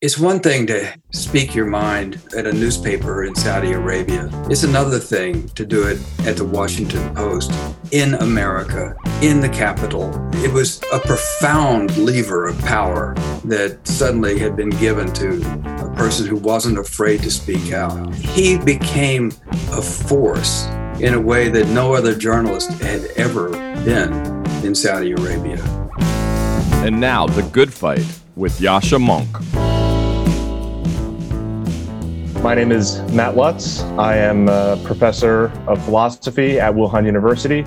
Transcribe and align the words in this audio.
It's 0.00 0.16
one 0.16 0.38
thing 0.38 0.68
to 0.68 0.94
speak 1.10 1.56
your 1.56 1.66
mind 1.66 2.22
at 2.36 2.46
a 2.46 2.52
newspaper 2.52 3.24
in 3.24 3.34
Saudi 3.34 3.72
Arabia. 3.72 4.30
It's 4.48 4.62
another 4.62 5.00
thing 5.00 5.48
to 5.48 5.66
do 5.66 5.88
it 5.88 5.98
at 6.20 6.36
the 6.36 6.44
Washington 6.44 7.12
Post 7.16 7.50
in 7.90 8.14
America, 8.14 8.94
in 9.22 9.40
the 9.40 9.48
capital. 9.48 10.08
It 10.34 10.52
was 10.52 10.80
a 10.92 11.00
profound 11.00 11.96
lever 11.96 12.46
of 12.46 12.56
power 12.60 13.14
that 13.46 13.80
suddenly 13.82 14.38
had 14.38 14.54
been 14.54 14.70
given 14.70 15.12
to 15.14 15.42
a 15.82 15.92
person 15.96 16.28
who 16.28 16.36
wasn't 16.36 16.78
afraid 16.78 17.20
to 17.24 17.30
speak 17.32 17.72
out. 17.72 18.14
He 18.14 18.56
became 18.56 19.32
a 19.72 19.82
force 19.82 20.66
in 21.00 21.14
a 21.14 21.20
way 21.20 21.48
that 21.48 21.66
no 21.70 21.92
other 21.92 22.14
journalist 22.14 22.70
had 22.82 23.02
ever 23.16 23.50
been 23.84 24.12
in 24.64 24.76
Saudi 24.76 25.10
Arabia. 25.10 25.60
And 26.84 27.00
now, 27.00 27.26
The 27.26 27.42
Good 27.42 27.74
Fight 27.74 28.06
with 28.36 28.60
Yascha 28.60 29.04
Mounk. 29.04 29.67
My 32.42 32.54
name 32.54 32.70
is 32.70 33.02
Matt 33.12 33.36
Lutz. 33.36 33.80
I 33.98 34.16
am 34.16 34.48
a 34.48 34.80
professor 34.84 35.46
of 35.66 35.84
philosophy 35.84 36.60
at 36.60 36.72
Wuhan 36.72 37.04
University, 37.04 37.60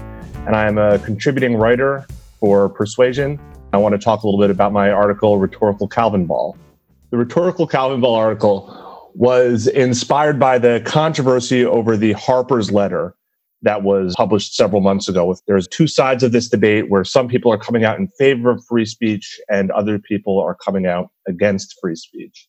and 0.48 0.56
I 0.56 0.66
am 0.66 0.78
a 0.78 0.98
contributing 1.00 1.58
writer 1.58 2.08
for 2.40 2.70
Persuasion. 2.70 3.38
I 3.74 3.78
want 3.78 3.94
to 3.94 4.00
talk 4.00 4.24
a 4.24 4.28
little 4.28 4.40
bit 4.40 4.50
about 4.50 4.72
my 4.72 4.90
article, 4.90 5.38
Rhetorical 5.38 5.90
Calvinball. 5.90 6.56
The 7.10 7.18
Rhetorical 7.18 7.68
Calvinball 7.68 8.16
article 8.16 9.12
was 9.14 9.68
inspired 9.68 10.40
by 10.40 10.58
the 10.58 10.82
controversy 10.86 11.66
over 11.66 11.98
the 11.98 12.14
Harper's 12.14 12.72
letter 12.72 13.14
that 13.64 13.84
was 13.84 14.16
published 14.16 14.56
several 14.56 14.82
months 14.82 15.10
ago. 15.10 15.36
There's 15.48 15.68
two 15.68 15.86
sides 15.86 16.24
of 16.24 16.32
this 16.32 16.48
debate 16.48 16.90
where 16.90 17.04
some 17.04 17.28
people 17.28 17.52
are 17.52 17.58
coming 17.58 17.84
out 17.84 18.00
in 18.00 18.08
favor 18.18 18.52
of 18.52 18.64
free 18.68 18.86
speech 18.86 19.40
and 19.50 19.70
other 19.72 20.00
people 20.00 20.40
are 20.40 20.56
coming 20.56 20.88
out 20.88 21.10
against 21.28 21.78
free 21.82 21.96
speech. 21.96 22.48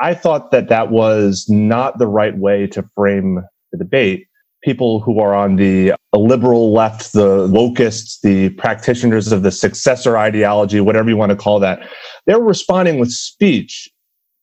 I 0.00 0.14
thought 0.14 0.50
that 0.50 0.68
that 0.68 0.90
was 0.90 1.46
not 1.48 1.98
the 1.98 2.06
right 2.06 2.36
way 2.36 2.66
to 2.68 2.82
frame 2.94 3.42
the 3.72 3.78
debate. 3.78 4.26
People 4.62 5.00
who 5.00 5.20
are 5.20 5.34
on 5.34 5.56
the 5.56 5.92
liberal 6.14 6.72
left, 6.72 7.12
the 7.12 7.46
wokists, 7.48 8.20
the 8.22 8.50
practitioners 8.50 9.32
of 9.32 9.42
the 9.42 9.50
successor 9.50 10.16
ideology, 10.18 10.80
whatever 10.80 11.08
you 11.08 11.16
want 11.16 11.30
to 11.30 11.36
call 11.36 11.60
that, 11.60 11.86
they're 12.26 12.40
responding 12.40 12.98
with 12.98 13.10
speech. 13.10 13.88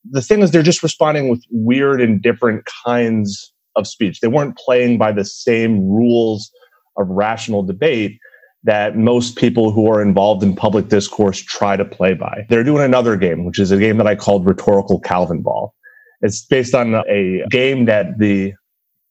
The 0.09 0.21
thing 0.21 0.41
is, 0.41 0.51
they're 0.51 0.63
just 0.63 0.83
responding 0.83 1.29
with 1.29 1.43
weird 1.51 2.01
and 2.01 2.21
different 2.21 2.67
kinds 2.85 3.51
of 3.75 3.87
speech. 3.87 4.21
They 4.21 4.27
weren't 4.27 4.57
playing 4.57 4.97
by 4.97 5.11
the 5.11 5.25
same 5.25 5.79
rules 5.87 6.51
of 6.97 7.07
rational 7.09 7.63
debate 7.63 8.19
that 8.67 8.97
most 8.97 9.37
people 9.37 9.71
who 9.71 9.89
are 9.89 10.01
involved 10.01 10.43
in 10.43 10.53
public 10.53 10.89
discourse 10.89 11.39
try 11.39 11.77
to 11.77 11.85
play 11.85 12.13
by. 12.13 12.45
They're 12.49 12.65
doing 12.65 12.83
another 12.83 13.15
game, 13.15 13.45
which 13.45 13.59
is 13.59 13.71
a 13.71 13.77
game 13.77 13.95
that 13.95 14.07
I 14.07 14.15
called 14.15 14.45
Rhetorical 14.45 15.01
Calvinball. 15.01 15.69
It's 16.19 16.45
based 16.45 16.75
on 16.75 16.93
a 17.09 17.45
game 17.49 17.85
that 17.85 18.19
the 18.19 18.53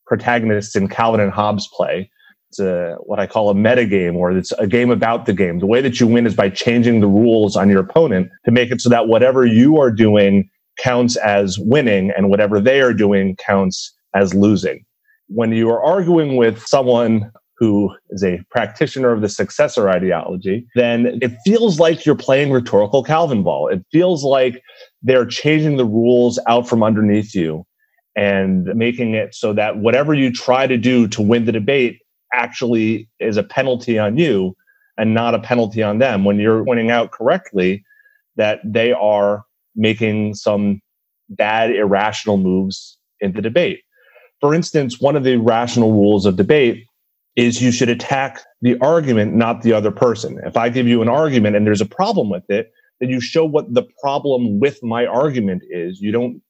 protagonists 0.06 0.76
in 0.76 0.88
Calvin 0.88 1.20
and 1.20 1.32
Hobbes 1.32 1.68
play. 1.74 2.10
It's 2.50 2.60
a, 2.60 2.96
what 3.00 3.18
I 3.18 3.26
call 3.26 3.48
a 3.48 3.54
meta 3.54 3.86
game, 3.86 4.14
or 4.14 4.30
it's 4.30 4.52
a 4.52 4.66
game 4.66 4.90
about 4.90 5.24
the 5.24 5.32
game. 5.32 5.58
The 5.58 5.66
way 5.66 5.80
that 5.80 6.00
you 6.00 6.06
win 6.06 6.26
is 6.26 6.34
by 6.34 6.50
changing 6.50 7.00
the 7.00 7.08
rules 7.08 7.56
on 7.56 7.70
your 7.70 7.80
opponent 7.80 8.28
to 8.44 8.50
make 8.50 8.70
it 8.70 8.82
so 8.82 8.90
that 8.90 9.08
whatever 9.08 9.46
you 9.46 9.80
are 9.80 9.90
doing 9.90 10.50
counts 10.78 11.16
as 11.16 11.58
winning 11.58 12.12
and 12.14 12.28
whatever 12.28 12.60
they 12.60 12.82
are 12.82 12.92
doing 12.92 13.36
counts 13.36 13.96
as 14.14 14.34
losing. 14.34 14.84
When 15.28 15.52
you 15.52 15.70
are 15.70 15.82
arguing 15.82 16.36
with 16.36 16.62
someone 16.66 17.32
who 17.58 17.94
is 18.10 18.22
a 18.22 18.40
practitioner 18.50 19.12
of 19.12 19.22
the 19.22 19.28
successor 19.28 19.88
ideology, 19.88 20.66
then 20.74 21.18
it 21.22 21.32
feels 21.44 21.80
like 21.80 22.04
you're 22.04 22.14
playing 22.14 22.50
rhetorical 22.50 23.02
Calvinball. 23.02 23.72
It 23.72 23.84
feels 23.90 24.24
like 24.24 24.62
they're 25.02 25.26
changing 25.26 25.76
the 25.76 25.86
rules 25.86 26.38
out 26.46 26.68
from 26.68 26.82
underneath 26.82 27.34
you 27.34 27.66
and 28.14 28.64
making 28.74 29.14
it 29.14 29.34
so 29.34 29.52
that 29.54 29.78
whatever 29.78 30.12
you 30.12 30.32
try 30.32 30.66
to 30.66 30.76
do 30.76 31.08
to 31.08 31.22
win 31.22 31.44
the 31.44 31.52
debate 31.52 32.00
actually 32.32 33.08
is 33.20 33.36
a 33.36 33.42
penalty 33.42 33.98
on 33.98 34.18
you 34.18 34.54
and 34.98 35.14
not 35.14 35.34
a 35.34 35.38
penalty 35.38 35.82
on 35.82 35.98
them 35.98 36.24
when 36.24 36.38
you're 36.38 36.64
pointing 36.64 36.90
out 36.90 37.10
correctly 37.10 37.84
that 38.36 38.60
they 38.64 38.92
are 38.92 39.44
making 39.74 40.34
some 40.34 40.80
bad 41.28 41.70
irrational 41.70 42.36
moves 42.36 42.98
in 43.20 43.32
the 43.32 43.42
debate. 43.42 43.80
For 44.40 44.54
instance, 44.54 45.00
one 45.00 45.16
of 45.16 45.24
the 45.24 45.36
rational 45.36 45.92
rules 45.92 46.26
of 46.26 46.36
debate 46.36 46.84
is 47.36 47.62
you 47.62 47.70
should 47.70 47.90
attack 47.90 48.40
the 48.62 48.78
argument, 48.80 49.34
not 49.34 49.62
the 49.62 49.72
other 49.72 49.90
person. 49.90 50.40
If 50.44 50.56
I 50.56 50.68
give 50.70 50.88
you 50.88 51.02
an 51.02 51.08
argument 51.08 51.54
and 51.54 51.66
there's 51.66 51.82
a 51.82 51.86
problem 51.86 52.30
with 52.30 52.48
it, 52.48 52.72
then 52.98 53.10
you 53.10 53.20
show 53.20 53.44
what 53.44 53.72
the 53.72 53.84
problem 54.00 54.58
with 54.58 54.82
my 54.82 55.04
argument 55.04 55.62
is. 55.70 56.00
You 56.00 56.12
don't 56.12 56.40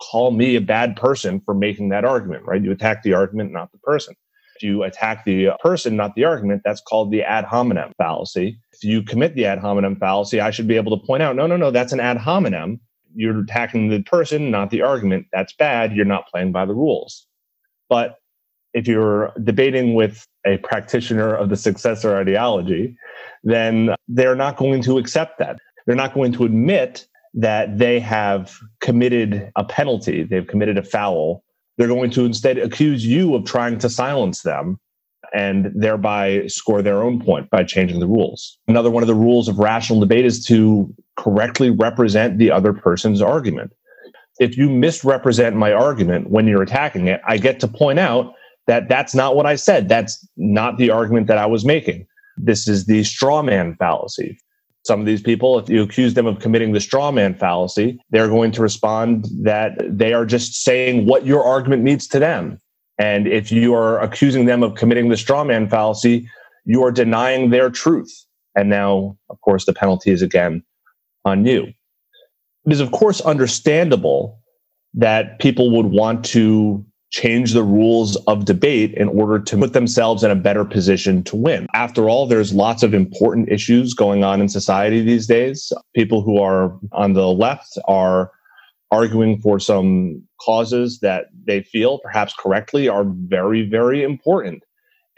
call 0.00 0.30
me 0.30 0.56
a 0.56 0.60
bad 0.60 0.96
person 0.96 1.40
for 1.44 1.54
making 1.54 1.90
that 1.90 2.04
argument, 2.04 2.44
right? 2.46 2.62
You 2.62 2.72
attack 2.72 3.02
the 3.02 3.12
argument, 3.12 3.52
not 3.52 3.70
the 3.72 3.78
person. 3.78 4.14
If 4.56 4.62
you 4.62 4.82
attack 4.82 5.24
the 5.24 5.50
person, 5.60 5.96
not 5.96 6.14
the 6.14 6.24
argument, 6.24 6.62
that's 6.64 6.80
called 6.80 7.10
the 7.10 7.22
ad 7.22 7.44
hominem 7.44 7.92
fallacy. 7.98 8.58
If 8.72 8.84
you 8.84 9.02
commit 9.02 9.34
the 9.34 9.44
ad 9.44 9.58
hominem 9.58 9.96
fallacy, 9.96 10.40
I 10.40 10.50
should 10.50 10.68
be 10.68 10.76
able 10.76 10.96
to 10.98 11.06
point 11.06 11.22
out, 11.22 11.36
no, 11.36 11.46
no, 11.46 11.56
no, 11.56 11.70
that's 11.70 11.92
an 11.92 12.00
ad 12.00 12.16
hominem. 12.16 12.80
You're 13.14 13.40
attacking 13.40 13.90
the 13.90 14.02
person, 14.02 14.50
not 14.50 14.70
the 14.70 14.80
argument. 14.80 15.26
That's 15.32 15.52
bad. 15.52 15.92
You're 15.92 16.06
not 16.06 16.28
playing 16.28 16.52
by 16.52 16.64
the 16.64 16.74
rules. 16.74 17.26
But 17.88 18.16
if 18.74 18.86
you're 18.86 19.32
debating 19.42 19.94
with 19.94 20.26
a 20.46 20.58
practitioner 20.58 21.34
of 21.34 21.48
the 21.48 21.56
successor 21.56 22.16
ideology, 22.16 22.96
then 23.44 23.90
they're 24.08 24.36
not 24.36 24.56
going 24.56 24.82
to 24.82 24.98
accept 24.98 25.38
that. 25.38 25.58
They're 25.86 25.96
not 25.96 26.14
going 26.14 26.32
to 26.32 26.44
admit 26.44 27.06
that 27.34 27.78
they 27.78 27.98
have 28.00 28.54
committed 28.80 29.50
a 29.56 29.64
penalty, 29.64 30.22
they've 30.22 30.46
committed 30.46 30.78
a 30.78 30.82
foul. 30.82 31.44
They're 31.78 31.88
going 31.88 32.10
to 32.10 32.24
instead 32.26 32.58
accuse 32.58 33.06
you 33.06 33.34
of 33.34 33.46
trying 33.46 33.78
to 33.78 33.88
silence 33.88 34.42
them 34.42 34.78
and 35.34 35.72
thereby 35.74 36.46
score 36.46 36.82
their 36.82 37.02
own 37.02 37.24
point 37.24 37.48
by 37.48 37.64
changing 37.64 38.00
the 38.00 38.06
rules. 38.06 38.58
Another 38.68 38.90
one 38.90 39.02
of 39.02 39.06
the 39.06 39.14
rules 39.14 39.48
of 39.48 39.58
rational 39.58 39.98
debate 39.98 40.26
is 40.26 40.44
to 40.46 40.94
correctly 41.16 41.70
represent 41.70 42.36
the 42.36 42.50
other 42.50 42.74
person's 42.74 43.22
argument. 43.22 43.72
If 44.38 44.58
you 44.58 44.68
misrepresent 44.68 45.56
my 45.56 45.72
argument 45.72 46.30
when 46.30 46.46
you're 46.46 46.62
attacking 46.62 47.06
it, 47.06 47.22
I 47.26 47.38
get 47.38 47.60
to 47.60 47.68
point 47.68 47.98
out 47.98 48.34
that 48.66 48.88
that's 48.88 49.14
not 49.14 49.36
what 49.36 49.46
I 49.46 49.56
said. 49.56 49.88
That's 49.88 50.26
not 50.36 50.78
the 50.78 50.90
argument 50.90 51.26
that 51.26 51.38
I 51.38 51.46
was 51.46 51.64
making. 51.64 52.06
This 52.36 52.68
is 52.68 52.86
the 52.86 53.04
straw 53.04 53.42
man 53.42 53.76
fallacy. 53.76 54.38
Some 54.84 55.00
of 55.00 55.06
these 55.06 55.22
people, 55.22 55.58
if 55.58 55.68
you 55.68 55.82
accuse 55.82 56.14
them 56.14 56.26
of 56.26 56.40
committing 56.40 56.72
the 56.72 56.80
straw 56.80 57.12
man 57.12 57.34
fallacy, 57.34 58.00
they're 58.10 58.28
going 58.28 58.50
to 58.52 58.62
respond 58.62 59.26
that 59.42 59.78
they 59.88 60.12
are 60.12 60.26
just 60.26 60.64
saying 60.64 61.06
what 61.06 61.24
your 61.24 61.44
argument 61.44 61.82
means 61.82 62.08
to 62.08 62.18
them. 62.18 62.58
And 62.98 63.26
if 63.26 63.52
you 63.52 63.74
are 63.74 64.00
accusing 64.00 64.46
them 64.46 64.62
of 64.62 64.74
committing 64.74 65.08
the 65.08 65.16
straw 65.16 65.44
man 65.44 65.68
fallacy, 65.68 66.28
you 66.64 66.84
are 66.84 66.92
denying 66.92 67.50
their 67.50 67.70
truth. 67.70 68.12
And 68.56 68.68
now, 68.68 69.16
of 69.30 69.40
course, 69.40 69.64
the 69.66 69.72
penalty 69.72 70.10
is 70.10 70.22
again 70.22 70.62
on 71.24 71.46
you. 71.46 71.72
It 72.64 72.72
is, 72.72 72.80
of 72.80 72.92
course, 72.92 73.20
understandable 73.20 74.38
that 74.94 75.38
people 75.38 75.70
would 75.76 75.86
want 75.86 76.24
to 76.26 76.84
change 77.12 77.52
the 77.52 77.62
rules 77.62 78.16
of 78.26 78.46
debate 78.46 78.94
in 78.94 79.08
order 79.08 79.38
to 79.38 79.58
put 79.58 79.74
themselves 79.74 80.24
in 80.24 80.30
a 80.30 80.34
better 80.34 80.64
position 80.64 81.22
to 81.24 81.36
win. 81.36 81.66
After 81.74 82.08
all, 82.08 82.26
there's 82.26 82.54
lots 82.54 82.82
of 82.82 82.94
important 82.94 83.50
issues 83.50 83.92
going 83.92 84.24
on 84.24 84.40
in 84.40 84.48
society 84.48 85.02
these 85.02 85.26
days. 85.26 85.72
People 85.94 86.22
who 86.22 86.38
are 86.38 86.76
on 86.92 87.12
the 87.12 87.28
left 87.28 87.78
are 87.86 88.32
arguing 88.90 89.38
for 89.40 89.60
some 89.60 90.22
causes 90.40 91.00
that 91.00 91.26
they 91.46 91.62
feel, 91.62 91.98
perhaps 91.98 92.34
correctly, 92.38 92.88
are 92.88 93.04
very, 93.06 93.68
very 93.68 94.02
important. 94.02 94.62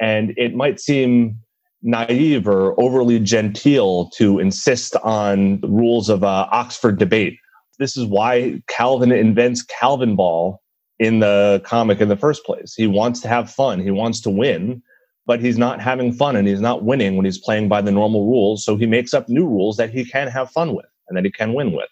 And 0.00 0.34
it 0.36 0.54
might 0.54 0.80
seem 0.80 1.38
naive 1.82 2.48
or 2.48 2.78
overly 2.80 3.20
genteel 3.20 4.10
to 4.10 4.40
insist 4.40 4.96
on 5.04 5.60
the 5.60 5.68
rules 5.68 6.08
of 6.08 6.24
uh, 6.24 6.48
Oxford 6.50 6.98
debate. 6.98 7.38
This 7.78 7.96
is 7.96 8.06
why 8.06 8.62
Calvin 8.68 9.12
invents 9.12 9.64
Calvinball 9.64 10.58
in 11.04 11.20
the 11.20 11.60
comic 11.64 12.00
in 12.00 12.08
the 12.08 12.16
first 12.16 12.44
place. 12.44 12.74
He 12.74 12.86
wants 12.86 13.20
to 13.20 13.28
have 13.28 13.50
fun, 13.50 13.80
he 13.80 13.90
wants 13.90 14.20
to 14.22 14.30
win, 14.30 14.82
but 15.26 15.40
he's 15.40 15.58
not 15.58 15.80
having 15.80 16.12
fun 16.12 16.36
and 16.36 16.46
he's 16.46 16.60
not 16.60 16.84
winning 16.84 17.16
when 17.16 17.24
he's 17.24 17.38
playing 17.38 17.68
by 17.68 17.80
the 17.80 17.92
normal 17.92 18.26
rules. 18.26 18.64
So 18.64 18.76
he 18.76 18.86
makes 18.86 19.14
up 19.14 19.28
new 19.28 19.46
rules 19.46 19.76
that 19.76 19.90
he 19.90 20.04
can 20.04 20.28
have 20.28 20.50
fun 20.50 20.74
with 20.74 20.86
and 21.08 21.16
that 21.16 21.24
he 21.24 21.30
can 21.30 21.54
win 21.54 21.72
with. 21.72 21.88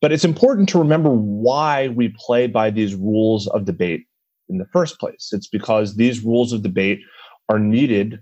But 0.00 0.12
it's 0.12 0.24
important 0.24 0.68
to 0.70 0.78
remember 0.78 1.10
why 1.10 1.88
we 1.88 2.14
play 2.18 2.46
by 2.46 2.70
these 2.70 2.94
rules 2.94 3.48
of 3.48 3.64
debate 3.64 4.06
in 4.48 4.58
the 4.58 4.66
first 4.72 4.98
place. 4.98 5.30
It's 5.32 5.48
because 5.48 5.96
these 5.96 6.22
rules 6.22 6.52
of 6.52 6.62
debate 6.62 7.00
are 7.48 7.58
needed 7.58 8.20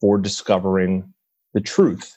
for 0.00 0.18
discovering 0.18 1.12
the 1.54 1.60
truth. 1.60 2.16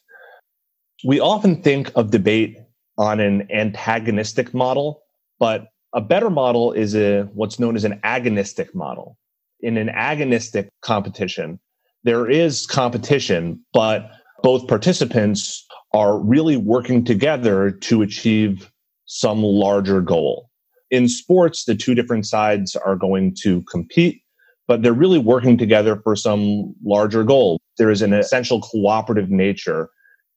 We 1.06 1.20
often 1.20 1.62
think 1.62 1.92
of 1.96 2.12
debate 2.12 2.58
on 2.98 3.20
an 3.20 3.48
antagonistic 3.52 4.54
model, 4.54 5.04
but 5.40 5.68
a 5.98 6.02
better 6.02 6.30
model 6.30 6.72
is 6.74 6.96
a 6.96 7.24
what's 7.34 7.60
known 7.60 7.76
as 7.76 7.84
an 7.84 8.00
agonistic 8.04 8.76
model. 8.76 9.18
In 9.62 9.78
an 9.78 9.90
agonistic 9.90 10.68
competition, 10.84 11.60
there 12.04 12.30
is 12.30 12.68
competition, 12.68 13.60
but 13.74 14.12
both 14.44 14.68
participants 14.68 15.66
are 15.96 16.20
really 16.20 16.56
working 16.56 17.04
together 17.04 17.72
to 17.72 18.04
achieve 18.04 18.72
some 19.06 19.42
larger 19.42 20.00
goal. 20.00 20.52
In 20.92 21.10
sports, 21.10 21.66
the 21.66 21.74
two 21.74 21.96
different 21.96 22.28
sides 22.28 22.76
are 22.76 22.96
going 22.96 23.36
to 23.42 23.64
compete, 23.64 24.22
but 24.68 24.84
they're 24.84 24.94
really 24.94 25.18
working 25.18 25.58
together 25.58 26.00
for 26.04 26.16
some 26.16 26.76
larger 26.86 27.24
goal. 27.24 27.60
There 27.80 27.90
is 27.90 28.04
an 28.04 28.14
essential 28.14 28.62
cooperative 28.62 29.32
nature 29.32 29.90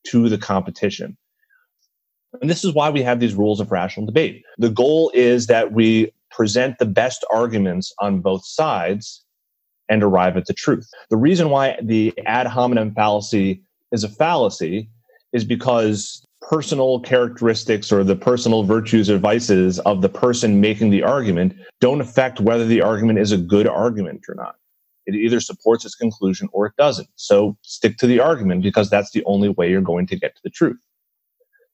to 0.07 0.31
the 0.31 0.39
competition. 0.39 1.19
And 2.41 2.49
this 2.49 2.65
is 2.65 2.75
why 2.75 2.91
we 2.91 3.03
have 3.03 3.21
these 3.21 3.35
rules 3.35 3.61
of 3.61 3.73
rational 3.73 4.07
debate. 4.07 4.45
The 4.59 4.71
goal 4.71 5.11
is 5.15 5.47
that 5.49 5.73
we 5.73 6.13
present 6.31 6.79
the 6.79 6.87
best 6.87 7.25
arguments 7.33 7.93
on 7.99 8.21
both 8.21 8.45
sides 8.47 9.25
and 9.89 10.03
arrive 10.03 10.37
at 10.37 10.47
the 10.47 10.55
truth. 10.55 10.89
The 11.11 11.17
reason 11.17 11.51
why 11.51 11.77
the 11.83 12.15
ad 12.25 12.47
hominem 12.47 12.95
fallacy 12.95 13.63
is 13.91 14.05
a 14.05 14.09
fallacy 14.09 14.89
is 15.33 15.45
because 15.45 16.25
personal 16.41 17.01
characteristics 17.01 17.93
or 17.93 18.03
the 18.05 18.17
personal 18.17 18.63
virtues 18.63 19.11
or 19.11 19.19
vices 19.19 19.79
of 19.81 20.01
the 20.01 20.09
person 20.09 20.61
making 20.61 20.91
the 20.91 21.03
argument 21.03 21.55
don't 21.81 22.01
affect 22.01 22.41
whether 22.41 22.65
the 22.65 22.81
argument 22.81 23.19
is 23.19 23.33
a 23.33 23.37
good 23.37 23.67
argument 23.67 24.25
or 24.29 24.35
not. 24.35 24.55
It 25.07 25.15
either 25.17 25.41
supports 25.41 25.85
its 25.85 25.95
conclusion 25.95 26.49
or 26.53 26.67
it 26.67 26.73
doesn't. 26.79 27.09
So 27.17 27.57
stick 27.63 27.99
to 27.99 28.07
the 28.07 28.21
argument 28.21 28.63
because 28.63 28.89
that's 28.89 29.11
the 29.11 29.25
only 29.25 29.49
way 29.49 29.69
you're 29.69 29.81
going 29.81 30.07
to 30.07 30.17
get 30.17 30.37
to 30.37 30.41
the 30.45 30.51
truth. 30.51 30.79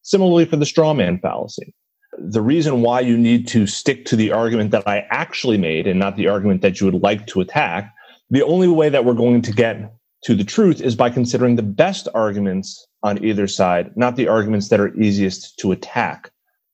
Similarly 0.07 0.45
for 0.45 0.57
the 0.57 0.65
straw 0.65 0.95
man 0.95 1.19
fallacy. 1.19 1.75
The 2.17 2.41
reason 2.41 2.81
why 2.81 3.01
you 3.01 3.19
need 3.19 3.49
to 3.49 3.67
stick 3.67 4.05
to 4.07 4.15
the 4.15 4.31
argument 4.31 4.71
that 4.71 4.87
I 4.87 5.05
actually 5.11 5.59
made 5.59 5.89
and 5.89 5.99
not 5.99 6.17
the 6.17 6.29
argument 6.29 6.63
that 6.63 6.81
you 6.81 6.87
would 6.87 7.03
like 7.03 7.27
to 7.27 7.41
attack 7.41 7.93
the 8.31 8.43
only 8.43 8.69
way 8.69 8.89
that 8.89 9.05
we're 9.05 9.15
going 9.15 9.43
to 9.43 9.53
get 9.53 9.93
to 10.23 10.35
the 10.35 10.45
truth 10.45 10.81
is 10.81 10.95
by 10.95 11.11
considering 11.11 11.57
the 11.57 11.63
best 11.63 12.09
arguments 12.15 12.87
on 13.03 13.25
either 13.25 13.47
side, 13.47 13.97
not 13.97 14.17
the 14.17 14.29
arguments 14.29 14.69
that 14.69 14.81
are 14.81 14.95
easiest 14.97 15.59
to 15.59 15.73
attack. 15.73 16.31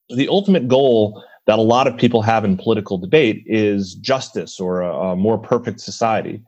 The 0.09 0.29
ultimate 0.29 0.69
goal 0.69 1.25
that 1.47 1.59
a 1.59 1.63
lot 1.63 1.87
of 1.87 1.97
people 1.97 2.23
have 2.23 2.45
in 2.45 2.57
political 2.57 2.99
debate 2.99 3.45
is 3.47 3.95
justice 3.95 4.61
or 4.61 4.83
a, 4.83 4.95
a 4.95 5.17
more 5.17 5.39
perfect 5.39 5.81
society. 5.81 6.43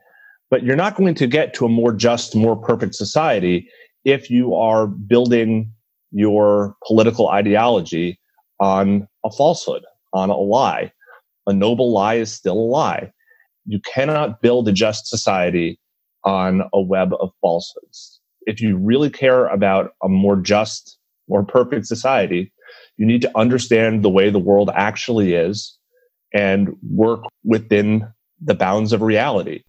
But 0.49 0.63
you're 0.63 0.75
not 0.75 0.95
going 0.95 1.15
to 1.15 1.27
get 1.27 1.53
to 1.55 1.65
a 1.65 1.69
more 1.69 1.91
just, 1.91 2.35
more 2.35 2.55
perfect 2.55 2.95
society 2.95 3.69
if 4.03 4.29
you 4.29 4.53
are 4.53 4.87
building 4.87 5.71
your 6.15 6.75
political 6.87 7.27
ideology 7.27 8.17
on 8.59 9.05
a 9.25 9.31
falsehood, 9.31 9.83
on 10.13 10.29
a 10.29 10.37
lie. 10.37 10.91
A 11.45 11.53
noble 11.53 11.91
lie 11.91 12.15
is 12.15 12.33
still 12.33 12.57
a 12.57 12.69
lie. 12.71 13.11
You 13.65 13.81
cannot 13.81 14.41
build 14.41 14.67
a 14.69 14.71
just 14.71 15.07
society 15.07 15.77
on 16.23 16.63
a 16.73 16.81
web 16.81 17.13
of 17.19 17.31
falsehoods. 17.41 18.21
If 18.47 18.61
you 18.61 18.77
really 18.77 19.09
care 19.09 19.47
about 19.47 19.91
a 20.01 20.07
more 20.07 20.37
just, 20.37 20.97
more 21.27 21.43
perfect 21.43 21.85
society, 21.85 22.51
you 22.97 23.05
need 23.05 23.21
to 23.21 23.37
understand 23.37 24.01
the 24.01 24.09
way 24.09 24.29
the 24.29 24.39
world 24.39 24.71
actually 24.73 25.33
is 25.33 25.77
and 26.33 26.69
work 26.81 27.23
within 27.43 28.07
the 28.41 28.55
bounds 28.55 28.93
of 28.93 29.01
reality, 29.01 29.63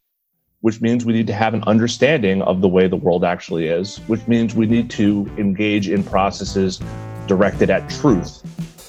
which 0.60 0.80
means 0.80 1.04
we 1.04 1.12
need 1.12 1.26
to 1.26 1.32
have 1.32 1.54
an 1.54 1.62
understanding 1.64 2.42
of 2.42 2.60
the 2.60 2.68
way 2.68 2.88
the 2.88 2.96
world 2.96 3.24
actually 3.24 3.66
is, 3.66 3.98
which 4.06 4.26
means 4.26 4.54
we 4.54 4.66
need 4.66 4.90
to 4.90 5.30
engage 5.38 5.88
in 5.88 6.02
processes 6.02 6.80
directed 7.26 7.70
at 7.70 7.88
truth 7.90 8.42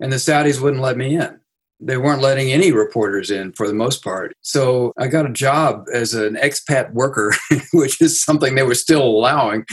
and 0.00 0.12
the 0.12 0.16
Saudis 0.16 0.60
wouldn't 0.60 0.82
let 0.82 0.96
me 0.96 1.16
in 1.16 1.40
they 1.78 1.98
weren't 1.98 2.22
letting 2.22 2.50
any 2.52 2.72
reporters 2.72 3.30
in 3.30 3.52
for 3.52 3.68
the 3.68 3.74
most 3.74 4.02
part. 4.02 4.34
So 4.40 4.92
I 4.98 5.08
got 5.08 5.26
a 5.26 5.32
job 5.32 5.84
as 5.92 6.14
an 6.14 6.36
expat 6.36 6.92
worker, 6.92 7.34
which 7.72 8.00
is 8.00 8.22
something 8.22 8.54
they 8.54 8.62
were 8.62 8.74
still 8.74 9.02
allowing. 9.02 9.64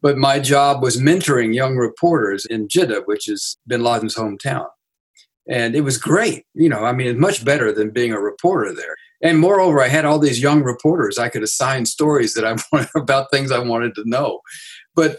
But 0.00 0.16
my 0.16 0.38
job 0.38 0.82
was 0.82 1.00
mentoring 1.00 1.54
young 1.54 1.76
reporters 1.76 2.46
in 2.46 2.68
Jeddah, 2.68 3.02
which 3.06 3.28
is 3.28 3.56
bin 3.66 3.82
Laden's 3.82 4.14
hometown. 4.14 4.66
And 5.48 5.74
it 5.74 5.80
was 5.80 5.98
great. 5.98 6.44
You 6.54 6.68
know, 6.68 6.84
I 6.84 6.92
mean, 6.92 7.18
much 7.18 7.44
better 7.44 7.72
than 7.72 7.90
being 7.90 8.12
a 8.12 8.20
reporter 8.20 8.72
there. 8.72 8.96
And 9.20 9.40
moreover, 9.40 9.82
I 9.82 9.88
had 9.88 10.04
all 10.04 10.18
these 10.18 10.40
young 10.40 10.62
reporters. 10.62 11.18
I 11.18 11.28
could 11.28 11.42
assign 11.42 11.86
stories 11.86 12.34
that 12.34 12.44
I 12.44 12.56
wanted 12.72 12.90
about 12.94 13.30
things 13.32 13.50
I 13.50 13.58
wanted 13.58 13.94
to 13.96 14.04
know. 14.06 14.40
But, 14.94 15.18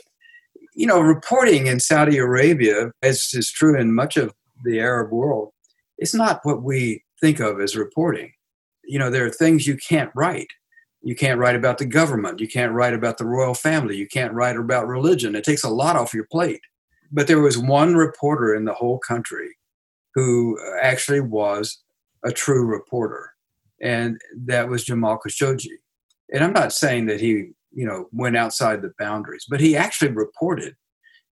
you 0.74 0.88
know, 0.88 1.02
reporting 1.02 1.68
in 1.68 1.80
Saudi 1.80 2.18
Arabia, 2.18 2.92
as 3.02 3.30
is 3.34 3.52
true 3.52 3.78
in 3.78 3.94
much 3.94 4.16
of 4.16 4.34
the 4.64 4.80
Arab 4.80 5.12
world, 5.12 5.52
it's 6.00 6.16
not 6.16 6.40
what 6.44 6.64
we 6.64 7.04
think 7.22 7.40
of 7.40 7.60
as 7.60 7.76
reporting. 7.76 8.32
You 8.84 8.98
know, 8.98 9.10
there 9.10 9.26
are 9.26 9.30
things 9.30 9.68
you 9.68 9.78
can't 9.78 10.12
write. 10.16 10.48
You 11.02 11.16
can't 11.16 11.40
write 11.40 11.56
about 11.56 11.78
the 11.78 11.86
government. 11.86 12.40
You 12.40 12.48
can't 12.48 12.74
write 12.74 12.94
about 12.94 13.18
the 13.18 13.26
royal 13.26 13.54
family. 13.54 13.96
You 13.96 14.08
can't 14.08 14.34
write 14.34 14.58
about 14.58 14.88
religion. 14.88 15.36
It 15.36 15.44
takes 15.44 15.64
a 15.64 15.70
lot 15.70 15.96
off 15.96 16.14
your 16.14 16.28
plate. 16.32 16.62
But 17.12 17.28
there 17.28 17.40
was 17.40 17.58
one 17.58 17.96
reporter 17.96 18.56
in 18.56 18.66
the 18.66 18.74
whole 18.74 19.00
country 19.00 19.50
who 20.16 20.58
actually 20.82 21.22
was 21.22 21.82
a 22.26 22.32
true 22.32 22.66
reporter, 22.66 23.32
and 23.82 24.20
that 24.46 24.68
was 24.68 24.84
Jamal 24.84 25.20
Khashoggi. 25.26 25.78
And 26.34 26.44
I'm 26.44 26.54
not 26.54 26.74
saying 26.74 27.06
that 27.08 27.22
he, 27.22 27.52
you 27.72 27.86
know, 27.86 28.10
went 28.12 28.38
outside 28.38 28.82
the 28.82 28.94
boundaries, 29.00 29.46
but 29.50 29.62
he 29.62 29.76
actually 29.78 30.12
reported 30.12 30.76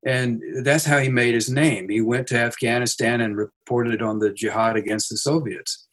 and 0.07 0.41
that's 0.63 0.85
how 0.85 0.99
he 0.99 1.09
made 1.09 1.33
his 1.33 1.49
name. 1.49 1.89
He 1.89 1.99
went 1.99 2.27
to 2.27 2.39
Afghanistan 2.39 3.19
and 3.19 3.35
reported 3.35 4.01
on 4.01 4.19
the 4.19 4.31
jihad 4.31 4.77
against 4.77 5.09
the 5.09 5.17
Soviets. 5.17 5.85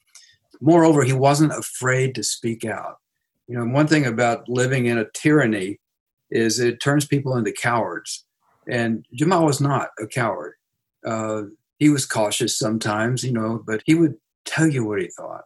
Moreover, 0.61 1.03
he 1.03 1.11
wasn't 1.11 1.51
afraid 1.51 2.15
to 2.15 2.23
speak 2.23 2.63
out. 2.63 2.95
You 3.49 3.57
know, 3.57 3.65
one 3.65 3.87
thing 3.87 4.05
about 4.05 4.47
living 4.47 4.85
in 4.85 4.97
a 4.97 5.09
tyranny 5.13 5.81
is 6.31 6.59
it 6.61 6.81
turns 6.81 7.05
people 7.05 7.35
into 7.35 7.51
cowards. 7.51 8.23
And 8.69 9.05
Jamal 9.13 9.45
was 9.45 9.59
not 9.59 9.89
a 9.99 10.07
coward. 10.07 10.53
Uh, 11.05 11.43
he 11.77 11.89
was 11.89 12.05
cautious 12.05 12.57
sometimes, 12.57 13.21
you 13.21 13.33
know, 13.33 13.61
but 13.67 13.81
he 13.85 13.95
would 13.95 14.15
tell 14.45 14.67
you 14.67 14.85
what 14.85 15.01
he 15.01 15.09
thought. 15.09 15.43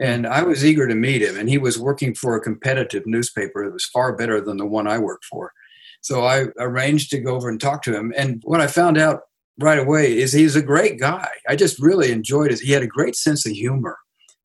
And 0.00 0.26
I 0.26 0.44
was 0.44 0.64
eager 0.64 0.88
to 0.88 0.94
meet 0.94 1.20
him. 1.20 1.36
And 1.36 1.50
he 1.50 1.58
was 1.58 1.78
working 1.78 2.14
for 2.14 2.36
a 2.36 2.40
competitive 2.40 3.06
newspaper 3.06 3.66
that 3.66 3.74
was 3.74 3.84
far 3.84 4.16
better 4.16 4.40
than 4.40 4.56
the 4.56 4.64
one 4.64 4.86
I 4.86 4.96
worked 4.96 5.26
for. 5.26 5.52
So 6.00 6.24
I 6.24 6.46
arranged 6.58 7.10
to 7.10 7.18
go 7.18 7.34
over 7.34 7.48
and 7.48 7.60
talk 7.60 7.82
to 7.82 7.96
him. 7.96 8.12
And 8.16 8.40
what 8.44 8.60
I 8.60 8.66
found 8.66 8.98
out 8.98 9.22
right 9.58 9.78
away 9.78 10.16
is 10.16 10.32
he's 10.32 10.56
a 10.56 10.62
great 10.62 10.98
guy. 10.98 11.28
I 11.48 11.56
just 11.56 11.78
really 11.80 12.12
enjoyed 12.12 12.52
it. 12.52 12.60
He 12.60 12.72
had 12.72 12.82
a 12.82 12.86
great 12.86 13.16
sense 13.16 13.44
of 13.46 13.52
humor, 13.52 13.98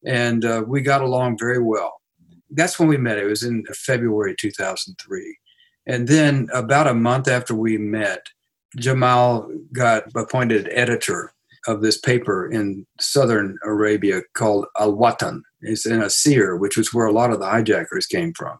and 0.05 0.43
uh, 0.43 0.63
we 0.67 0.81
got 0.81 1.01
along 1.01 1.37
very 1.37 1.61
well. 1.61 2.01
That's 2.49 2.79
when 2.79 2.87
we 2.87 2.97
met. 2.97 3.17
It 3.17 3.25
was 3.25 3.43
in 3.43 3.65
February 3.73 4.35
2003. 4.37 5.37
And 5.85 6.07
then 6.07 6.47
about 6.53 6.87
a 6.87 6.93
month 6.93 7.27
after 7.27 7.55
we 7.55 7.77
met, 7.77 8.27
Jamal 8.77 9.49
got 9.71 10.03
appointed 10.15 10.69
editor 10.71 11.33
of 11.67 11.81
this 11.81 11.97
paper 11.97 12.49
in 12.49 12.85
southern 12.99 13.57
Arabia 13.63 14.21
called 14.33 14.65
Al 14.79 14.93
Watan. 14.93 15.41
It's 15.61 15.85
in 15.85 16.01
Asir, 16.01 16.57
which 16.57 16.77
was 16.77 16.93
where 16.93 17.05
a 17.05 17.11
lot 17.11 17.31
of 17.31 17.39
the 17.39 17.49
hijackers 17.49 18.05
came 18.05 18.33
from. 18.33 18.59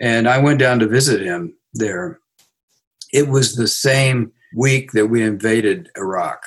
And 0.00 0.28
I 0.28 0.38
went 0.38 0.58
down 0.58 0.78
to 0.80 0.86
visit 0.86 1.20
him 1.20 1.54
there. 1.74 2.18
It 3.12 3.28
was 3.28 3.56
the 3.56 3.68
same 3.68 4.32
week 4.54 4.92
that 4.92 5.06
we 5.06 5.22
invaded 5.22 5.90
Iraq. 5.96 6.46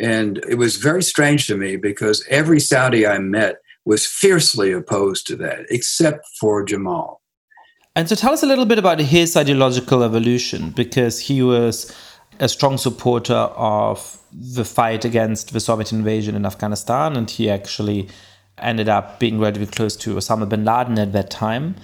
And 0.00 0.38
it 0.48 0.56
was 0.56 0.76
very 0.76 1.02
strange 1.02 1.46
to 1.48 1.56
me 1.56 1.76
because 1.76 2.24
every 2.28 2.60
Saudi 2.60 3.06
I 3.06 3.18
met 3.18 3.56
was 3.84 4.06
fiercely 4.06 4.70
opposed 4.72 5.26
to 5.26 5.36
that, 5.36 5.66
except 5.70 6.24
for 6.40 6.64
Jamal. 6.64 7.20
And 7.96 8.08
so 8.08 8.14
tell 8.14 8.32
us 8.32 8.42
a 8.42 8.46
little 8.46 8.66
bit 8.66 8.78
about 8.78 9.00
his 9.00 9.36
ideological 9.36 10.04
evolution, 10.04 10.70
because 10.70 11.18
he 11.18 11.42
was 11.42 11.92
a 12.38 12.48
strong 12.48 12.78
supporter 12.78 13.34
of 13.34 14.18
the 14.32 14.64
fight 14.64 15.04
against 15.04 15.52
the 15.52 15.58
Soviet 15.58 15.90
invasion 15.90 16.36
in 16.36 16.46
Afghanistan, 16.46 17.16
and 17.16 17.28
he 17.28 17.50
actually 17.50 18.08
ended 18.58 18.88
up 18.88 19.18
being 19.18 19.40
relatively 19.40 19.66
close 19.66 19.96
to 19.96 20.14
Osama 20.14 20.48
bin 20.48 20.64
Laden 20.64 20.98
at 20.98 21.12
that 21.12 21.30
time. 21.30 21.74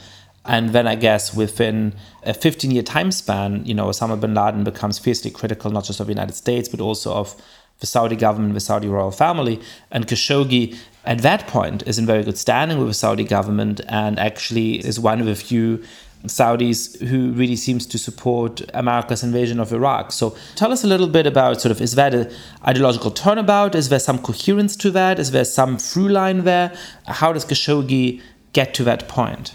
And 0.46 0.70
then 0.70 0.86
I 0.86 0.94
guess 0.94 1.34
within 1.34 1.94
a 2.22 2.34
15 2.34 2.70
year 2.70 2.82
time 2.82 3.10
span, 3.12 3.64
you 3.64 3.74
know, 3.74 3.86
Osama 3.86 4.20
bin 4.20 4.34
Laden 4.34 4.64
becomes 4.64 4.98
fiercely 4.98 5.30
critical 5.30 5.70
not 5.70 5.84
just 5.84 6.00
of 6.00 6.06
the 6.06 6.12
United 6.12 6.34
States, 6.34 6.68
but 6.68 6.80
also 6.80 7.14
of 7.14 7.34
the 7.80 7.86
Saudi 7.86 8.16
government, 8.16 8.54
the 8.54 8.60
Saudi 8.60 8.88
royal 8.88 9.10
family. 9.10 9.60
And 9.90 10.06
Khashoggi 10.06 10.76
at 11.04 11.18
that 11.18 11.46
point 11.46 11.82
is 11.86 11.98
in 11.98 12.06
very 12.06 12.22
good 12.22 12.38
standing 12.38 12.78
with 12.78 12.88
the 12.88 12.94
Saudi 12.94 13.24
government 13.24 13.80
and 13.88 14.18
actually 14.18 14.84
is 14.86 15.00
one 15.00 15.20
of 15.20 15.26
the 15.26 15.34
few 15.34 15.82
Saudis 16.26 16.98
who 17.06 17.32
really 17.32 17.56
seems 17.56 17.84
to 17.86 17.98
support 17.98 18.62
America's 18.72 19.22
invasion 19.22 19.60
of 19.60 19.72
Iraq. 19.72 20.12
So 20.12 20.34
tell 20.54 20.72
us 20.72 20.82
a 20.82 20.86
little 20.86 21.06
bit 21.06 21.26
about 21.26 21.60
sort 21.60 21.72
of 21.72 21.80
is 21.82 21.94
that 21.96 22.14
an 22.14 22.32
ideological 22.66 23.10
turnabout? 23.10 23.74
Is 23.74 23.90
there 23.90 23.98
some 23.98 24.18
coherence 24.18 24.74
to 24.76 24.90
that? 24.92 25.18
Is 25.18 25.32
there 25.32 25.44
some 25.44 25.76
through 25.76 26.08
line 26.08 26.44
there? 26.44 26.74
How 27.06 27.32
does 27.32 27.44
Khashoggi 27.44 28.22
get 28.54 28.72
to 28.74 28.84
that 28.84 29.06
point? 29.08 29.54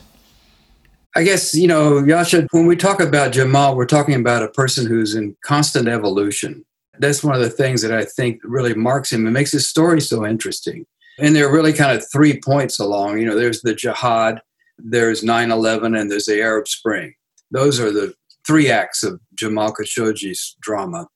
I 1.15 1.23
guess, 1.23 1.55
you 1.55 1.67
know, 1.67 2.01
Yascha, 2.01 2.47
when 2.51 2.67
we 2.67 2.75
talk 2.75 2.99
about 2.99 3.31
Jamal, 3.31 3.75
we're 3.75 3.85
talking 3.85 4.15
about 4.15 4.43
a 4.43 4.49
person 4.49 4.85
who's 4.85 5.15
in 5.15 5.35
constant 5.43 5.87
evolution. 5.87 6.63
That's 6.99 7.23
one 7.23 7.33
of 7.33 7.41
the 7.41 7.49
things 7.49 7.81
that 7.81 7.91
I 7.91 8.05
think 8.05 8.41
really 8.43 8.75
marks 8.75 9.11
him 9.11 9.25
and 9.25 9.33
makes 9.33 9.51
his 9.51 9.67
story 9.67 10.01
so 10.01 10.25
interesting. 10.25 10.85
And 11.17 11.35
there 11.35 11.47
are 11.47 11.53
really 11.53 11.73
kind 11.73 11.97
of 11.97 12.05
three 12.11 12.39
points 12.39 12.79
along. 12.79 13.19
You 13.19 13.25
know, 13.25 13.35
there's 13.35 13.61
the 13.61 13.73
jihad, 13.73 14.41
there's 14.77 15.23
9 15.23 15.51
11, 15.51 15.95
and 15.95 16.11
there's 16.11 16.25
the 16.25 16.41
Arab 16.41 16.67
Spring. 16.67 17.13
Those 17.51 17.79
are 17.79 17.91
the 17.91 18.13
three 18.45 18.69
acts 18.69 19.03
of 19.03 19.19
Jamal 19.33 19.73
Khashoggi's 19.73 20.55
drama. 20.61 21.07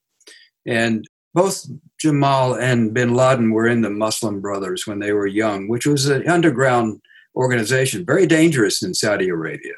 And 0.65 1.07
both 1.33 1.65
Jamal 2.00 2.55
and 2.55 2.93
bin 2.93 3.13
Laden 3.13 3.51
were 3.51 3.67
in 3.67 3.81
the 3.81 3.89
Muslim 3.89 4.41
Brothers 4.41 4.88
when 4.88 5.00
they 5.00 5.13
were 5.13 5.27
young, 5.27 5.67
which 5.67 5.85
was 5.85 6.07
an 6.07 6.27
underground 6.27 7.01
organization, 7.35 8.05
very 8.05 8.25
dangerous 8.25 8.83
in 8.83 8.93
Saudi 8.93 9.29
Arabia. 9.29 9.73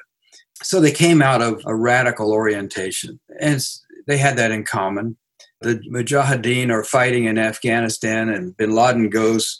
So 0.63 0.79
they 0.79 0.91
came 0.91 1.21
out 1.21 1.41
of 1.41 1.61
a 1.65 1.75
radical 1.75 2.31
orientation, 2.31 3.19
and 3.39 3.61
they 4.07 4.17
had 4.17 4.37
that 4.37 4.51
in 4.51 4.63
common. 4.63 5.17
The 5.61 5.79
Mujahideen 5.91 6.69
are 6.69 6.83
fighting 6.83 7.25
in 7.25 7.37
Afghanistan, 7.37 8.29
and 8.29 8.55
bin 8.55 8.71
Laden 8.71 9.09
goes, 9.09 9.59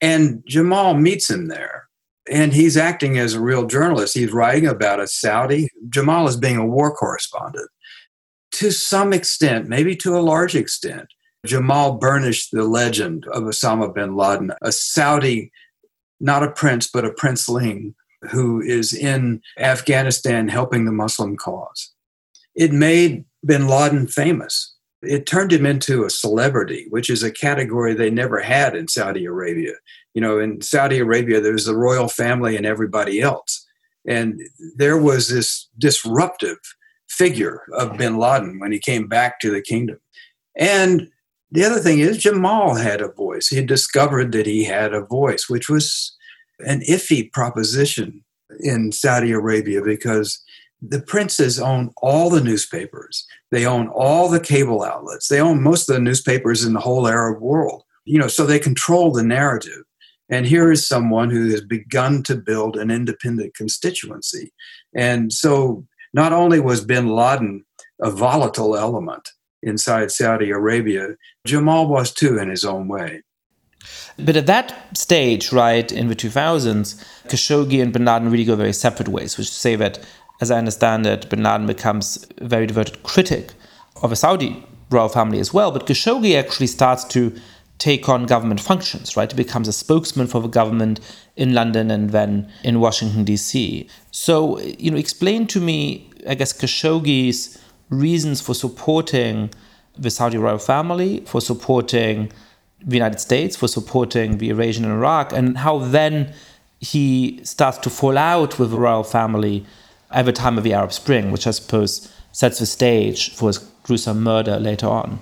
and 0.00 0.42
Jamal 0.46 0.94
meets 0.94 1.30
him 1.30 1.48
there 1.48 1.84
and 2.30 2.52
he's 2.52 2.76
acting 2.76 3.18
as 3.18 3.34
a 3.34 3.40
real 3.40 3.66
journalist. 3.66 4.14
He's 4.14 4.32
writing 4.32 4.66
about 4.66 5.00
a 5.00 5.06
Saudi. 5.06 5.68
Jamal 5.88 6.26
is 6.26 6.36
being 6.36 6.56
a 6.56 6.66
war 6.66 6.94
correspondent. 6.94 7.68
To 8.52 8.70
some 8.70 9.12
extent, 9.12 9.68
maybe 9.68 9.96
to 9.96 10.16
a 10.16 10.20
large 10.20 10.54
extent, 10.54 11.06
Jamal 11.44 11.98
burnished 11.98 12.50
the 12.52 12.64
legend 12.64 13.26
of 13.32 13.42
Osama 13.42 13.94
bin 13.94 14.16
Laden, 14.16 14.52
a 14.62 14.72
Saudi, 14.72 15.50
not 16.24 16.42
a 16.42 16.50
prince, 16.50 16.90
but 16.90 17.04
a 17.04 17.10
princeling 17.10 17.94
who 18.30 18.60
is 18.60 18.92
in 18.92 19.42
Afghanistan 19.58 20.48
helping 20.48 20.84
the 20.84 20.92
Muslim 20.92 21.36
cause. 21.36 21.92
It 22.54 22.72
made 22.72 23.24
bin 23.44 23.68
Laden 23.68 24.06
famous. 24.06 24.74
It 25.02 25.26
turned 25.26 25.52
him 25.52 25.66
into 25.66 26.04
a 26.04 26.10
celebrity, 26.10 26.86
which 26.88 27.10
is 27.10 27.22
a 27.22 27.30
category 27.30 27.92
they 27.92 28.10
never 28.10 28.40
had 28.40 28.74
in 28.74 28.88
Saudi 28.88 29.26
Arabia 29.26 29.74
you 30.14 30.20
know, 30.20 30.38
in 30.38 30.60
Saudi 30.62 30.98
Arabia, 30.98 31.40
there's 31.40 31.64
the 31.64 31.76
royal 31.76 32.08
family 32.08 32.56
and 32.56 32.64
everybody 32.64 33.20
else. 33.20 33.66
And 34.06 34.40
there 34.76 34.96
was 34.96 35.28
this 35.28 35.68
disruptive 35.78 36.58
figure 37.08 37.62
of 37.76 37.98
bin 37.98 38.16
Laden 38.16 38.60
when 38.60 38.72
he 38.72 38.78
came 38.78 39.08
back 39.08 39.40
to 39.40 39.50
the 39.50 39.60
kingdom. 39.60 39.98
And 40.56 41.10
the 41.54 41.64
other 41.64 41.78
thing 41.78 42.00
is, 42.00 42.18
Jamal 42.18 42.74
had 42.74 43.00
a 43.00 43.12
voice. 43.12 43.46
He 43.46 43.64
discovered 43.64 44.32
that 44.32 44.44
he 44.44 44.64
had 44.64 44.92
a 44.92 45.04
voice, 45.04 45.48
which 45.48 45.68
was 45.68 46.16
an 46.58 46.80
iffy 46.80 47.30
proposition 47.32 48.24
in 48.58 48.90
Saudi 48.90 49.30
Arabia 49.30 49.80
because 49.80 50.42
the 50.82 51.00
princes 51.00 51.60
own 51.60 51.92
all 51.98 52.28
the 52.28 52.40
newspapers, 52.40 53.24
they 53.52 53.64
own 53.64 53.86
all 53.86 54.28
the 54.28 54.40
cable 54.40 54.82
outlets, 54.82 55.28
they 55.28 55.40
own 55.40 55.62
most 55.62 55.88
of 55.88 55.94
the 55.94 56.02
newspapers 56.02 56.64
in 56.64 56.72
the 56.72 56.80
whole 56.80 57.06
Arab 57.06 57.40
world. 57.40 57.84
You 58.04 58.18
know, 58.18 58.28
so 58.28 58.44
they 58.44 58.58
control 58.58 59.12
the 59.12 59.22
narrative. 59.22 59.84
And 60.28 60.46
here 60.46 60.72
is 60.72 60.88
someone 60.88 61.30
who 61.30 61.50
has 61.50 61.60
begun 61.60 62.24
to 62.24 62.34
build 62.34 62.76
an 62.76 62.90
independent 62.90 63.54
constituency. 63.54 64.52
And 64.92 65.32
so 65.32 65.86
not 66.12 66.32
only 66.32 66.58
was 66.58 66.84
bin 66.84 67.06
Laden 67.06 67.64
a 68.02 68.10
volatile 68.10 68.76
element 68.76 69.30
inside 69.64 70.10
Saudi 70.10 70.50
Arabia, 70.50 71.16
Jamal 71.46 71.88
was 71.88 72.12
too 72.12 72.38
in 72.38 72.48
his 72.48 72.64
own 72.64 72.88
way. 72.88 73.22
But 74.18 74.36
at 74.36 74.46
that 74.46 74.96
stage, 74.96 75.52
right, 75.52 75.90
in 75.90 76.08
the 76.08 76.16
2000s, 76.16 77.02
Khashoggi 77.28 77.82
and 77.82 77.92
bin 77.92 78.04
Laden 78.04 78.30
really 78.30 78.44
go 78.44 78.56
very 78.56 78.72
separate 78.72 79.08
ways, 79.08 79.36
which 79.36 79.48
is 79.48 79.54
to 79.54 79.60
say 79.60 79.76
that, 79.76 79.98
as 80.40 80.50
I 80.50 80.58
understand 80.58 81.06
it, 81.06 81.28
bin 81.28 81.42
Laden 81.42 81.66
becomes 81.66 82.26
a 82.38 82.46
very 82.46 82.66
devoted 82.66 83.02
critic 83.02 83.52
of 84.02 84.10
the 84.10 84.16
Saudi 84.16 84.64
royal 84.90 85.08
family 85.08 85.40
as 85.40 85.52
well. 85.52 85.70
But 85.70 85.86
Khashoggi 85.86 86.38
actually 86.38 86.68
starts 86.68 87.04
to 87.04 87.34
take 87.78 88.08
on 88.08 88.26
government 88.26 88.60
functions, 88.60 89.16
right? 89.16 89.30
He 89.30 89.36
becomes 89.36 89.66
a 89.66 89.72
spokesman 89.72 90.28
for 90.28 90.40
the 90.40 90.48
government 90.48 91.00
in 91.36 91.52
London 91.52 91.90
and 91.90 92.10
then 92.10 92.50
in 92.62 92.80
Washington, 92.80 93.24
D.C. 93.24 93.88
So, 94.12 94.60
you 94.60 94.90
know, 94.90 94.96
explain 94.96 95.46
to 95.48 95.60
me, 95.60 96.10
I 96.28 96.34
guess, 96.34 96.52
Khashoggi's 96.52 97.58
reasons 97.98 98.40
for 98.40 98.54
supporting 98.54 99.50
the 99.96 100.10
Saudi 100.10 100.38
royal 100.38 100.58
family, 100.58 101.20
for 101.26 101.40
supporting 101.40 102.32
the 102.84 102.96
United 102.96 103.20
States, 103.20 103.56
for 103.56 103.68
supporting 103.68 104.38
the 104.38 104.50
invasion 104.50 104.84
in 104.84 104.90
Iraq, 104.90 105.32
and 105.32 105.58
how 105.58 105.78
then 105.78 106.32
he 106.80 107.40
starts 107.44 107.78
to 107.78 107.90
fall 107.90 108.18
out 108.18 108.58
with 108.58 108.70
the 108.70 108.78
royal 108.78 109.04
family 109.04 109.64
at 110.10 110.26
the 110.26 110.32
time 110.32 110.58
of 110.58 110.64
the 110.64 110.74
Arab 110.74 110.92
Spring, 110.92 111.30
which 111.30 111.46
I 111.46 111.50
suppose 111.52 112.12
sets 112.32 112.58
the 112.58 112.66
stage 112.66 113.34
for 113.34 113.48
his 113.48 113.58
gruesome 113.84 114.22
murder 114.22 114.58
later 114.58 114.86
on. 114.86 115.18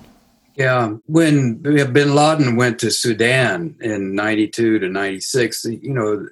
Yeah, 0.55 0.93
when 1.07 1.61
bin 1.61 2.15
Laden 2.15 2.55
went 2.55 2.79
to 2.79 2.91
Sudan 2.91 3.75
in 3.81 4.13
92 4.13 4.79
to 4.79 4.89
96, 4.89 5.65
you 5.65 5.93
know, 5.93 6.27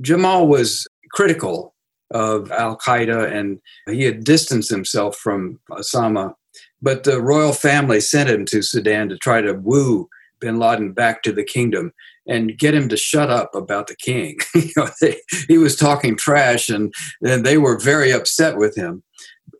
Jamal 0.00 0.46
was 0.46 0.86
critical 1.12 1.73
of 2.14 2.50
Al 2.52 2.78
Qaeda 2.78 3.30
and 3.30 3.60
he 3.86 4.04
had 4.04 4.24
distanced 4.24 4.70
himself 4.70 5.16
from 5.16 5.60
Osama. 5.70 6.34
But 6.80 7.04
the 7.04 7.20
royal 7.20 7.52
family 7.52 8.00
sent 8.00 8.30
him 8.30 8.44
to 8.46 8.62
Sudan 8.62 9.08
to 9.08 9.18
try 9.18 9.40
to 9.40 9.52
woo 9.54 10.08
bin 10.40 10.58
Laden 10.58 10.92
back 10.92 11.22
to 11.22 11.32
the 11.32 11.44
kingdom 11.44 11.92
and 12.26 12.56
get 12.56 12.74
him 12.74 12.88
to 12.88 12.96
shut 12.96 13.30
up 13.30 13.54
about 13.54 13.88
the 13.88 13.96
king. 13.96 14.38
you 14.54 14.70
know, 14.76 14.88
they, 15.00 15.16
he 15.48 15.58
was 15.58 15.76
talking 15.76 16.16
trash 16.16 16.68
and, 16.68 16.94
and 17.22 17.44
they 17.44 17.58
were 17.58 17.78
very 17.78 18.12
upset 18.12 18.56
with 18.56 18.76
him 18.76 19.02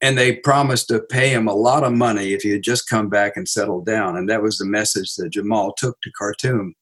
and 0.01 0.17
they 0.17 0.37
promised 0.37 0.89
to 0.89 1.01
pay 1.01 1.31
him 1.31 1.49
a 1.49 1.55
lot 1.55 1.83
of 1.83 1.93
money 1.93 2.33
if 2.33 2.43
he 2.43 2.51
had 2.51 2.63
just 2.63 2.89
come 2.89 3.09
back 3.09 3.37
and 3.37 3.49
settled 3.49 3.85
down. 3.85 4.17
And 4.17 4.29
that 4.29 4.43
was 4.43 4.59
the 4.59 4.67
message 4.67 5.15
that 5.17 5.31
Jamal 5.31 5.75
took 5.77 6.01
to 6.03 6.13
Khartoum. 6.17 6.75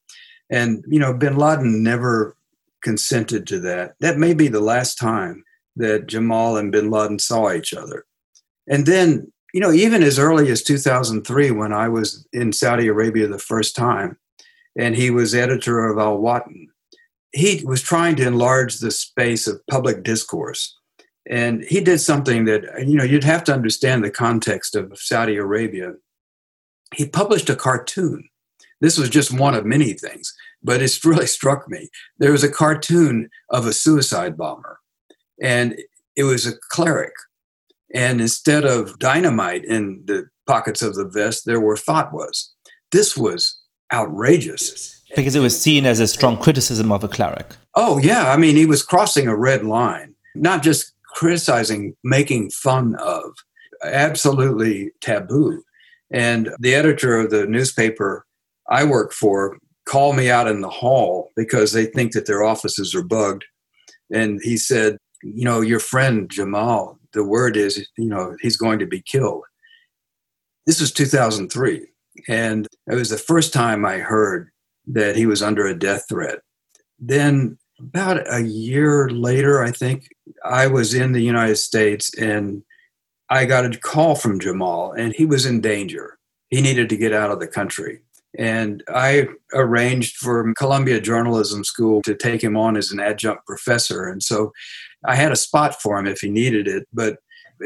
And, 0.49 0.83
you 0.87 0.99
know, 0.99 1.13
bin 1.13 1.37
Laden 1.37 1.81
never 1.81 2.35
consented 2.83 3.47
to 3.47 3.59
that. 3.61 3.95
That 4.01 4.17
may 4.17 4.33
be 4.33 4.49
the 4.49 4.61
last 4.61 4.95
time 4.95 5.43
that 5.75 6.07
Jamal 6.07 6.57
and 6.57 6.71
bin 6.71 6.89
Laden 6.89 7.19
saw 7.19 7.51
each 7.51 7.73
other. 7.73 8.05
And 8.67 8.85
then, 8.85 9.31
you 9.53 9.59
know, 9.59 9.71
even 9.71 10.03
as 10.03 10.19
early 10.19 10.49
as 10.49 10.63
2003, 10.63 11.51
when 11.51 11.73
I 11.73 11.89
was 11.89 12.27
in 12.31 12.53
Saudi 12.53 12.87
Arabia 12.87 13.27
the 13.27 13.39
first 13.39 13.75
time, 13.75 14.17
and 14.77 14.95
he 14.95 15.09
was 15.09 15.35
editor 15.35 15.87
of 15.87 15.97
Al 15.97 16.17
Watan, 16.17 16.67
he 17.33 17.63
was 17.65 17.81
trying 17.81 18.15
to 18.17 18.27
enlarge 18.27 18.77
the 18.77 18.91
space 18.91 19.47
of 19.47 19.65
public 19.67 20.03
discourse 20.03 20.77
And 21.25 21.63
he 21.63 21.81
did 21.81 21.99
something 21.99 22.45
that, 22.45 22.63
you 22.85 22.95
know, 22.95 23.03
you'd 23.03 23.23
have 23.23 23.43
to 23.45 23.53
understand 23.53 24.03
the 24.03 24.11
context 24.11 24.75
of 24.75 24.97
Saudi 24.97 25.37
Arabia. 25.37 25.93
He 26.93 27.07
published 27.07 27.49
a 27.49 27.55
cartoon. 27.55 28.29
This 28.81 28.97
was 28.97 29.09
just 29.09 29.31
one 29.31 29.55
of 29.55 29.65
many 29.65 29.93
things, 29.93 30.33
but 30.61 30.81
it's 30.81 31.03
really 31.09 31.27
struck 31.27 31.69
me. 31.69 31.89
There 32.19 32.31
was 32.31 32.43
a 32.43 32.51
cartoon 32.51 33.29
of 33.49 33.65
a 33.65 33.73
suicide 33.73 34.37
bomber, 34.37 34.79
and 35.41 35.79
it 36.15 36.23
was 36.23 36.45
a 36.45 36.53
cleric. 36.69 37.13
And 37.93 38.21
instead 38.21 38.65
of 38.65 38.97
dynamite 38.99 39.65
in 39.65 40.03
the 40.05 40.25
pockets 40.47 40.81
of 40.81 40.95
the 40.95 41.07
vest, 41.07 41.45
there 41.45 41.59
were 41.59 41.75
fatwas. 41.75 42.49
This 42.91 43.15
was 43.15 43.59
outrageous. 43.91 45.01
Because 45.15 45.35
it 45.35 45.41
was 45.41 45.59
seen 45.59 45.85
as 45.85 45.99
a 45.99 46.07
strong 46.07 46.37
criticism 46.37 46.91
of 46.91 47.03
a 47.03 47.07
cleric. 47.07 47.55
Oh, 47.75 47.99
yeah. 47.99 48.31
I 48.31 48.37
mean, 48.37 48.55
he 48.55 48.65
was 48.65 48.83
crossing 48.83 49.27
a 49.27 49.35
red 49.35 49.63
line, 49.63 50.15
not 50.33 50.63
just 50.63 50.91
criticizing, 51.13 51.95
making 52.03 52.49
fun 52.49 52.95
of. 52.95 53.31
Absolutely 53.83 54.91
taboo. 55.01 55.63
And 56.11 56.49
the 56.59 56.73
editor 56.73 57.19
of 57.19 57.29
the 57.29 57.45
newspaper 57.45 58.25
I 58.69 58.85
work 58.85 59.11
for 59.11 59.57
called 59.85 60.15
me 60.15 60.29
out 60.29 60.47
in 60.47 60.61
the 60.61 60.69
hall 60.69 61.31
because 61.35 61.73
they 61.73 61.85
think 61.85 62.13
that 62.13 62.25
their 62.25 62.43
offices 62.43 62.95
are 62.95 63.03
bugged. 63.03 63.45
And 64.11 64.39
he 64.41 64.57
said, 64.57 64.97
You 65.23 65.45
know, 65.45 65.61
your 65.61 65.79
friend 65.79 66.29
Jamal, 66.29 66.99
the 67.13 67.23
word 67.23 67.57
is, 67.57 67.87
you 67.97 68.07
know, 68.07 68.35
he's 68.41 68.57
going 68.57 68.79
to 68.79 68.85
be 68.85 69.01
killed. 69.01 69.43
This 70.65 70.79
was 70.79 70.91
2003. 70.91 71.87
And 72.27 72.67
it 72.87 72.95
was 72.95 73.09
the 73.09 73.17
first 73.17 73.53
time 73.53 73.85
I 73.85 73.97
heard 73.97 74.49
that 74.87 75.15
he 75.15 75.25
was 75.25 75.41
under 75.41 75.65
a 75.65 75.77
death 75.77 76.05
threat. 76.09 76.39
Then, 76.99 77.57
about 77.79 78.31
a 78.31 78.41
year 78.41 79.09
later, 79.09 79.63
I 79.63 79.71
think, 79.71 80.09
I 80.45 80.67
was 80.67 80.93
in 80.93 81.11
the 81.11 81.21
United 81.21 81.55
States 81.55 82.15
and 82.17 82.63
I 83.29 83.45
got 83.45 83.65
a 83.65 83.77
call 83.77 84.15
from 84.15 84.39
Jamal, 84.39 84.91
and 84.91 85.13
he 85.13 85.25
was 85.25 85.45
in 85.45 85.59
danger. 85.59 86.19
He 86.49 86.61
needed 86.61 86.87
to 86.89 86.97
get 86.97 87.13
out 87.13 87.31
of 87.31 87.39
the 87.39 87.47
country. 87.47 88.01
And 88.37 88.83
I 88.87 89.27
arranged 89.53 90.17
for 90.17 90.53
Columbia 90.55 90.99
Journalism 91.01 91.63
School 91.63 92.01
to 92.03 92.15
take 92.15 92.43
him 92.43 92.55
on 92.55 92.77
as 92.77 92.91
an 92.91 92.99
adjunct 92.99 93.45
professor. 93.45 94.05
And 94.05 94.21
so 94.21 94.51
I 95.05 95.15
had 95.15 95.31
a 95.31 95.37
spot 95.37 95.81
for 95.81 95.97
him 95.97 96.07
if 96.07 96.19
he 96.19 96.29
needed 96.29 96.67
it. 96.67 96.87
But 96.93 97.17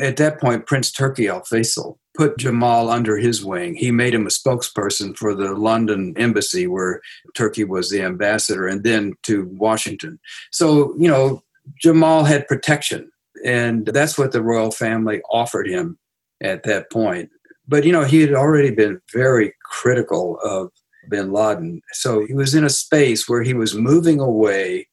at 0.01 0.17
that 0.17 0.39
point, 0.39 0.67
Prince 0.67 0.91
Turki 0.91 1.27
Al 1.27 1.41
Faisal 1.41 1.97
put 2.15 2.37
Jamal 2.37 2.89
under 2.89 3.17
his 3.17 3.45
wing. 3.45 3.75
He 3.75 3.91
made 3.91 4.13
him 4.13 4.25
a 4.25 4.29
spokesperson 4.29 5.15
for 5.15 5.35
the 5.35 5.53
London 5.53 6.13
embassy 6.17 6.67
where 6.67 7.01
Turki 7.35 7.63
was 7.63 7.89
the 7.89 8.01
ambassador 8.01 8.67
and 8.67 8.83
then 8.83 9.13
to 9.23 9.45
Washington. 9.53 10.19
So, 10.51 10.95
you 10.97 11.07
know, 11.07 11.43
Jamal 11.79 12.23
had 12.23 12.47
protection. 12.47 13.11
And 13.45 13.85
that's 13.85 14.17
what 14.17 14.31
the 14.31 14.41
royal 14.41 14.71
family 14.71 15.21
offered 15.29 15.67
him 15.67 15.99
at 16.41 16.63
that 16.63 16.91
point. 16.91 17.29
But, 17.67 17.83
you 17.83 17.91
know, 17.91 18.03
he 18.03 18.21
had 18.21 18.33
already 18.33 18.71
been 18.71 18.99
very 19.13 19.53
critical 19.63 20.39
of 20.43 20.71
bin 21.09 21.31
Laden. 21.31 21.81
So 21.91 22.25
he 22.25 22.33
was 22.33 22.55
in 22.55 22.63
a 22.63 22.69
space 22.69 23.29
where 23.29 23.43
he 23.43 23.53
was 23.53 23.75
moving 23.75 24.19
away. 24.19 24.87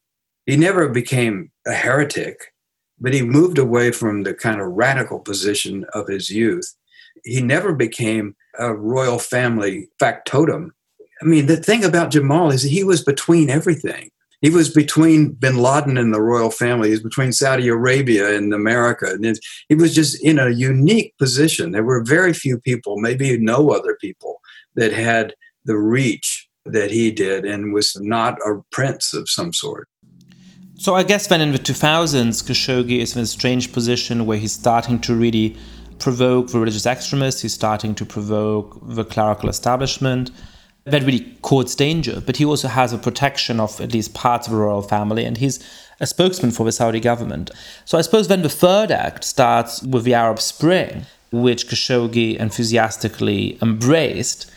He 0.46 0.56
never 0.56 0.88
became 0.88 1.50
a 1.66 1.72
heretic, 1.72 2.52
but 3.00 3.14
he 3.14 3.22
moved 3.22 3.58
away 3.58 3.90
from 3.92 4.22
the 4.22 4.34
kind 4.34 4.60
of 4.60 4.68
radical 4.68 5.20
position 5.20 5.86
of 5.94 6.08
his 6.08 6.30
youth 6.30 6.74
he 7.24 7.40
never 7.40 7.72
became 7.72 8.34
a 8.58 8.74
royal 8.74 9.18
family 9.18 9.88
factotum. 9.98 10.72
I 11.22 11.24
mean, 11.24 11.46
the 11.46 11.56
thing 11.56 11.84
about 11.84 12.10
Jamal 12.10 12.50
is 12.50 12.62
he 12.62 12.84
was 12.84 13.02
between 13.02 13.50
everything. 13.50 14.10
He 14.40 14.50
was 14.50 14.68
between 14.68 15.32
bin 15.32 15.56
Laden 15.56 15.96
and 15.96 16.12
the 16.12 16.20
royal 16.20 16.50
family. 16.50 16.88
He 16.88 16.94
was 16.94 17.02
between 17.02 17.32
Saudi 17.32 17.68
Arabia 17.68 18.36
and 18.36 18.52
America. 18.52 19.06
And 19.12 19.38
he 19.68 19.74
was 19.74 19.94
just 19.94 20.22
in 20.22 20.38
a 20.38 20.50
unique 20.50 21.16
position. 21.18 21.70
There 21.70 21.84
were 21.84 22.04
very 22.04 22.34
few 22.34 22.58
people, 22.58 22.98
maybe 22.98 23.38
no 23.38 23.70
other 23.70 23.96
people, 24.00 24.40
that 24.74 24.92
had 24.92 25.34
the 25.64 25.78
reach 25.78 26.48
that 26.66 26.90
he 26.90 27.10
did 27.10 27.46
and 27.46 27.72
was 27.72 27.96
not 28.00 28.38
a 28.46 28.60
prince 28.70 29.14
of 29.14 29.30
some 29.30 29.52
sort. 29.52 29.88
So 30.84 30.94
I 30.94 31.02
guess 31.02 31.28
then 31.28 31.40
in 31.40 31.52
the 31.52 31.58
2000s, 31.58 32.44
Khashoggi 32.44 32.98
is 32.98 33.16
in 33.16 33.22
a 33.22 33.26
strange 33.26 33.72
position 33.72 34.26
where 34.26 34.36
he's 34.36 34.52
starting 34.52 34.98
to 34.98 35.14
really 35.14 35.56
provoke 35.98 36.48
the 36.48 36.58
religious 36.58 36.84
extremists, 36.84 37.40
he's 37.40 37.54
starting 37.54 37.94
to 37.94 38.04
provoke 38.04 38.78
the 38.82 39.02
clerical 39.02 39.48
establishment. 39.48 40.30
That 40.84 41.02
really 41.04 41.38
courts 41.40 41.74
danger, 41.74 42.20
but 42.20 42.36
he 42.36 42.44
also 42.44 42.68
has 42.68 42.92
a 42.92 42.98
protection 42.98 43.60
of 43.60 43.80
at 43.80 43.94
least 43.94 44.12
parts 44.12 44.46
of 44.46 44.52
the 44.52 44.58
royal 44.58 44.82
family, 44.82 45.24
and 45.24 45.38
he's 45.38 45.58
a 46.00 46.06
spokesman 46.06 46.50
for 46.50 46.66
the 46.66 46.72
Saudi 46.72 47.00
government. 47.00 47.50
So 47.86 47.96
I 47.96 48.02
suppose 48.02 48.28
then 48.28 48.42
the 48.42 48.50
third 48.50 48.90
act 48.90 49.24
starts 49.24 49.82
with 49.82 50.04
the 50.04 50.12
Arab 50.12 50.38
Spring, 50.38 51.06
which 51.32 51.66
Khashoggi 51.66 52.36
enthusiastically 52.36 53.56
embraced. 53.62 54.50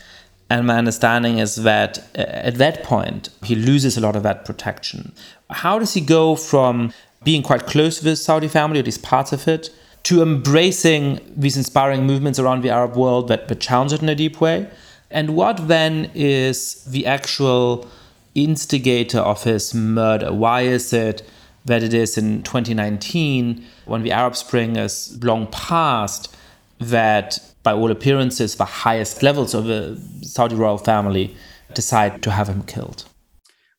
And 0.50 0.66
my 0.66 0.78
understanding 0.78 1.38
is 1.38 1.56
that 1.56 1.98
uh, 2.16 2.22
at 2.22 2.54
that 2.56 2.82
point, 2.82 3.28
he 3.42 3.54
loses 3.54 3.96
a 3.96 4.00
lot 4.00 4.16
of 4.16 4.22
that 4.22 4.44
protection. 4.44 5.12
How 5.50 5.78
does 5.78 5.94
he 5.94 6.00
go 6.00 6.36
from 6.36 6.92
being 7.24 7.42
quite 7.42 7.66
close 7.66 8.02
with 8.02 8.18
Saudi 8.18 8.48
family, 8.48 8.78
or 8.78 8.80
at 8.80 8.86
least 8.86 9.02
parts 9.02 9.32
of 9.32 9.46
it, 9.46 9.70
to 10.04 10.22
embracing 10.22 11.20
these 11.36 11.56
inspiring 11.56 12.06
movements 12.06 12.38
around 12.38 12.62
the 12.62 12.70
Arab 12.70 12.96
world 12.96 13.28
that, 13.28 13.48
that 13.48 13.60
challenge 13.60 13.92
it 13.92 14.02
in 14.02 14.08
a 14.08 14.14
deep 14.14 14.40
way? 14.40 14.70
And 15.10 15.36
what 15.36 15.68
then 15.68 16.10
is 16.14 16.84
the 16.84 17.06
actual 17.06 17.88
instigator 18.34 19.18
of 19.18 19.44
his 19.44 19.74
murder? 19.74 20.32
Why 20.32 20.62
is 20.62 20.92
it 20.92 21.28
that 21.64 21.82
it 21.82 21.92
is 21.92 22.16
in 22.16 22.42
2019, 22.42 23.64
when 23.84 24.02
the 24.02 24.12
Arab 24.12 24.36
Spring 24.36 24.76
is 24.76 25.22
long 25.22 25.46
past, 25.48 26.34
that 26.78 27.38
by 27.62 27.72
all 27.72 27.90
appearances, 27.90 28.56
the 28.56 28.64
highest 28.64 29.22
levels 29.22 29.54
of 29.54 29.64
the 29.64 30.00
Saudi 30.22 30.54
royal 30.54 30.78
family 30.78 31.36
decide 31.74 32.22
to 32.22 32.30
have 32.30 32.48
him 32.48 32.62
killed? 32.62 33.04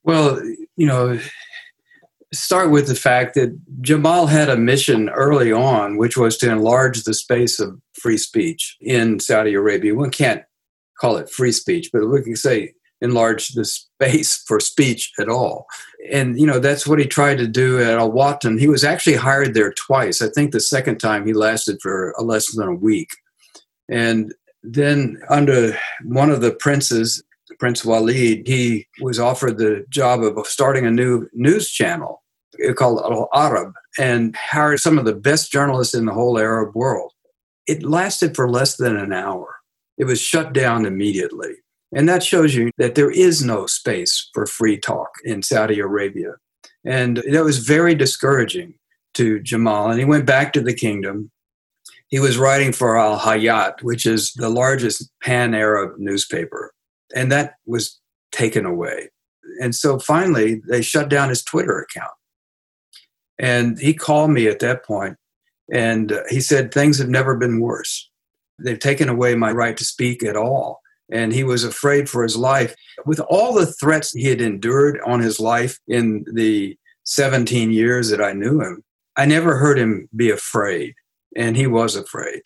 Well, 0.03 0.41
you 0.75 0.87
know, 0.87 1.19
start 2.33 2.69
with 2.71 2.87
the 2.87 2.95
fact 2.95 3.35
that 3.35 3.57
Jamal 3.81 4.27
had 4.27 4.49
a 4.49 4.57
mission 4.57 5.09
early 5.09 5.51
on, 5.51 5.97
which 5.97 6.17
was 6.17 6.37
to 6.37 6.51
enlarge 6.51 7.03
the 7.03 7.13
space 7.13 7.59
of 7.59 7.79
free 7.93 8.17
speech 8.17 8.77
in 8.81 9.19
Saudi 9.19 9.53
Arabia. 9.53 9.95
One 9.95 10.11
can't 10.11 10.43
call 10.99 11.17
it 11.17 11.29
free 11.29 11.51
speech, 11.51 11.89
but 11.91 12.05
we 12.07 12.21
can 12.21 12.35
say 12.35 12.73
enlarge 13.01 13.49
the 13.49 13.65
space 13.65 14.37
for 14.47 14.59
speech 14.59 15.11
at 15.19 15.29
all. 15.29 15.65
And, 16.11 16.39
you 16.39 16.45
know, 16.45 16.59
that's 16.59 16.87
what 16.87 16.99
he 16.99 17.05
tried 17.05 17.37
to 17.39 17.47
do 17.47 17.79
at 17.79 17.97
Al 17.97 18.11
Watan. 18.11 18.59
He 18.59 18.67
was 18.67 18.83
actually 18.83 19.15
hired 19.15 19.53
there 19.53 19.73
twice. 19.73 20.21
I 20.21 20.29
think 20.29 20.51
the 20.51 20.59
second 20.59 20.99
time 20.99 21.25
he 21.25 21.33
lasted 21.33 21.79
for 21.81 22.13
less 22.19 22.53
than 22.53 22.67
a 22.67 22.73
week. 22.73 23.09
And 23.89 24.33
then 24.63 25.21
under 25.29 25.77
one 26.03 26.29
of 26.29 26.41
the 26.41 26.51
princes, 26.51 27.23
Prince 27.59 27.83
Walid, 27.83 28.47
he 28.47 28.87
was 29.01 29.19
offered 29.19 29.57
the 29.57 29.85
job 29.89 30.21
of 30.21 30.45
starting 30.47 30.85
a 30.85 30.91
new 30.91 31.27
news 31.33 31.69
channel 31.69 32.23
called 32.75 32.99
Al 32.99 33.29
Arab 33.33 33.73
and 33.97 34.35
hired 34.35 34.79
some 34.79 34.97
of 34.97 35.05
the 35.05 35.15
best 35.15 35.51
journalists 35.51 35.93
in 35.93 36.05
the 36.05 36.13
whole 36.13 36.37
Arab 36.37 36.75
world. 36.75 37.13
It 37.67 37.83
lasted 37.83 38.35
for 38.35 38.49
less 38.49 38.77
than 38.77 38.97
an 38.97 39.13
hour. 39.13 39.55
It 39.97 40.05
was 40.05 40.21
shut 40.21 40.53
down 40.53 40.85
immediately. 40.85 41.55
And 41.93 42.07
that 42.07 42.23
shows 42.23 42.55
you 42.55 42.71
that 42.77 42.95
there 42.95 43.11
is 43.11 43.43
no 43.43 43.65
space 43.65 44.29
for 44.33 44.45
free 44.45 44.77
talk 44.77 45.09
in 45.23 45.41
Saudi 45.41 45.79
Arabia. 45.79 46.33
And 46.85 47.17
that 47.31 47.43
was 47.43 47.59
very 47.59 47.95
discouraging 47.95 48.75
to 49.15 49.39
Jamal. 49.39 49.89
And 49.89 49.99
he 49.99 50.05
went 50.05 50.25
back 50.25 50.53
to 50.53 50.61
the 50.61 50.73
kingdom. 50.73 51.31
He 52.09 52.19
was 52.19 52.37
writing 52.37 52.73
for 52.73 52.97
Al 52.97 53.19
Hayat, 53.19 53.81
which 53.81 54.05
is 54.05 54.33
the 54.35 54.49
largest 54.49 55.09
pan 55.21 55.53
Arab 55.53 55.93
newspaper 55.97 56.73
and 57.15 57.31
that 57.31 57.55
was 57.65 57.99
taken 58.31 58.65
away. 58.65 59.09
And 59.61 59.73
so 59.73 59.99
finally, 59.99 60.61
they 60.67 60.81
shut 60.81 61.09
down 61.09 61.29
his 61.29 61.43
Twitter 61.43 61.79
account. 61.79 62.11
And 63.39 63.79
he 63.79 63.93
called 63.93 64.31
me 64.31 64.47
at 64.47 64.59
that 64.59 64.85
point 64.85 65.17
and 65.71 66.11
uh, 66.11 66.23
he 66.29 66.41
said, 66.41 66.73
Things 66.73 66.99
have 66.99 67.09
never 67.09 67.35
been 67.35 67.61
worse. 67.61 68.09
They've 68.59 68.79
taken 68.79 69.07
away 69.07 69.35
my 69.35 69.51
right 69.51 69.77
to 69.77 69.85
speak 69.85 70.23
at 70.23 70.35
all. 70.35 70.81
And 71.11 71.33
he 71.33 71.43
was 71.43 71.63
afraid 71.63 72.09
for 72.09 72.21
his 72.21 72.37
life. 72.37 72.75
With 73.05 73.19
all 73.21 73.53
the 73.53 73.65
threats 73.65 74.11
he 74.11 74.25
had 74.25 74.41
endured 74.41 74.99
on 75.05 75.21
his 75.21 75.39
life 75.39 75.79
in 75.87 76.25
the 76.33 76.77
17 77.05 77.71
years 77.71 78.09
that 78.09 78.21
I 78.21 78.33
knew 78.33 78.61
him, 78.61 78.83
I 79.15 79.25
never 79.25 79.57
heard 79.57 79.79
him 79.79 80.07
be 80.15 80.29
afraid. 80.29 80.93
And 81.35 81.55
he 81.55 81.67
was 81.67 81.95
afraid. 81.95 82.41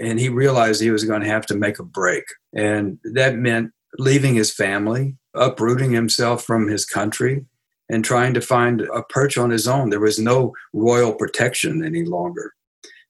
And 0.00 0.18
he 0.18 0.28
realized 0.28 0.80
he 0.80 0.90
was 0.90 1.04
going 1.04 1.20
to 1.20 1.28
have 1.28 1.46
to 1.46 1.56
make 1.56 1.78
a 1.78 1.84
break. 1.84 2.24
And 2.54 2.98
that 3.14 3.36
meant 3.36 3.70
leaving 3.98 4.34
his 4.34 4.52
family, 4.52 5.16
uprooting 5.34 5.92
himself 5.92 6.44
from 6.44 6.68
his 6.68 6.84
country, 6.84 7.44
and 7.88 8.04
trying 8.04 8.34
to 8.34 8.40
find 8.40 8.80
a 8.80 9.02
perch 9.02 9.36
on 9.36 9.50
his 9.50 9.68
own. 9.68 9.90
There 9.90 10.00
was 10.00 10.18
no 10.18 10.52
royal 10.72 11.12
protection 11.12 11.84
any 11.84 12.04
longer. 12.04 12.52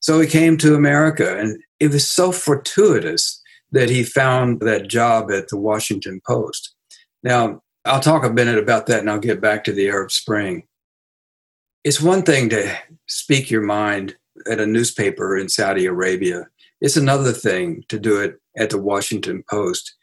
So 0.01 0.21
he 0.21 0.27
came 0.27 0.59
to 0.59 0.75
America, 0.75 1.39
and 1.39 1.59
it 1.79 1.93
was 1.93 2.09
so 2.09 2.33
fortuitous 2.33 3.41
that 3.71 3.89
he 3.89 4.03
found 4.03 4.61
that 4.61 4.89
job 4.89 5.31
at 5.31 5.49
the 5.49 5.57
Washington 5.57 6.21
Post. 6.27 6.75
Now, 7.23 7.63
I'll 7.85 8.01
talk 8.01 8.25
a 8.25 8.31
minute 8.31 8.59
about 8.59 8.87
that 8.87 9.01
and 9.01 9.11
I'll 9.11 9.19
get 9.19 9.41
back 9.41 9.65
to 9.65 9.73
the 9.73 9.89
Arab 9.89 10.11
Spring. 10.11 10.67
It's 11.83 12.01
one 12.01 12.23
thing 12.23 12.49
to 12.51 12.79
speak 13.07 13.51
your 13.51 13.63
mind 13.63 14.17
at 14.51 14.61
a 14.61 14.67
newspaper 14.67 15.37
in 15.37 15.49
Saudi 15.49 15.87
Arabia. 15.87 16.47
It's 16.81 16.97
another 16.97 17.33
thing 17.33 17.85
to 17.89 17.99
do 17.99 18.21
it 18.21 18.41
at 18.57 18.71
the 18.71 18.79
Washington 18.79 19.43
Post 19.49 19.95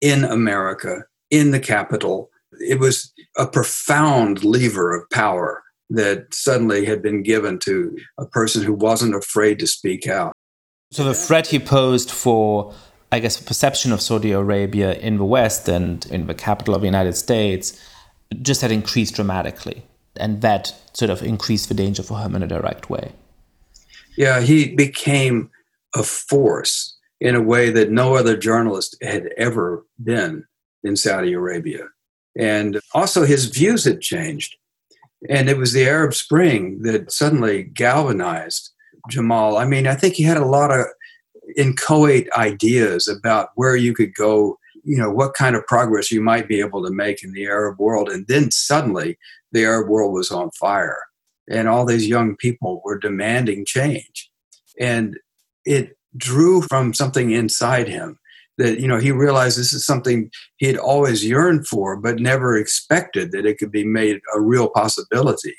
in 0.00 0.24
America, 0.24 1.04
in 1.30 1.50
the 1.50 1.60
capital. 1.60 2.30
It 2.60 2.78
was 2.78 3.12
a 3.36 3.46
profound 3.46 4.44
lever 4.44 4.94
of 4.94 5.08
power 5.10 5.62
that 5.90 6.32
suddenly 6.34 6.84
had 6.84 7.02
been 7.02 7.22
given 7.22 7.58
to 7.60 7.96
a 8.18 8.26
person 8.26 8.62
who 8.62 8.72
wasn't 8.72 9.14
afraid 9.14 9.58
to 9.60 9.66
speak 9.66 10.06
out. 10.06 10.32
So 10.90 11.04
the 11.04 11.14
threat 11.14 11.48
he 11.48 11.58
posed 11.58 12.10
for, 12.10 12.74
I 13.12 13.18
guess, 13.18 13.40
perception 13.40 13.92
of 13.92 14.00
Saudi 14.00 14.32
Arabia 14.32 14.94
in 14.94 15.18
the 15.18 15.24
West 15.24 15.68
and 15.68 16.04
in 16.06 16.26
the 16.26 16.34
capital 16.34 16.74
of 16.74 16.80
the 16.80 16.86
United 16.86 17.16
States 17.16 17.80
just 18.42 18.62
had 18.62 18.72
increased 18.72 19.14
dramatically. 19.14 19.84
And 20.16 20.40
that 20.42 20.74
sort 20.92 21.10
of 21.10 21.22
increased 21.22 21.68
the 21.68 21.74
danger 21.74 22.02
for 22.02 22.18
him 22.18 22.34
in 22.34 22.42
a 22.42 22.46
direct 22.46 22.88
way. 22.88 23.12
Yeah, 24.16 24.40
he 24.40 24.74
became 24.74 25.50
a 25.94 26.02
force 26.02 26.96
in 27.20 27.34
a 27.34 27.42
way 27.42 27.70
that 27.70 27.90
no 27.90 28.14
other 28.14 28.36
journalist 28.36 28.96
had 29.02 29.30
ever 29.36 29.84
been 30.02 30.44
in 30.84 30.96
Saudi 30.96 31.32
Arabia. 31.32 31.88
And 32.38 32.80
also 32.94 33.24
his 33.24 33.46
views 33.46 33.84
had 33.84 34.00
changed. 34.00 34.56
And 35.28 35.48
it 35.48 35.56
was 35.56 35.72
the 35.72 35.88
Arab 35.88 36.14
Spring 36.14 36.82
that 36.82 37.10
suddenly 37.10 37.64
galvanized 37.64 38.70
Jamal. 39.08 39.56
I 39.56 39.64
mean, 39.64 39.86
I 39.86 39.94
think 39.94 40.14
he 40.14 40.22
had 40.22 40.36
a 40.36 40.44
lot 40.44 40.70
of 40.70 40.86
inchoate 41.56 42.30
ideas 42.32 43.08
about 43.08 43.50
where 43.54 43.76
you 43.76 43.94
could 43.94 44.14
go, 44.14 44.58
you 44.84 44.98
know, 44.98 45.10
what 45.10 45.34
kind 45.34 45.56
of 45.56 45.66
progress 45.66 46.10
you 46.10 46.20
might 46.20 46.48
be 46.48 46.60
able 46.60 46.84
to 46.84 46.92
make 46.92 47.22
in 47.24 47.32
the 47.32 47.46
Arab 47.46 47.78
world. 47.78 48.10
And 48.10 48.26
then 48.26 48.50
suddenly 48.50 49.18
the 49.52 49.64
Arab 49.64 49.88
world 49.88 50.12
was 50.12 50.30
on 50.30 50.50
fire 50.50 50.98
and 51.48 51.68
all 51.68 51.86
these 51.86 52.08
young 52.08 52.36
people 52.36 52.82
were 52.84 52.98
demanding 52.98 53.64
change. 53.64 54.30
And 54.80 55.18
it 55.64 55.96
drew 56.16 56.62
from 56.62 56.94
something 56.94 57.30
inside 57.30 57.88
him 57.88 58.18
that 58.58 58.80
you 58.80 58.88
know 58.88 58.98
he 58.98 59.12
realized 59.12 59.58
this 59.58 59.72
is 59.72 59.84
something 59.84 60.30
he 60.56 60.66
had 60.66 60.76
always 60.76 61.24
yearned 61.24 61.66
for 61.66 61.96
but 61.96 62.18
never 62.18 62.56
expected 62.56 63.32
that 63.32 63.46
it 63.46 63.58
could 63.58 63.70
be 63.70 63.84
made 63.84 64.20
a 64.34 64.40
real 64.40 64.68
possibility 64.70 65.54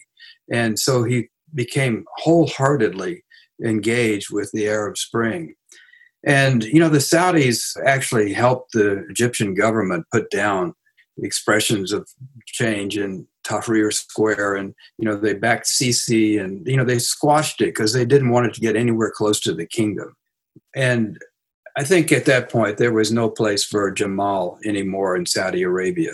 and 0.52 0.80
so 0.80 1.04
he 1.04 1.28
became 1.54 2.06
wholeheartedly 2.18 3.24
engaged 3.64 4.30
with 4.32 4.50
the 4.52 4.68
arab 4.68 4.98
spring 4.98 5.54
and 6.26 6.64
you 6.64 6.80
know 6.80 6.90
the 6.90 6.98
saudis 6.98 7.78
actually 7.86 8.34
helped 8.34 8.72
the 8.74 9.06
egyptian 9.10 9.54
government 9.54 10.06
put 10.12 10.30
down 10.32 10.74
expressions 11.20 11.92
of 11.92 12.08
change 12.46 12.98
in 12.98 13.28
tahrir 13.48 13.94
square 13.94 14.56
and 14.56 14.74
you 14.98 15.06
know 15.06 15.16
they 15.16 15.34
backed 15.34 15.66
sisi 15.66 16.40
and 16.44 16.68
you 16.68 16.78
know 16.78 16.86
they 16.86 17.00
squashed 17.00 17.62
it 17.62 17.68
because 17.68 17.94
they 17.94 18.06
didn't 18.06 18.30
want 18.30 18.46
it 18.48 18.54
to 18.54 18.62
get 18.62 18.76
anywhere 18.76 19.12
close 19.12 19.40
to 19.40 19.54
the 19.54 19.66
kingdom 19.66 20.16
and 20.76 21.18
I 21.78 21.84
think 21.84 22.12
at 22.12 22.26
that 22.26 22.50
point 22.50 22.78
there 22.78 22.92
was 22.92 23.12
no 23.12 23.30
place 23.30 23.64
for 23.64 23.92
Jamal 23.92 24.58
anymore 24.66 25.16
in 25.16 25.28
Saudi 25.28 25.62
Arabia. 25.62 26.14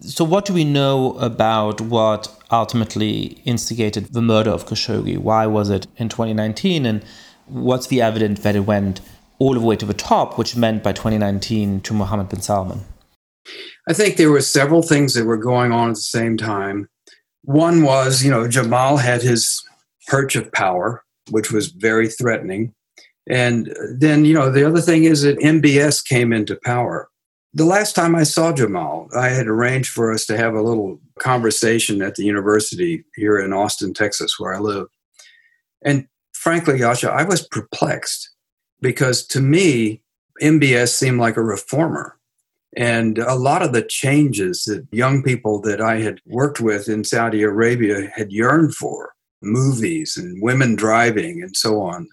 So, 0.00 0.24
what 0.24 0.44
do 0.44 0.52
we 0.52 0.64
know 0.64 1.16
about 1.18 1.80
what 1.80 2.26
ultimately 2.50 3.40
instigated 3.44 4.12
the 4.12 4.20
murder 4.20 4.50
of 4.50 4.66
Khashoggi? 4.66 5.16
Why 5.18 5.46
was 5.46 5.70
it 5.70 5.86
in 5.98 6.08
2019? 6.08 6.84
And 6.84 7.04
what's 7.46 7.86
the 7.86 8.02
evidence 8.02 8.40
that 8.40 8.56
it 8.56 8.66
went 8.66 9.00
all 9.38 9.54
the 9.54 9.60
way 9.60 9.76
to 9.76 9.86
the 9.86 9.94
top, 9.94 10.36
which 10.36 10.56
meant 10.56 10.82
by 10.82 10.92
2019 10.92 11.80
to 11.82 11.94
Mohammed 11.94 12.28
bin 12.28 12.40
Salman? 12.40 12.80
I 13.88 13.92
think 13.92 14.16
there 14.16 14.30
were 14.30 14.40
several 14.40 14.82
things 14.82 15.14
that 15.14 15.26
were 15.26 15.36
going 15.36 15.72
on 15.72 15.90
at 15.90 15.96
the 15.96 16.00
same 16.00 16.36
time. 16.36 16.88
One 17.42 17.82
was, 17.82 18.24
you 18.24 18.30
know, 18.30 18.48
Jamal 18.48 18.96
had 18.96 19.22
his 19.22 19.62
perch 20.08 20.36
of 20.36 20.50
power, 20.52 21.04
which 21.30 21.52
was 21.52 21.68
very 21.68 22.08
threatening. 22.08 22.74
And 23.28 23.74
then, 23.98 24.24
you 24.24 24.34
know, 24.34 24.50
the 24.50 24.66
other 24.66 24.80
thing 24.80 25.04
is 25.04 25.22
that 25.22 25.38
MBS 25.38 26.04
came 26.06 26.32
into 26.32 26.58
power. 26.64 27.08
The 27.52 27.64
last 27.64 27.94
time 27.94 28.16
I 28.16 28.24
saw 28.24 28.52
Jamal, 28.52 29.08
I 29.16 29.28
had 29.28 29.46
arranged 29.46 29.90
for 29.90 30.12
us 30.12 30.26
to 30.26 30.36
have 30.36 30.54
a 30.54 30.62
little 30.62 31.00
conversation 31.18 32.02
at 32.02 32.16
the 32.16 32.24
university 32.24 33.04
here 33.14 33.38
in 33.38 33.52
Austin, 33.52 33.94
Texas, 33.94 34.38
where 34.38 34.54
I 34.54 34.58
live. 34.58 34.86
And 35.82 36.08
frankly, 36.32 36.80
Yascha, 36.80 37.10
I 37.10 37.24
was 37.24 37.46
perplexed 37.46 38.30
because 38.80 39.24
to 39.28 39.40
me, 39.40 40.02
MBS 40.42 40.88
seemed 40.88 41.20
like 41.20 41.36
a 41.36 41.42
reformer. 41.42 42.18
And 42.76 43.18
a 43.18 43.34
lot 43.34 43.62
of 43.62 43.72
the 43.72 43.82
changes 43.82 44.64
that 44.64 44.86
young 44.90 45.22
people 45.22 45.60
that 45.60 45.80
I 45.80 46.00
had 46.00 46.20
worked 46.26 46.60
with 46.60 46.88
in 46.88 47.04
Saudi 47.04 47.42
Arabia 47.42 48.10
had 48.14 48.32
yearned 48.32 48.74
for 48.74 49.12
movies 49.42 50.16
and 50.16 50.42
women 50.42 50.74
driving 50.74 51.42
and 51.42 51.54
so 51.56 51.80
on 51.80 52.08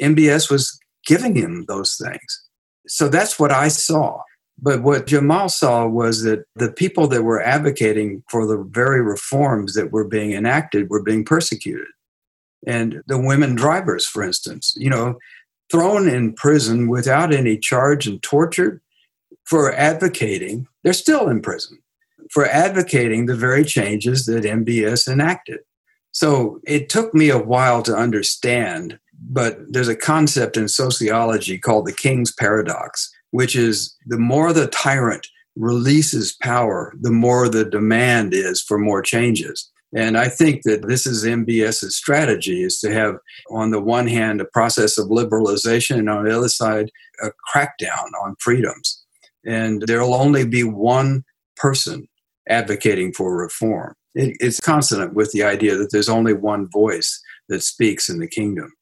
MBS 0.00 0.50
was 0.50 0.78
giving 1.06 1.34
him 1.34 1.64
those 1.66 1.96
things. 1.96 2.48
So 2.86 3.08
that's 3.08 3.38
what 3.38 3.52
I 3.52 3.68
saw. 3.68 4.20
But 4.58 4.82
what 4.82 5.06
Jamal 5.06 5.48
saw 5.48 5.86
was 5.86 6.22
that 6.22 6.44
the 6.54 6.70
people 6.70 7.08
that 7.08 7.22
were 7.22 7.42
advocating 7.42 8.22
for 8.28 8.46
the 8.46 8.62
very 8.70 9.02
reforms 9.02 9.74
that 9.74 9.90
were 9.90 10.06
being 10.06 10.32
enacted 10.32 10.90
were 10.90 11.02
being 11.02 11.24
persecuted. 11.24 11.88
And 12.66 13.02
the 13.06 13.18
women 13.18 13.54
drivers, 13.54 14.06
for 14.06 14.22
instance, 14.22 14.74
you 14.76 14.88
know, 14.88 15.18
thrown 15.70 16.08
in 16.08 16.34
prison 16.34 16.88
without 16.88 17.32
any 17.32 17.58
charge 17.58 18.06
and 18.06 18.22
tortured 18.22 18.80
for 19.44 19.72
advocating, 19.72 20.66
they're 20.82 20.92
still 20.92 21.28
in 21.28 21.42
prison 21.42 21.78
for 22.30 22.46
advocating 22.46 23.26
the 23.26 23.36
very 23.36 23.64
changes 23.64 24.26
that 24.26 24.44
MBS 24.44 25.06
enacted. 25.06 25.60
So 26.12 26.60
it 26.64 26.88
took 26.88 27.14
me 27.14 27.30
a 27.30 27.38
while 27.38 27.82
to 27.82 27.94
understand 27.94 28.98
but 29.30 29.58
there's 29.68 29.88
a 29.88 29.96
concept 29.96 30.56
in 30.56 30.68
sociology 30.68 31.58
called 31.58 31.86
the 31.86 31.92
king's 31.92 32.32
paradox, 32.32 33.10
which 33.30 33.54
is 33.54 33.96
the 34.06 34.18
more 34.18 34.52
the 34.52 34.66
tyrant 34.68 35.26
releases 35.56 36.34
power, 36.42 36.94
the 37.00 37.10
more 37.10 37.48
the 37.48 37.64
demand 37.64 38.34
is 38.34 38.60
for 38.60 38.78
more 38.78 39.02
changes. 39.02 39.70
And 39.94 40.16
I 40.16 40.28
think 40.28 40.62
that 40.62 40.88
this 40.88 41.06
is 41.06 41.24
MBS's 41.24 41.94
strategy 41.94 42.62
is 42.62 42.80
to 42.80 42.92
have, 42.92 43.16
on 43.50 43.70
the 43.70 43.80
one 43.80 44.06
hand, 44.06 44.40
a 44.40 44.46
process 44.46 44.96
of 44.96 45.08
liberalization, 45.08 45.98
and 45.98 46.08
on 46.08 46.24
the 46.24 46.36
other 46.36 46.48
side, 46.48 46.90
a 47.22 47.28
crackdown 47.54 48.08
on 48.24 48.36
freedoms. 48.38 49.01
And 49.44 49.82
there'll 49.82 50.14
only 50.14 50.46
be 50.46 50.64
one 50.64 51.24
person 51.56 52.08
advocating 52.48 53.12
for 53.12 53.36
reform. 53.36 53.94
It, 54.14 54.36
it's 54.40 54.60
consonant 54.60 55.14
with 55.14 55.32
the 55.32 55.42
idea 55.42 55.76
that 55.76 55.90
there's 55.90 56.08
only 56.08 56.32
one 56.32 56.68
voice 56.70 57.20
that 57.48 57.62
speaks 57.62 58.08
in 58.08 58.18
the 58.18 58.26
kingdom. 58.26 58.72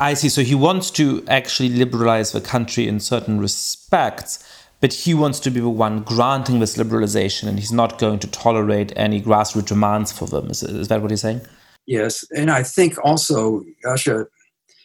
I 0.00 0.14
see. 0.14 0.28
So 0.28 0.42
he 0.42 0.54
wants 0.54 0.90
to 0.92 1.24
actually 1.28 1.68
liberalize 1.68 2.32
the 2.32 2.40
country 2.40 2.88
in 2.88 2.98
certain 2.98 3.38
respects, 3.38 4.44
but 4.80 4.92
he 4.92 5.14
wants 5.14 5.38
to 5.40 5.50
be 5.50 5.60
the 5.60 5.68
one 5.68 6.02
granting 6.02 6.58
this 6.58 6.76
liberalization, 6.76 7.48
and 7.48 7.58
he's 7.58 7.72
not 7.72 7.98
going 7.98 8.18
to 8.18 8.26
tolerate 8.26 8.92
any 8.96 9.20
grassroots 9.20 9.66
demands 9.66 10.10
for 10.10 10.26
them. 10.26 10.50
Is, 10.50 10.62
is 10.62 10.88
that 10.88 11.00
what 11.00 11.10
he's 11.10 11.20
saying? 11.20 11.42
Yes. 11.86 12.24
And 12.36 12.50
I 12.50 12.62
think 12.62 12.96
also, 13.04 13.62
Yascha, 13.84 14.26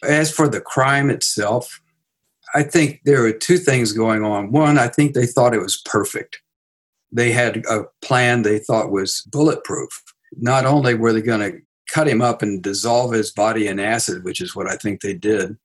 as 0.02 0.30
for 0.30 0.48
the 0.48 0.60
crime 0.60 1.10
itself, 1.10 1.79
I 2.54 2.62
think 2.62 3.00
there 3.04 3.24
are 3.24 3.32
two 3.32 3.58
things 3.58 3.92
going 3.92 4.24
on. 4.24 4.50
One, 4.52 4.78
I 4.78 4.88
think 4.88 5.14
they 5.14 5.26
thought 5.26 5.54
it 5.54 5.62
was 5.62 5.82
perfect. 5.84 6.40
They 7.12 7.32
had 7.32 7.64
a 7.68 7.84
plan 8.02 8.42
they 8.42 8.58
thought 8.58 8.92
was 8.92 9.22
bulletproof. 9.30 9.90
Not 10.38 10.64
only 10.64 10.94
were 10.94 11.12
they 11.12 11.22
going 11.22 11.40
to 11.40 11.58
cut 11.92 12.08
him 12.08 12.22
up 12.22 12.42
and 12.42 12.62
dissolve 12.62 13.12
his 13.12 13.32
body 13.32 13.66
in 13.66 13.80
acid, 13.80 14.24
which 14.24 14.40
is 14.40 14.54
what 14.54 14.68
I 14.68 14.76
think 14.76 15.00
they 15.00 15.14
did. 15.14 15.56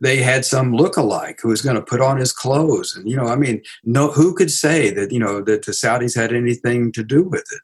They 0.00 0.18
had 0.18 0.44
some 0.44 0.74
look-alike 0.74 1.40
who 1.42 1.48
was 1.48 1.62
going 1.62 1.76
to 1.76 1.82
put 1.82 2.00
on 2.00 2.18
his 2.18 2.32
clothes, 2.32 2.94
and 2.94 3.08
you 3.08 3.16
know, 3.16 3.26
I 3.26 3.34
mean, 3.34 3.62
no, 3.84 4.10
who 4.10 4.32
could 4.32 4.50
say 4.50 4.90
that 4.90 5.10
you 5.10 5.18
know 5.18 5.42
that 5.42 5.64
the 5.64 5.72
Saudis 5.72 6.14
had 6.14 6.32
anything 6.32 6.92
to 6.92 7.02
do 7.02 7.24
with 7.24 7.44
it? 7.50 7.60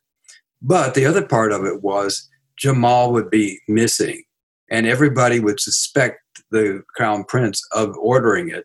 But 0.61 0.95
the 0.95 1.07
other 1.07 1.25
part 1.25 1.53
of 1.53 1.65
it 1.65 1.83
was 1.83 2.29
Jamal 2.57 3.13
would 3.13 3.31
be 3.31 3.61
missing, 3.69 4.25
and 4.69 4.85
everybody 4.85 5.39
would 5.39 5.61
suspect 5.61 6.24
the 6.51 6.83
crown 6.95 7.25
prince 7.25 7.63
of 7.73 7.97
ordering 7.99 8.51
it, 8.51 8.65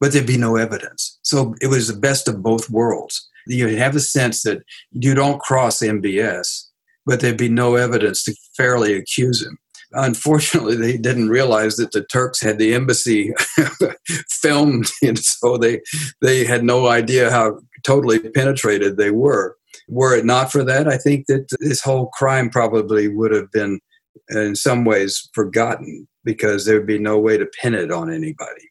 but 0.00 0.12
there'd 0.12 0.26
be 0.26 0.36
no 0.36 0.56
evidence. 0.56 1.18
So 1.22 1.54
it 1.60 1.68
was 1.68 1.88
the 1.88 1.98
best 1.98 2.28
of 2.28 2.42
both 2.42 2.70
worlds. 2.70 3.28
You 3.46 3.76
have 3.76 3.96
a 3.96 4.00
sense 4.00 4.42
that 4.42 4.62
you 4.92 5.14
don't 5.14 5.40
cross 5.40 5.80
MBS, 5.80 6.64
but 7.06 7.20
there'd 7.20 7.36
be 7.36 7.48
no 7.48 7.76
evidence 7.76 8.24
to 8.24 8.34
fairly 8.56 8.94
accuse 8.94 9.44
him. 9.44 9.58
Unfortunately, 9.92 10.76
they 10.76 10.96
didn't 10.96 11.28
realize 11.28 11.76
that 11.76 11.92
the 11.92 12.04
Turks 12.04 12.40
had 12.40 12.58
the 12.58 12.74
embassy 12.74 13.32
filmed, 14.28 14.86
and 15.02 15.18
so 15.18 15.56
they 15.56 15.80
they 16.20 16.44
had 16.44 16.64
no 16.64 16.88
idea 16.88 17.30
how 17.30 17.60
totally 17.84 18.18
penetrated 18.18 18.96
they 18.96 19.10
were. 19.10 19.56
Were 19.88 20.16
it 20.16 20.24
not 20.24 20.50
for 20.50 20.64
that, 20.64 20.88
I 20.88 20.96
think 20.96 21.26
that 21.26 21.46
this 21.60 21.80
whole 21.80 22.06
crime 22.08 22.48
probably 22.48 23.06
would 23.06 23.32
have 23.32 23.52
been, 23.52 23.80
in 24.30 24.56
some 24.56 24.84
ways, 24.84 25.28
forgotten 25.32 26.08
because 26.24 26.64
there'd 26.64 26.86
be 26.86 26.98
no 26.98 27.18
way 27.18 27.36
to 27.36 27.46
pin 27.46 27.74
it 27.74 27.92
on 27.92 28.12
anybody. 28.12 28.70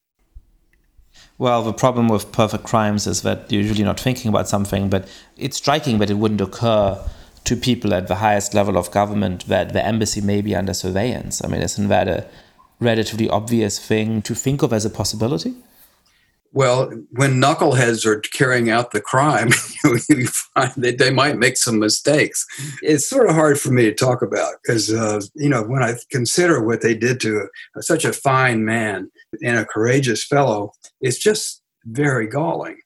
Well, 1.38 1.64
the 1.64 1.74
problem 1.74 2.10
with 2.10 2.32
perfect 2.32 2.64
crimes 2.64 3.08
is 3.08 3.22
that 3.24 3.52
you're 3.52 3.62
usually 3.62 3.84
not 3.84 4.00
thinking 4.00 4.30
about 4.30 4.48
something, 4.48 4.90
but 4.90 5.08
it's 5.38 5.58
striking 5.58 5.98
that 6.00 6.10
it 6.10 6.16
wouldn't 6.16 6.42
occur 6.42 7.04
to 7.46 7.56
people 7.56 7.94
at 7.94 8.08
the 8.08 8.16
highest 8.16 8.54
level 8.54 8.78
of 8.78 8.92
government 8.92 9.48
that 9.48 9.74
the 9.74 9.86
embassy 9.86 10.22
may 10.22 10.42
be 10.42 10.56
under 10.56 10.74
surveillance? 10.74 11.44
I 11.44 11.48
mean, 11.48 11.62
isn't 11.62 11.90
that 11.90 12.08
a 12.08 12.26
relatively 12.80 13.30
obvious 13.30 13.80
thing 13.80 14.22
to 14.24 14.36
think 14.36 14.62
of 14.62 14.72
as 14.72 14.86
a 14.86 14.90
possibility? 14.90 15.56
Well, 16.56 16.92
when 17.10 17.42
knuckleheads 17.42 18.06
are 18.06 18.20
carrying 18.20 18.70
out 18.70 18.92
the 18.92 19.02
crime, 19.02 19.50
you 20.10 20.28
find 20.28 20.72
that 20.78 21.00
they 21.00 21.10
might 21.10 21.40
make 21.40 21.58
some 21.58 21.80
mistakes. 21.80 22.46
It's 22.84 23.10
sort 23.10 23.28
of 23.28 23.34
hard 23.34 23.60
for 23.60 23.72
me 23.72 23.86
to 23.86 23.94
talk 23.94 24.22
about 24.22 24.54
because, 24.62 24.94
uh, 24.94 25.22
you 25.34 25.50
know, 25.50 25.64
when 25.64 25.82
I 25.82 25.96
consider 26.12 26.64
what 26.64 26.82
they 26.82 26.94
did 26.94 27.20
to 27.22 27.48
a, 27.76 27.82
such 27.82 28.06
a 28.06 28.14
fine 28.14 28.64
man 28.66 29.10
and 29.44 29.58
a 29.58 29.66
courageous 29.66 30.24
fellow, 30.24 30.74
it's 31.02 31.18
just 31.18 31.64
very 31.86 32.28
galling. 32.28 32.78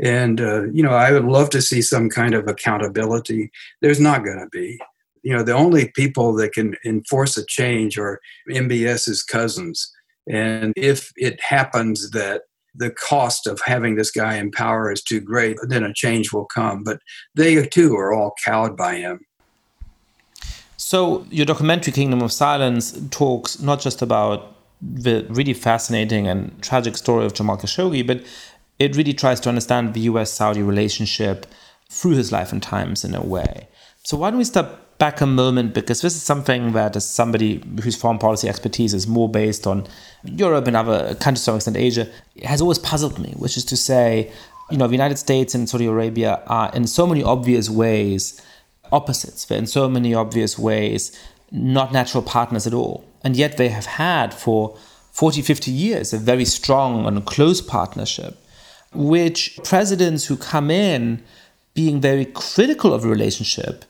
And, 0.00 0.40
uh, 0.40 0.70
you 0.70 0.84
know, 0.84 0.92
I 0.92 1.10
would 1.10 1.24
love 1.24 1.50
to 1.50 1.60
see 1.60 1.82
some 1.82 2.08
kind 2.08 2.34
of 2.34 2.46
accountability. 2.46 3.50
There's 3.82 4.00
not 4.00 4.24
going 4.24 4.38
to 4.38 4.48
be. 4.52 4.78
You 5.24 5.36
know, 5.36 5.42
the 5.42 5.54
only 5.54 5.90
people 5.96 6.34
that 6.34 6.52
can 6.52 6.76
enforce 6.84 7.36
a 7.36 7.44
change 7.44 7.98
are 7.98 8.20
MBS's 8.48 9.24
cousins. 9.24 9.92
And 10.30 10.72
if 10.76 11.10
it 11.16 11.40
happens 11.42 12.10
that 12.10 12.42
the 12.74 12.90
cost 12.90 13.46
of 13.46 13.60
having 13.64 13.96
this 13.96 14.10
guy 14.10 14.36
in 14.36 14.50
power 14.50 14.92
is 14.92 15.02
too 15.02 15.20
great, 15.20 15.56
then 15.68 15.84
a 15.84 15.92
change 15.92 16.32
will 16.32 16.46
come. 16.46 16.82
But 16.84 17.00
they 17.34 17.66
too 17.66 17.96
are 17.96 18.12
all 18.12 18.34
cowed 18.44 18.76
by 18.76 18.96
him. 18.96 19.20
So, 20.76 21.26
your 21.30 21.44
documentary, 21.44 21.92
Kingdom 21.92 22.22
of 22.22 22.32
Silence, 22.32 22.98
talks 23.10 23.60
not 23.60 23.80
just 23.80 24.00
about 24.00 24.54
the 24.80 25.26
really 25.28 25.52
fascinating 25.52 26.28
and 26.28 26.62
tragic 26.62 26.96
story 26.96 27.26
of 27.26 27.34
Jamal 27.34 27.58
Khashoggi, 27.58 28.06
but 28.06 28.22
it 28.78 28.96
really 28.96 29.12
tries 29.12 29.40
to 29.40 29.48
understand 29.48 29.92
the 29.92 30.00
US 30.00 30.32
Saudi 30.32 30.62
relationship 30.62 31.46
through 31.90 32.12
his 32.12 32.30
life 32.30 32.52
and 32.52 32.62
times 32.62 33.04
in 33.04 33.14
a 33.14 33.22
way. 33.22 33.68
So, 34.04 34.16
why 34.16 34.30
don't 34.30 34.38
we 34.38 34.44
step 34.44 34.87
back 34.98 35.20
a 35.20 35.26
moment 35.26 35.74
because 35.74 36.00
this 36.02 36.14
is 36.16 36.22
something 36.22 36.72
that, 36.72 36.96
as 36.96 37.08
somebody 37.08 37.62
whose 37.82 37.96
foreign 37.96 38.18
policy 38.18 38.48
expertise 38.48 38.92
is 38.92 39.06
more 39.06 39.28
based 39.28 39.66
on 39.66 39.86
Europe 40.24 40.66
and 40.66 40.76
other 40.76 41.14
countries 41.14 41.40
to 41.40 41.44
some 41.44 41.56
extent 41.56 41.76
Asia, 41.76 42.08
has 42.42 42.60
always 42.60 42.78
puzzled 42.78 43.18
me, 43.18 43.32
which 43.36 43.56
is 43.56 43.64
to 43.66 43.76
say, 43.76 44.30
you 44.70 44.76
know, 44.76 44.86
the 44.86 44.92
United 44.92 45.16
States 45.16 45.54
and 45.54 45.68
Saudi 45.68 45.86
Arabia 45.86 46.42
are 46.46 46.70
in 46.74 46.86
so 46.86 47.06
many 47.06 47.22
obvious 47.22 47.70
ways 47.70 48.40
opposites. 48.90 49.44
They're 49.44 49.58
in 49.58 49.66
so 49.66 49.88
many 49.88 50.14
obvious 50.14 50.58
ways 50.58 51.16
not 51.50 51.92
natural 51.92 52.22
partners 52.22 52.66
at 52.66 52.74
all. 52.74 53.04
And 53.22 53.36
yet 53.36 53.56
they 53.56 53.68
have 53.68 53.86
had 53.86 54.34
for 54.34 54.76
40, 55.12 55.42
50 55.42 55.70
years 55.70 56.12
a 56.12 56.18
very 56.18 56.44
strong 56.44 57.06
and 57.06 57.24
close 57.24 57.60
partnership, 57.60 58.36
which 58.92 59.58
presidents 59.64 60.26
who 60.26 60.36
come 60.36 60.70
in 60.70 61.22
being 61.74 62.00
very 62.00 62.24
critical 62.24 62.92
of 62.92 63.02
the 63.02 63.08
relationship 63.08 63.84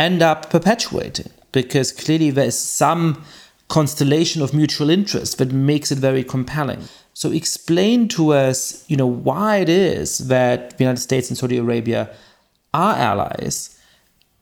end 0.00 0.22
up 0.22 0.50
perpetuating 0.50 1.30
because 1.52 1.92
clearly 1.92 2.30
there 2.30 2.46
is 2.46 2.58
some 2.58 3.22
constellation 3.68 4.42
of 4.42 4.52
mutual 4.52 4.90
interest 4.90 5.38
that 5.38 5.52
makes 5.52 5.92
it 5.92 5.98
very 5.98 6.24
compelling. 6.24 6.82
So 7.14 7.30
explain 7.30 8.08
to 8.08 8.32
us, 8.32 8.84
you 8.88 8.96
know, 8.96 9.06
why 9.06 9.58
it 9.58 9.68
is 9.68 10.18
that 10.28 10.76
the 10.78 10.84
United 10.84 11.00
States 11.00 11.28
and 11.28 11.38
Saudi 11.38 11.58
Arabia 11.58 12.10
are 12.72 12.94
allies, 12.94 13.78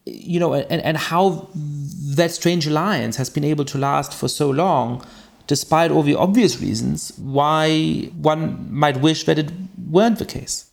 you 0.04 0.38
know, 0.40 0.54
and, 0.54 0.82
and 0.82 0.96
how 0.96 1.48
that 1.54 2.30
strange 2.30 2.66
alliance 2.66 3.16
has 3.16 3.28
been 3.28 3.44
able 3.44 3.64
to 3.66 3.78
last 3.78 4.14
for 4.14 4.28
so 4.28 4.48
long, 4.48 5.04
despite 5.46 5.90
all 5.90 6.02
the 6.02 6.14
obvious 6.14 6.60
reasons 6.60 7.12
why 7.18 8.10
one 8.20 8.68
might 8.70 8.98
wish 9.00 9.24
that 9.24 9.38
it 9.38 9.50
weren't 9.90 10.18
the 10.18 10.24
case. 10.24 10.67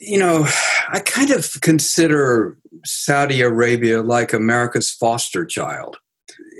You 0.00 0.18
know, 0.18 0.46
I 0.88 1.00
kind 1.00 1.30
of 1.30 1.60
consider 1.60 2.56
Saudi 2.84 3.40
Arabia 3.40 4.02
like 4.02 4.32
America's 4.32 4.90
foster 4.90 5.44
child. 5.44 5.98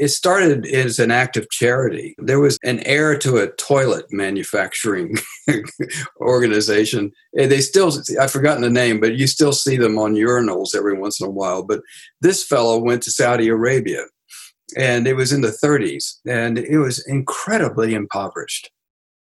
It 0.00 0.08
started 0.08 0.66
as 0.66 0.98
an 0.98 1.10
act 1.10 1.36
of 1.36 1.50
charity. 1.50 2.14
There 2.18 2.40
was 2.40 2.58
an 2.62 2.80
heir 2.80 3.16
to 3.18 3.36
a 3.36 3.50
toilet 3.52 4.06
manufacturing 4.10 5.16
organization. 6.20 7.12
Eh, 7.36 7.46
they 7.46 7.60
still, 7.60 7.92
I've 8.20 8.30
forgotten 8.30 8.62
the 8.62 8.70
name, 8.70 9.00
but 9.00 9.16
you 9.16 9.26
still 9.26 9.52
see 9.52 9.76
them 9.76 9.98
on 9.98 10.14
urinals 10.14 10.74
every 10.74 10.98
once 10.98 11.20
in 11.20 11.26
a 11.26 11.30
while. 11.30 11.62
But 11.62 11.80
this 12.20 12.44
fellow 12.44 12.78
went 12.78 13.02
to 13.04 13.10
Saudi 13.10 13.48
Arabia 13.48 14.04
and 14.76 15.06
it 15.06 15.14
was 15.14 15.32
in 15.32 15.40
the 15.40 15.48
30s 15.48 16.14
and 16.26 16.58
it 16.58 16.78
was 16.78 17.06
incredibly 17.06 17.94
impoverished. 17.94 18.70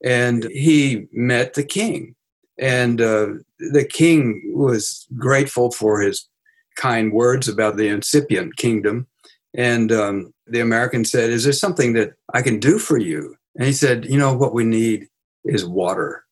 And 0.05 0.45
he 0.45 1.07
met 1.13 1.55
the 1.55 1.65
king. 1.65 2.15
And 2.59 3.01
uh, 3.01 3.29
the 3.59 3.85
king 3.85 4.43
was 4.55 5.07
grateful 5.17 5.71
for 5.71 6.01
his 6.01 6.29
kind 6.77 7.13
words 7.13 7.49
about 7.49 7.77
the 7.77 7.89
incipient 7.89 8.57
kingdom. 8.57 9.07
And 9.55 9.93
um, 9.93 10.33
the 10.47 10.61
American 10.61 11.05
said, 11.05 11.31
Is 11.31 11.45
there 11.45 11.53
something 11.53 11.93
that 11.95 12.15
I 12.33 12.43
can 12.43 12.59
do 12.59 12.79
for 12.79 12.99
you? 12.99 13.37
And 13.57 13.67
he 13.67 13.73
said, 13.73 14.07
You 14.07 14.19
know, 14.19 14.35
what 14.35 14.55
we 14.55 14.65
need 14.65 15.09
is 15.45 15.65
water. 15.65 16.25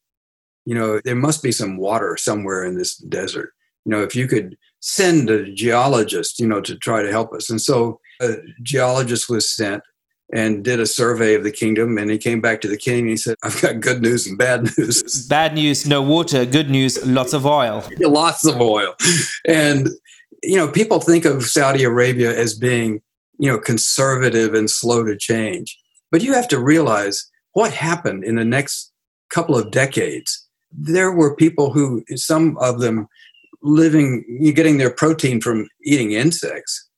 You 0.64 0.74
know, 0.74 1.00
there 1.04 1.16
must 1.16 1.42
be 1.42 1.52
some 1.52 1.76
water 1.76 2.16
somewhere 2.16 2.64
in 2.64 2.76
this 2.76 2.96
desert. 2.96 3.52
You 3.84 3.92
know, 3.92 4.02
if 4.02 4.14
you 4.14 4.26
could 4.26 4.56
send 4.80 5.30
a 5.30 5.50
geologist, 5.52 6.38
you 6.38 6.46
know, 6.46 6.60
to 6.60 6.76
try 6.76 7.02
to 7.02 7.10
help 7.10 7.32
us. 7.32 7.50
And 7.50 7.60
so 7.60 8.00
a 8.20 8.36
geologist 8.62 9.28
was 9.28 9.50
sent 9.50 9.82
and 10.32 10.62
did 10.62 10.80
a 10.80 10.86
survey 10.86 11.34
of 11.34 11.42
the 11.42 11.50
kingdom. 11.50 11.98
And 11.98 12.10
he 12.10 12.18
came 12.18 12.40
back 12.40 12.60
to 12.60 12.68
the 12.68 12.76
king 12.76 13.00
and 13.00 13.10
he 13.10 13.16
said, 13.16 13.36
I've 13.42 13.60
got 13.60 13.80
good 13.80 14.00
news 14.00 14.26
and 14.26 14.38
bad 14.38 14.70
news. 14.76 15.26
Bad 15.28 15.54
news, 15.54 15.86
no 15.86 16.02
water. 16.02 16.44
Good 16.44 16.70
news, 16.70 17.04
lots 17.06 17.32
of 17.32 17.46
oil. 17.46 17.84
lots 17.98 18.44
of 18.44 18.60
oil. 18.60 18.94
And 19.46 19.88
you 20.42 20.56
know, 20.56 20.68
people 20.68 21.00
think 21.00 21.24
of 21.24 21.44
Saudi 21.44 21.84
Arabia 21.84 22.36
as 22.36 22.54
being, 22.54 23.02
you 23.38 23.50
know, 23.50 23.58
conservative 23.58 24.54
and 24.54 24.70
slow 24.70 25.04
to 25.04 25.16
change. 25.16 25.78
But 26.10 26.22
you 26.22 26.32
have 26.32 26.48
to 26.48 26.58
realize 26.58 27.28
what 27.52 27.72
happened 27.72 28.24
in 28.24 28.36
the 28.36 28.44
next 28.44 28.92
couple 29.30 29.56
of 29.56 29.70
decades. 29.70 30.46
There 30.72 31.12
were 31.12 31.36
people 31.36 31.72
who, 31.72 32.04
some 32.14 32.56
of 32.58 32.80
them 32.80 33.08
living, 33.62 34.52
getting 34.54 34.78
their 34.78 34.90
protein 34.90 35.40
from 35.40 35.68
eating 35.84 36.12
insects 36.12 36.88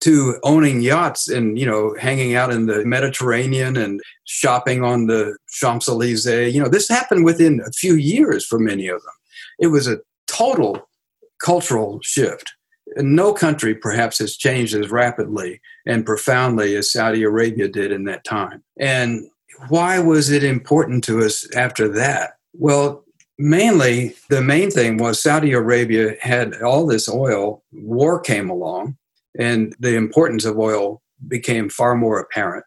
to 0.00 0.38
owning 0.44 0.80
yachts 0.80 1.28
and 1.28 1.58
you 1.58 1.66
know 1.66 1.94
hanging 1.98 2.34
out 2.34 2.52
in 2.52 2.66
the 2.66 2.84
mediterranean 2.84 3.76
and 3.76 4.00
shopping 4.24 4.84
on 4.84 5.06
the 5.06 5.36
champs-elysees 5.48 6.54
you 6.54 6.62
know 6.62 6.68
this 6.68 6.88
happened 6.88 7.24
within 7.24 7.60
a 7.66 7.72
few 7.72 7.94
years 7.94 8.46
for 8.46 8.58
many 8.58 8.86
of 8.88 9.02
them 9.02 9.14
it 9.58 9.68
was 9.68 9.88
a 9.88 9.98
total 10.26 10.88
cultural 11.40 11.98
shift 12.02 12.52
no 12.96 13.32
country 13.32 13.74
perhaps 13.74 14.18
has 14.18 14.36
changed 14.36 14.74
as 14.74 14.90
rapidly 14.90 15.60
and 15.86 16.06
profoundly 16.06 16.74
as 16.76 16.92
Saudi 16.92 17.22
Arabia 17.22 17.68
did 17.68 17.92
in 17.92 18.04
that 18.04 18.24
time. 18.24 18.62
And 18.78 19.28
why 19.68 19.98
was 19.98 20.30
it 20.30 20.44
important 20.44 21.04
to 21.04 21.20
us 21.20 21.46
after 21.54 21.88
that? 21.88 22.34
Well, 22.54 23.04
mainly 23.38 24.16
the 24.30 24.40
main 24.40 24.70
thing 24.70 24.98
was 24.98 25.22
Saudi 25.22 25.52
Arabia 25.52 26.14
had 26.20 26.54
all 26.62 26.86
this 26.86 27.08
oil, 27.08 27.62
war 27.72 28.20
came 28.20 28.50
along, 28.50 28.96
and 29.38 29.74
the 29.78 29.94
importance 29.94 30.44
of 30.44 30.58
oil 30.58 31.02
became 31.26 31.68
far 31.68 31.94
more 31.94 32.18
apparent. 32.18 32.64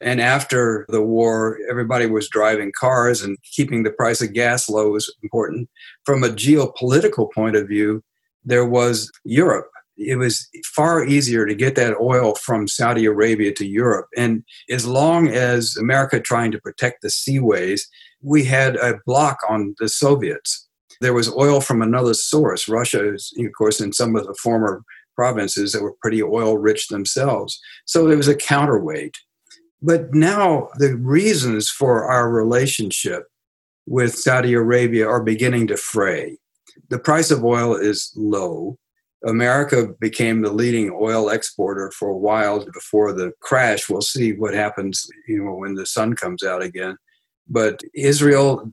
And 0.00 0.20
after 0.20 0.86
the 0.88 1.02
war, 1.02 1.58
everybody 1.70 2.06
was 2.06 2.28
driving 2.28 2.72
cars 2.78 3.22
and 3.22 3.38
keeping 3.42 3.82
the 3.82 3.92
price 3.92 4.20
of 4.20 4.32
gas 4.32 4.68
low 4.68 4.90
was 4.90 5.12
important. 5.22 5.68
From 6.04 6.24
a 6.24 6.28
geopolitical 6.28 7.32
point 7.32 7.56
of 7.56 7.68
view, 7.68 8.02
there 8.44 8.66
was 8.66 9.10
Europe. 9.24 9.70
It 9.96 10.16
was 10.16 10.48
far 10.74 11.04
easier 11.04 11.46
to 11.46 11.54
get 11.54 11.76
that 11.76 11.96
oil 12.00 12.34
from 12.34 12.66
Saudi 12.66 13.04
Arabia 13.04 13.52
to 13.54 13.66
Europe. 13.66 14.08
And 14.16 14.42
as 14.68 14.86
long 14.86 15.28
as 15.28 15.76
America 15.76 16.20
trying 16.20 16.50
to 16.50 16.60
protect 16.60 17.02
the 17.02 17.08
seaways, 17.08 17.82
we 18.20 18.44
had 18.44 18.76
a 18.76 18.98
block 19.06 19.38
on 19.48 19.74
the 19.78 19.88
Soviets. 19.88 20.68
There 21.00 21.14
was 21.14 21.32
oil 21.34 21.60
from 21.60 21.80
another 21.80 22.14
source. 22.14 22.68
Russia, 22.68 23.14
is, 23.14 23.32
of 23.38 23.52
course, 23.56 23.80
in 23.80 23.92
some 23.92 24.16
of 24.16 24.26
the 24.26 24.34
former 24.42 24.82
provinces 25.14 25.72
that 25.72 25.82
were 25.82 25.96
pretty 26.00 26.22
oil 26.22 26.56
rich 26.56 26.88
themselves. 26.88 27.60
So 27.86 28.10
it 28.10 28.16
was 28.16 28.28
a 28.28 28.36
counterweight. 28.36 29.16
But 29.82 30.14
now 30.14 30.68
the 30.76 30.96
reasons 30.96 31.68
for 31.68 32.04
our 32.10 32.30
relationship 32.30 33.24
with 33.86 34.14
Saudi 34.14 34.54
Arabia 34.54 35.06
are 35.06 35.22
beginning 35.22 35.66
to 35.66 35.76
fray 35.76 36.38
the 36.88 36.98
price 36.98 37.30
of 37.30 37.44
oil 37.44 37.74
is 37.74 38.12
low. 38.16 38.78
America 39.26 39.88
became 40.00 40.42
the 40.42 40.52
leading 40.52 40.90
oil 40.90 41.30
exporter 41.30 41.90
for 41.90 42.10
a 42.10 42.16
while 42.16 42.64
before 42.72 43.12
the 43.12 43.32
crash. 43.40 43.88
We'll 43.88 44.02
see 44.02 44.32
what 44.32 44.54
happens, 44.54 45.08
you 45.26 45.42
know, 45.42 45.54
when 45.54 45.74
the 45.74 45.86
sun 45.86 46.14
comes 46.14 46.42
out 46.42 46.62
again. 46.62 46.96
But 47.48 47.80
Israel 47.94 48.72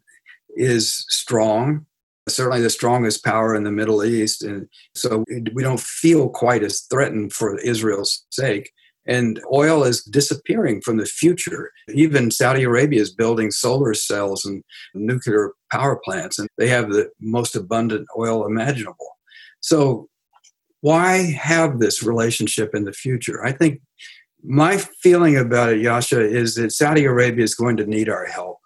is 0.50 1.06
strong, 1.08 1.86
certainly 2.30 2.62
the 2.62 2.70
strongest 2.70 3.24
power 3.24 3.56
in 3.56 3.64
the 3.64 3.72
Middle 3.72 4.04
East, 4.04 4.44
and 4.44 4.68
so 4.96 5.24
we 5.54 5.64
don't 5.64 5.80
feel 5.80 6.30
quite 6.30 6.64
as 6.64 6.82
threatened 6.82 7.34
for 7.34 7.58
Israel's 7.60 8.26
sake. 8.30 8.72
And 9.08 9.42
oil 9.52 9.84
is 9.84 10.04
disappearing 10.04 10.82
from 10.82 10.98
the 10.98 11.08
future. 11.08 11.72
Even 11.92 12.30
Saudi 12.30 12.64
Arabia 12.64 13.02
is 13.02 13.12
building 13.12 13.50
solar 13.50 13.96
cells 13.96 14.46
and 14.46 14.64
nuclear 14.94 15.54
power 15.72 16.00
plants, 16.04 16.38
and 16.38 16.48
they 16.58 16.68
have 16.68 16.92
the 16.92 17.10
most 17.20 17.56
abundant 17.56 18.08
oil 18.16 18.46
imaginable. 18.46 19.18
So 19.60 20.08
why 20.82 21.32
have 21.32 21.80
this 21.80 22.04
relationship 22.04 22.76
in 22.76 22.84
the 22.84 22.94
future? 22.94 23.44
I 23.44 23.52
think 23.54 23.82
my 24.44 24.78
feeling 24.78 25.38
about 25.38 25.70
it, 25.70 25.82
Yascha, 25.82 26.20
is 26.20 26.56
that 26.56 26.72
Saudi 26.72 27.06
Arabia 27.06 27.44
is 27.44 27.56
going 27.56 27.78
to 27.78 27.86
need 27.86 28.10
our 28.10 28.26
help. 28.26 28.58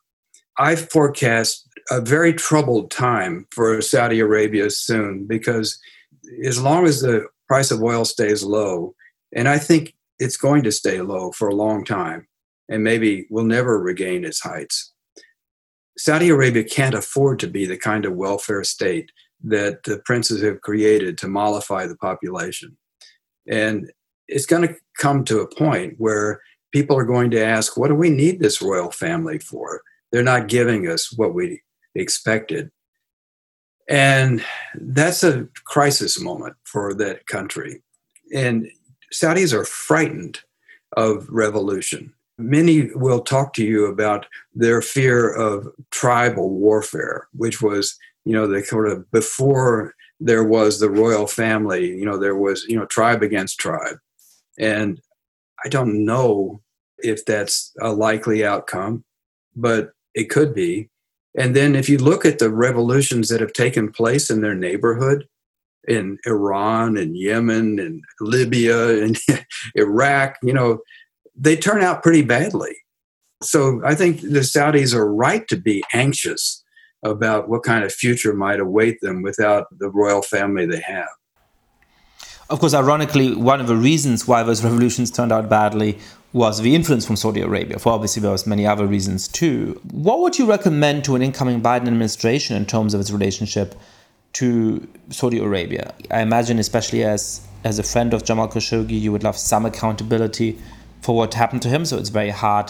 I 0.57 0.75
forecast 0.75 1.64
a 1.91 2.01
very 2.01 2.33
troubled 2.33 2.91
time 2.91 3.47
for 3.51 3.81
Saudi 3.81 4.19
Arabia 4.19 4.69
soon 4.69 5.25
because 5.25 5.79
as 6.43 6.61
long 6.61 6.85
as 6.85 7.01
the 7.01 7.27
price 7.47 7.71
of 7.71 7.83
oil 7.83 8.05
stays 8.05 8.43
low, 8.43 8.95
and 9.35 9.47
I 9.47 9.57
think 9.57 9.93
it's 10.19 10.37
going 10.37 10.63
to 10.63 10.71
stay 10.71 11.01
low 11.01 11.31
for 11.31 11.47
a 11.47 11.55
long 11.55 11.85
time, 11.85 12.27
and 12.69 12.83
maybe 12.83 13.27
will 13.29 13.43
never 13.43 13.79
regain 13.79 14.25
its 14.25 14.41
heights. 14.41 14.93
Saudi 15.97 16.29
Arabia 16.29 16.63
can't 16.63 16.95
afford 16.95 17.39
to 17.39 17.47
be 17.47 17.65
the 17.65 17.77
kind 17.77 18.05
of 18.05 18.13
welfare 18.13 18.63
state 18.63 19.11
that 19.43 19.83
the 19.83 19.99
princes 20.05 20.41
have 20.41 20.61
created 20.61 21.17
to 21.19 21.27
mollify 21.27 21.85
the 21.85 21.97
population. 21.97 22.75
And 23.47 23.91
it's 24.27 24.45
going 24.45 24.67
to 24.67 24.75
come 24.97 25.23
to 25.25 25.39
a 25.39 25.55
point 25.55 25.95
where 25.97 26.41
people 26.71 26.97
are 26.97 27.05
going 27.05 27.29
to 27.31 27.43
ask, 27.43 27.77
what 27.77 27.89
do 27.89 27.95
we 27.95 28.09
need 28.09 28.39
this 28.39 28.61
royal 28.61 28.91
family 28.91 29.39
for? 29.39 29.81
They're 30.11 30.23
not 30.23 30.47
giving 30.47 30.87
us 30.87 31.13
what 31.15 31.33
we 31.33 31.61
expected. 31.95 32.71
And 33.88 34.43
that's 34.75 35.23
a 35.23 35.47
crisis 35.65 36.19
moment 36.19 36.55
for 36.63 36.93
that 36.95 37.27
country. 37.27 37.84
And 38.34 38.69
Saudis 39.13 39.53
are 39.53 39.65
frightened 39.65 40.39
of 40.97 41.27
revolution. 41.29 42.13
Many 42.38 42.91
will 42.95 43.21
talk 43.21 43.53
to 43.53 43.63
you 43.63 43.86
about 43.86 44.25
their 44.53 44.81
fear 44.81 45.31
of 45.34 45.67
tribal 45.91 46.49
warfare, 46.49 47.27
which 47.34 47.62
was, 47.62 47.97
you 48.25 48.34
know, 48.34 48.47
the 48.47 48.63
sort 48.63 48.89
of 48.89 49.10
before 49.12 49.93
there 50.19 50.43
was 50.43 50.79
the 50.79 50.89
royal 50.89 51.27
family, 51.27 51.88
you 51.88 52.05
know, 52.05 52.17
there 52.17 52.36
was, 52.36 52.65
you 52.67 52.77
know, 52.77 52.86
tribe 52.86 53.21
against 53.21 53.60
tribe. 53.60 53.97
And 54.58 54.99
I 55.63 55.69
don't 55.69 56.05
know 56.05 56.62
if 56.97 57.25
that's 57.25 57.71
a 57.81 57.91
likely 57.91 58.45
outcome, 58.45 59.03
but 59.55 59.91
it 60.13 60.29
could 60.29 60.53
be. 60.53 60.89
And 61.37 61.55
then 61.55 61.75
if 61.75 61.89
you 61.89 61.97
look 61.97 62.25
at 62.25 62.39
the 62.39 62.49
revolutions 62.49 63.29
that 63.29 63.41
have 63.41 63.53
taken 63.53 63.91
place 63.91 64.29
in 64.29 64.41
their 64.41 64.55
neighborhood, 64.55 65.27
in 65.87 66.17
Iran 66.25 66.97
and 66.97 67.17
Yemen 67.17 67.79
and 67.79 68.03
Libya 68.19 69.03
and 69.03 69.17
Iraq, 69.75 70.37
you 70.41 70.53
know, 70.53 70.79
they 71.35 71.55
turn 71.55 71.83
out 71.83 72.03
pretty 72.03 72.21
badly. 72.21 72.75
So 73.43 73.81
I 73.85 73.95
think 73.95 74.21
the 74.21 74.39
Saudis 74.39 74.93
are 74.95 75.11
right 75.11 75.47
to 75.49 75.57
be 75.57 75.83
anxious 75.93 76.63
about 77.03 77.49
what 77.49 77.63
kind 77.63 77.83
of 77.83 77.93
future 77.93 78.33
might 78.33 78.59
await 78.59 78.99
them 79.01 79.21
without 79.21 79.67
the 79.77 79.89
royal 79.89 80.21
family 80.21 80.65
they 80.65 80.81
have. 80.81 81.09
Of 82.49 82.59
course, 82.59 82.73
ironically, 82.73 83.35
one 83.35 83.59
of 83.59 83.67
the 83.67 83.75
reasons 83.75 84.27
why 84.27 84.43
those 84.43 84.63
revolutions 84.63 85.11
turned 85.11 85.31
out 85.31 85.49
badly 85.49 85.99
was 86.35 86.59
the 86.59 86.75
influence 86.75 87.05
from 87.05 87.15
Saudi 87.15 87.39
Arabia. 87.39 87.79
For 87.79 87.93
obviously, 87.93 88.21
there 88.21 88.33
was 88.33 88.45
many 88.45 88.67
other 88.67 88.85
reasons 88.85 89.29
too. 89.29 89.79
What 89.91 90.19
would 90.19 90.37
you 90.37 90.45
recommend 90.45 91.05
to 91.05 91.15
an 91.15 91.21
incoming 91.21 91.61
Biden 91.61 91.87
administration 91.87 92.57
in 92.57 92.65
terms 92.65 92.93
of 92.93 92.99
its 92.99 93.09
relationship 93.09 93.73
to 94.33 94.85
Saudi 95.11 95.39
Arabia? 95.39 95.93
I 96.11 96.19
imagine, 96.19 96.59
especially 96.59 97.05
as 97.05 97.47
as 97.63 97.79
a 97.79 97.83
friend 97.83 98.13
of 98.13 98.25
Jamal 98.25 98.49
Khashoggi, 98.49 98.99
you 98.99 99.13
would 99.13 99.23
love 99.23 99.37
some 99.37 99.65
accountability 99.65 100.59
for 100.99 101.15
what 101.15 101.33
happened 101.35 101.61
to 101.61 101.69
him. 101.69 101.85
So 101.85 101.97
it's 101.97 102.09
very 102.09 102.31
hard 102.31 102.69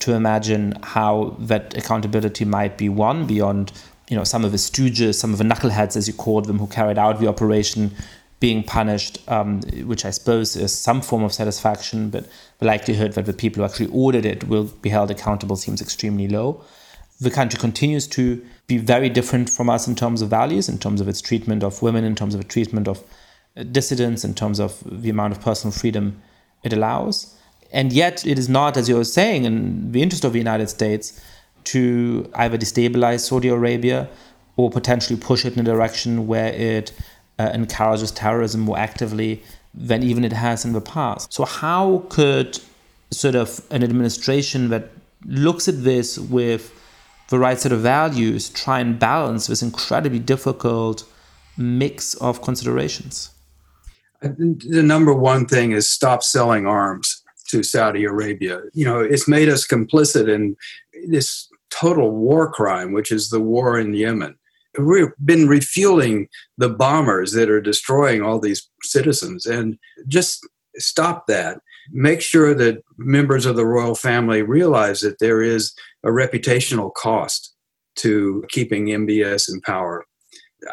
to 0.00 0.12
imagine 0.12 0.74
how 0.82 1.36
that 1.38 1.74
accountability 1.74 2.44
might 2.44 2.76
be 2.76 2.90
won 2.90 3.26
beyond, 3.26 3.72
you 4.10 4.16
know, 4.18 4.24
some 4.24 4.44
of 4.44 4.52
the 4.52 4.58
stooges, 4.58 5.14
some 5.14 5.32
of 5.32 5.38
the 5.38 5.44
knuckleheads, 5.44 5.96
as 5.96 6.06
you 6.06 6.12
called 6.12 6.44
them, 6.44 6.58
who 6.58 6.66
carried 6.66 6.98
out 6.98 7.18
the 7.18 7.28
operation, 7.28 7.92
being 8.38 8.62
punished, 8.62 9.18
um, 9.28 9.62
which 9.84 10.04
I 10.04 10.10
suppose 10.10 10.56
is 10.56 10.76
some 10.76 11.00
form 11.00 11.22
of 11.22 11.32
satisfaction, 11.32 12.10
but 12.10 12.26
the 12.58 12.66
likelihood 12.66 13.12
that 13.12 13.26
the 13.26 13.32
people 13.32 13.62
who 13.62 13.64
actually 13.64 13.90
ordered 13.92 14.26
it 14.26 14.44
will 14.44 14.64
be 14.64 14.90
held 14.90 15.10
accountable 15.10 15.56
seems 15.56 15.80
extremely 15.80 16.28
low. 16.28 16.62
The 17.18 17.30
country 17.30 17.58
continues 17.58 18.06
to 18.08 18.44
be 18.66 18.76
very 18.76 19.08
different 19.08 19.48
from 19.48 19.70
us 19.70 19.88
in 19.88 19.94
terms 19.94 20.20
of 20.20 20.28
values, 20.28 20.68
in 20.68 20.78
terms 20.78 21.00
of 21.00 21.08
its 21.08 21.22
treatment 21.22 21.62
of 21.62 21.80
women, 21.80 22.04
in 22.04 22.14
terms 22.14 22.34
of 22.34 22.42
its 22.42 22.52
treatment 22.52 22.88
of 22.88 23.02
dissidents, 23.72 24.22
in 24.22 24.34
terms 24.34 24.60
of 24.60 24.82
the 24.84 25.08
amount 25.08 25.32
of 25.32 25.40
personal 25.40 25.72
freedom 25.72 26.20
it 26.62 26.72
allows. 26.74 27.34
And 27.72 27.92
yet, 27.92 28.26
it 28.26 28.38
is 28.38 28.48
not, 28.48 28.76
as 28.76 28.88
you 28.88 28.96
were 28.96 29.04
saying, 29.04 29.44
in 29.44 29.92
the 29.92 30.02
interest 30.02 30.24
of 30.24 30.32
the 30.32 30.38
United 30.38 30.68
States 30.68 31.20
to 31.64 32.30
either 32.34 32.58
destabilize 32.58 33.20
Saudi 33.20 33.48
Arabia 33.48 34.08
or 34.56 34.70
potentially 34.70 35.18
push 35.18 35.44
it 35.44 35.54
in 35.54 35.60
a 35.60 35.64
direction 35.64 36.26
where 36.26 36.52
it 36.52 36.92
uh, 37.38 37.50
encourages 37.52 38.10
terrorism 38.10 38.62
more 38.62 38.78
actively 38.78 39.42
than 39.74 40.02
even 40.02 40.24
it 40.24 40.32
has 40.32 40.64
in 40.64 40.72
the 40.72 40.80
past. 40.80 41.32
So, 41.32 41.44
how 41.44 42.04
could 42.08 42.58
sort 43.10 43.34
of 43.34 43.60
an 43.70 43.82
administration 43.82 44.70
that 44.70 44.90
looks 45.24 45.68
at 45.68 45.84
this 45.84 46.18
with 46.18 46.72
the 47.28 47.38
right 47.38 47.58
set 47.58 47.72
of 47.72 47.80
values 47.80 48.48
try 48.48 48.80
and 48.80 48.98
balance 48.98 49.48
this 49.48 49.62
incredibly 49.62 50.18
difficult 50.18 51.04
mix 51.56 52.14
of 52.14 52.42
considerations? 52.42 53.30
The 54.22 54.82
number 54.82 55.12
one 55.12 55.46
thing 55.46 55.72
is 55.72 55.88
stop 55.88 56.22
selling 56.22 56.66
arms 56.66 57.22
to 57.48 57.62
Saudi 57.62 58.04
Arabia. 58.04 58.60
You 58.72 58.84
know, 58.84 59.00
it's 59.00 59.28
made 59.28 59.48
us 59.48 59.66
complicit 59.66 60.28
in 60.28 60.56
this 61.08 61.48
total 61.70 62.10
war 62.10 62.50
crime, 62.50 62.92
which 62.92 63.12
is 63.12 63.28
the 63.28 63.40
war 63.40 63.78
in 63.78 63.92
Yemen. 63.92 64.36
We've 64.78 65.12
been 65.24 65.48
refueling 65.48 66.28
the 66.58 66.68
bombers 66.68 67.32
that 67.32 67.50
are 67.50 67.60
destroying 67.60 68.22
all 68.22 68.38
these 68.38 68.68
citizens, 68.82 69.46
and 69.46 69.78
just 70.06 70.46
stop 70.76 71.26
that. 71.26 71.60
Make 71.92 72.20
sure 72.20 72.54
that 72.54 72.82
members 72.98 73.46
of 73.46 73.56
the 73.56 73.66
royal 73.66 73.94
family 73.94 74.42
realize 74.42 75.00
that 75.00 75.18
there 75.20 75.42
is 75.42 75.72
a 76.04 76.08
reputational 76.08 76.92
cost 76.92 77.54
to 77.96 78.44
keeping 78.48 78.86
MBS 78.86 79.52
in 79.52 79.60
power. 79.60 80.04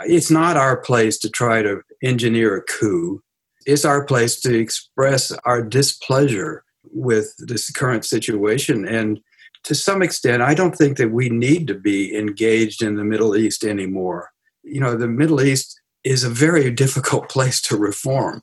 It's 0.05 0.31
not 0.31 0.57
our 0.57 0.77
place 0.77 1.19
to 1.19 1.29
try 1.29 1.61
to 1.61 1.81
engineer 2.01 2.57
a 2.57 2.63
coup 2.63 3.21
it's 3.65 3.85
our 3.85 4.05
place 4.05 4.39
to 4.41 4.57
express 4.57 5.31
our 5.45 5.63
displeasure 5.63 6.63
with 6.91 7.33
this 7.37 7.69
current 7.71 8.05
situation. 8.05 8.87
And 8.87 9.19
to 9.63 9.75
some 9.75 10.01
extent, 10.01 10.41
I 10.41 10.53
don't 10.53 10.75
think 10.75 10.97
that 10.97 11.11
we 11.11 11.29
need 11.29 11.67
to 11.67 11.75
be 11.75 12.15
engaged 12.15 12.81
in 12.83 12.95
the 12.95 13.03
Middle 13.03 13.35
East 13.35 13.63
anymore. 13.63 14.31
You 14.63 14.81
know, 14.81 14.95
the 14.95 15.07
Middle 15.07 15.41
East 15.41 15.79
is 16.03 16.23
a 16.23 16.29
very 16.29 16.69
difficult 16.83 17.29
place 17.29 17.61
to 17.63 17.77
reform. 17.77 18.41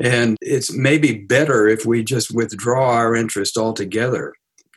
And 0.00 0.38
it's 0.40 0.72
maybe 0.72 1.12
better 1.18 1.68
if 1.68 1.84
we 1.84 2.02
just 2.02 2.34
withdraw 2.34 2.92
our 2.92 3.14
interest 3.14 3.58
altogether 3.58 4.32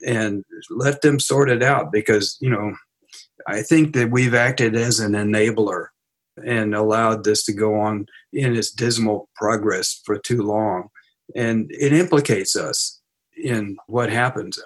and 0.05 0.43
let 0.69 1.01
them 1.01 1.19
sort 1.19 1.49
it 1.49 1.63
out 1.63 1.91
because, 1.91 2.37
you 2.41 2.49
know, 2.49 2.75
I 3.47 3.61
think 3.61 3.93
that 3.93 4.11
we've 4.11 4.33
acted 4.33 4.75
as 4.75 4.99
an 4.99 5.13
enabler 5.13 5.87
and 6.43 6.75
allowed 6.75 7.23
this 7.23 7.45
to 7.45 7.53
go 7.53 7.79
on 7.79 8.07
in 8.33 8.55
its 8.57 8.71
dismal 8.71 9.29
progress 9.35 10.01
for 10.05 10.17
too 10.17 10.41
long. 10.41 10.89
And 11.33 11.71
it 11.71 11.93
implicates 11.93 12.57
us 12.57 12.99
in 13.41 13.77
what 13.87 14.11
happens. 14.11 14.59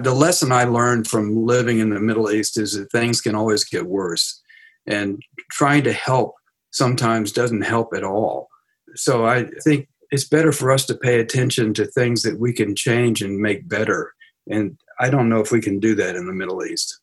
The 0.00 0.14
lesson 0.14 0.52
I 0.52 0.64
learned 0.64 1.08
from 1.08 1.44
living 1.44 1.80
in 1.80 1.90
the 1.90 2.00
Middle 2.00 2.30
East 2.30 2.58
is 2.58 2.72
that 2.74 2.90
things 2.92 3.20
can 3.20 3.34
always 3.34 3.64
get 3.64 3.86
worse. 3.86 4.40
And 4.86 5.22
trying 5.50 5.84
to 5.84 5.92
help 5.92 6.34
sometimes 6.70 7.32
doesn't 7.32 7.62
help 7.62 7.94
at 7.94 8.04
all. 8.04 8.48
So 8.94 9.26
I 9.26 9.46
think 9.64 9.88
it's 10.10 10.28
better 10.28 10.52
for 10.52 10.72
us 10.72 10.86
to 10.86 10.94
pay 10.94 11.20
attention 11.20 11.74
to 11.74 11.84
things 11.84 12.22
that 12.22 12.38
we 12.38 12.52
can 12.52 12.74
change 12.74 13.22
and 13.22 13.38
make 13.38 13.68
better. 13.68 14.14
And 14.50 14.78
I 15.00 15.10
don't 15.10 15.28
know 15.28 15.40
if 15.40 15.52
we 15.52 15.60
can 15.60 15.78
do 15.78 15.94
that 15.96 16.16
in 16.16 16.26
the 16.26 16.32
Middle 16.32 16.64
East. 16.64 17.00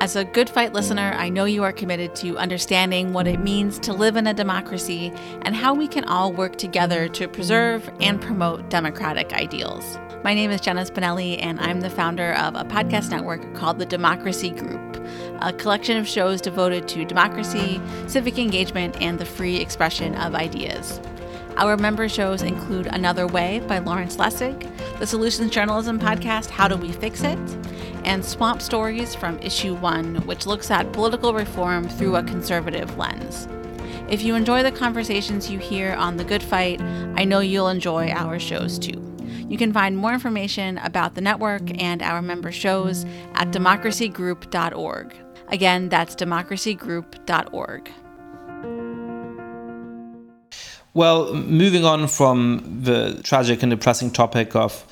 As 0.00 0.14
a 0.14 0.24
good 0.24 0.48
fight 0.48 0.72
listener, 0.72 1.12
I 1.16 1.28
know 1.28 1.44
you 1.44 1.64
are 1.64 1.72
committed 1.72 2.14
to 2.16 2.38
understanding 2.38 3.12
what 3.12 3.26
it 3.26 3.40
means 3.40 3.80
to 3.80 3.92
live 3.92 4.14
in 4.14 4.28
a 4.28 4.32
democracy 4.32 5.12
and 5.42 5.56
how 5.56 5.74
we 5.74 5.88
can 5.88 6.04
all 6.04 6.32
work 6.32 6.54
together 6.54 7.08
to 7.08 7.26
preserve 7.26 7.90
and 8.00 8.20
promote 8.20 8.70
democratic 8.70 9.32
ideals. 9.32 9.98
My 10.22 10.34
name 10.34 10.52
is 10.52 10.60
Jenna 10.60 10.82
Spinelli, 10.82 11.42
and 11.42 11.58
I'm 11.58 11.80
the 11.80 11.90
founder 11.90 12.34
of 12.34 12.54
a 12.54 12.62
podcast 12.62 13.10
network 13.10 13.54
called 13.54 13.80
the 13.80 13.86
Democracy 13.86 14.50
Group, 14.50 15.02
a 15.40 15.52
collection 15.52 15.96
of 15.96 16.06
shows 16.06 16.40
devoted 16.40 16.86
to 16.88 17.04
democracy, 17.04 17.80
civic 18.06 18.38
engagement, 18.38 19.02
and 19.02 19.18
the 19.18 19.26
free 19.26 19.56
expression 19.56 20.14
of 20.14 20.36
ideas. 20.36 21.00
Our 21.56 21.76
member 21.76 22.08
shows 22.08 22.42
include 22.42 22.86
Another 22.86 23.26
Way 23.26 23.58
by 23.66 23.78
Lawrence 23.78 24.16
Lessig, 24.16 24.70
the 25.00 25.06
Solutions 25.08 25.50
Journalism 25.50 25.98
podcast 25.98 26.50
How 26.50 26.68
Do 26.68 26.76
We 26.76 26.92
Fix 26.92 27.22
It, 27.22 27.38
and 28.04 28.24
Swamp 28.24 28.62
Stories 28.62 29.14
from 29.14 29.38
Issue 29.40 29.74
1, 29.74 30.26
which 30.26 30.46
looks 30.46 30.70
at 30.70 30.92
political 30.92 31.34
reform 31.34 31.88
through 31.88 32.16
a 32.16 32.22
conservative 32.22 32.96
lens. 32.96 33.48
If 34.08 34.22
you 34.22 34.34
enjoy 34.34 34.62
the 34.62 34.72
conversations 34.72 35.50
you 35.50 35.58
hear 35.58 35.92
on 35.92 36.16
The 36.16 36.24
Good 36.24 36.42
Fight, 36.42 36.80
I 36.80 37.24
know 37.24 37.40
you'll 37.40 37.68
enjoy 37.68 38.10
our 38.10 38.38
shows 38.38 38.78
too. 38.78 39.04
You 39.48 39.56
can 39.58 39.72
find 39.72 39.96
more 39.96 40.12
information 40.12 40.78
about 40.78 41.14
the 41.14 41.20
network 41.20 41.82
and 41.82 42.02
our 42.02 42.22
member 42.22 42.52
shows 42.52 43.04
at 43.34 43.50
democracygroup.org. 43.50 45.14
Again, 45.48 45.88
that's 45.88 46.14
democracygroup.org. 46.14 47.90
Well, 50.94 51.34
moving 51.34 51.84
on 51.84 52.08
from 52.08 52.80
the 52.82 53.20
tragic 53.22 53.62
and 53.62 53.70
depressing 53.70 54.10
topic 54.10 54.56
of 54.56 54.84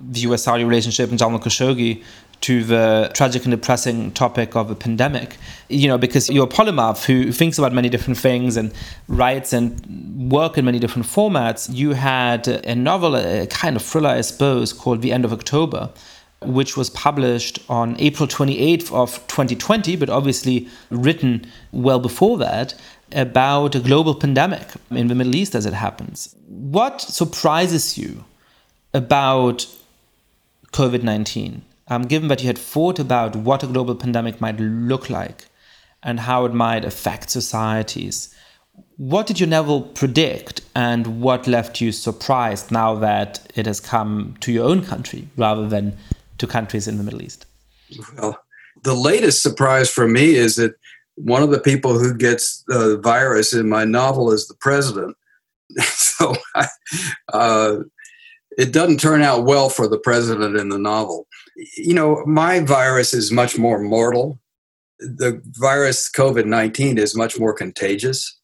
the 0.00 0.20
US 0.20 0.44
Saudi 0.44 0.64
relationship 0.64 1.10
and 1.10 1.18
Jamal 1.18 1.38
Khashoggi 1.38 2.02
to 2.42 2.64
the 2.64 3.10
tragic 3.14 3.44
and 3.44 3.50
depressing 3.50 4.12
topic 4.12 4.56
of 4.56 4.70
a 4.70 4.74
pandemic. 4.74 5.36
You 5.68 5.88
know, 5.88 5.98
because 5.98 6.30
you're 6.30 6.46
a 6.46 6.48
polymath 6.48 7.04
who 7.04 7.32
thinks 7.32 7.58
about 7.58 7.72
many 7.72 7.88
different 7.88 8.18
things 8.18 8.56
and 8.56 8.72
writes 9.08 9.52
and 9.52 10.30
work 10.30 10.56
in 10.56 10.64
many 10.64 10.78
different 10.78 11.06
formats. 11.06 11.68
You 11.72 11.92
had 11.92 12.48
a 12.48 12.74
novel, 12.74 13.16
a 13.16 13.46
kind 13.46 13.76
of 13.76 13.82
thriller, 13.82 14.10
I 14.10 14.22
suppose, 14.22 14.72
called 14.72 15.02
The 15.02 15.12
End 15.12 15.24
of 15.24 15.32
October, 15.32 15.90
which 16.42 16.76
was 16.76 16.88
published 16.90 17.58
on 17.68 17.96
April 17.98 18.26
28th 18.26 18.92
of 18.92 19.26
2020, 19.26 19.96
but 19.96 20.08
obviously 20.08 20.68
written 20.90 21.46
well 21.72 21.98
before 21.98 22.38
that 22.38 22.74
about 23.12 23.74
a 23.74 23.80
global 23.80 24.14
pandemic 24.14 24.66
in 24.90 25.08
the 25.08 25.14
Middle 25.14 25.34
East 25.34 25.54
as 25.54 25.66
it 25.66 25.74
happens. 25.74 26.34
What 26.46 27.00
surprises 27.00 27.98
you 27.98 28.24
about 28.94 29.66
COVID 30.72 31.02
19? 31.02 31.62
Um, 31.90 32.02
given 32.02 32.28
that 32.28 32.40
you 32.40 32.46
had 32.46 32.56
thought 32.56 33.00
about 33.00 33.34
what 33.34 33.64
a 33.64 33.66
global 33.66 33.96
pandemic 33.96 34.40
might 34.40 34.60
look 34.60 35.10
like 35.10 35.46
and 36.04 36.20
how 36.20 36.44
it 36.44 36.54
might 36.54 36.84
affect 36.84 37.30
societies, 37.30 38.32
what 38.96 39.26
did 39.26 39.40
you 39.40 39.46
never 39.46 39.80
predict 39.80 40.60
and 40.74 41.20
what 41.20 41.48
left 41.48 41.80
you 41.80 41.90
surprised 41.90 42.70
now 42.70 42.94
that 42.94 43.50
it 43.56 43.66
has 43.66 43.80
come 43.80 44.36
to 44.40 44.52
your 44.52 44.66
own 44.66 44.84
country 44.84 45.28
rather 45.36 45.68
than 45.68 45.96
to 46.38 46.46
countries 46.46 46.86
in 46.86 46.96
the 46.96 47.02
Middle 47.02 47.22
East? 47.22 47.44
Well, 48.16 48.38
the 48.84 48.94
latest 48.94 49.42
surprise 49.42 49.90
for 49.90 50.06
me 50.06 50.36
is 50.36 50.54
that 50.56 50.74
one 51.16 51.42
of 51.42 51.50
the 51.50 51.60
people 51.60 51.98
who 51.98 52.14
gets 52.14 52.62
the 52.68 52.98
virus 52.98 53.52
in 53.52 53.68
my 53.68 53.84
novel 53.84 54.30
is 54.30 54.46
the 54.46 54.54
president. 54.54 55.16
so 55.80 56.34
uh, 57.32 57.78
it 58.56 58.72
doesn't 58.72 59.00
turn 59.00 59.22
out 59.22 59.44
well 59.44 59.68
for 59.68 59.88
the 59.88 59.98
president 59.98 60.56
in 60.56 60.68
the 60.68 60.78
novel. 60.78 61.26
You 61.76 61.94
know, 61.94 62.22
my 62.26 62.60
virus 62.60 63.12
is 63.12 63.30
much 63.32 63.58
more 63.58 63.80
mortal. 63.80 64.40
The 64.98 65.40
virus 65.58 66.10
COVID 66.10 66.46
19 66.46 66.98
is 66.98 67.16
much 67.16 67.38
more 67.38 67.54
contagious. 67.54 68.38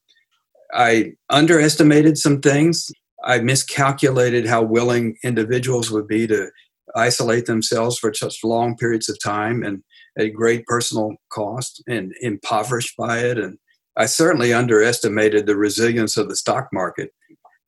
I 0.73 1.13
underestimated 1.31 2.19
some 2.19 2.41
things. 2.41 2.91
I 3.25 3.39
miscalculated 3.41 4.47
how 4.47 4.63
willing 4.63 5.17
individuals 5.23 5.91
would 5.91 6.07
be 6.07 6.27
to 6.27 6.51
isolate 6.95 7.47
themselves 7.47 7.99
for 7.99 8.13
such 8.15 8.45
long 8.45 8.77
periods 8.77 9.09
of 9.09 9.21
time 9.23 9.63
and 9.63 9.83
at 10.19 10.33
great 10.33 10.65
personal 10.67 11.15
cost 11.31 11.83
and 11.87 12.15
impoverished 12.21 12.97
by 12.97 13.19
it. 13.19 13.39
And 13.39 13.59
I 13.97 14.07
certainly 14.07 14.53
underestimated 14.53 15.47
the 15.47 15.57
resilience 15.57 16.17
of 16.17 16.29
the 16.29 16.37
stock 16.37 16.69
market. 16.73 17.11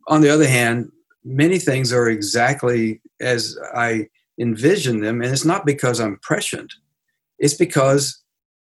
On 0.08 0.20
the 0.20 0.30
other 0.30 0.46
hand, 0.46 0.90
many 1.24 1.58
things 1.58 1.92
are 1.92 2.08
exactly 2.08 3.00
as 3.20 3.56
I 3.74 4.08
envision 4.38 5.00
them. 5.00 5.20
And 5.22 5.32
it's 5.32 5.44
not 5.44 5.66
because 5.66 6.00
I'm 6.00 6.18
prescient, 6.22 6.72
it's 7.38 7.54
because 7.54 8.22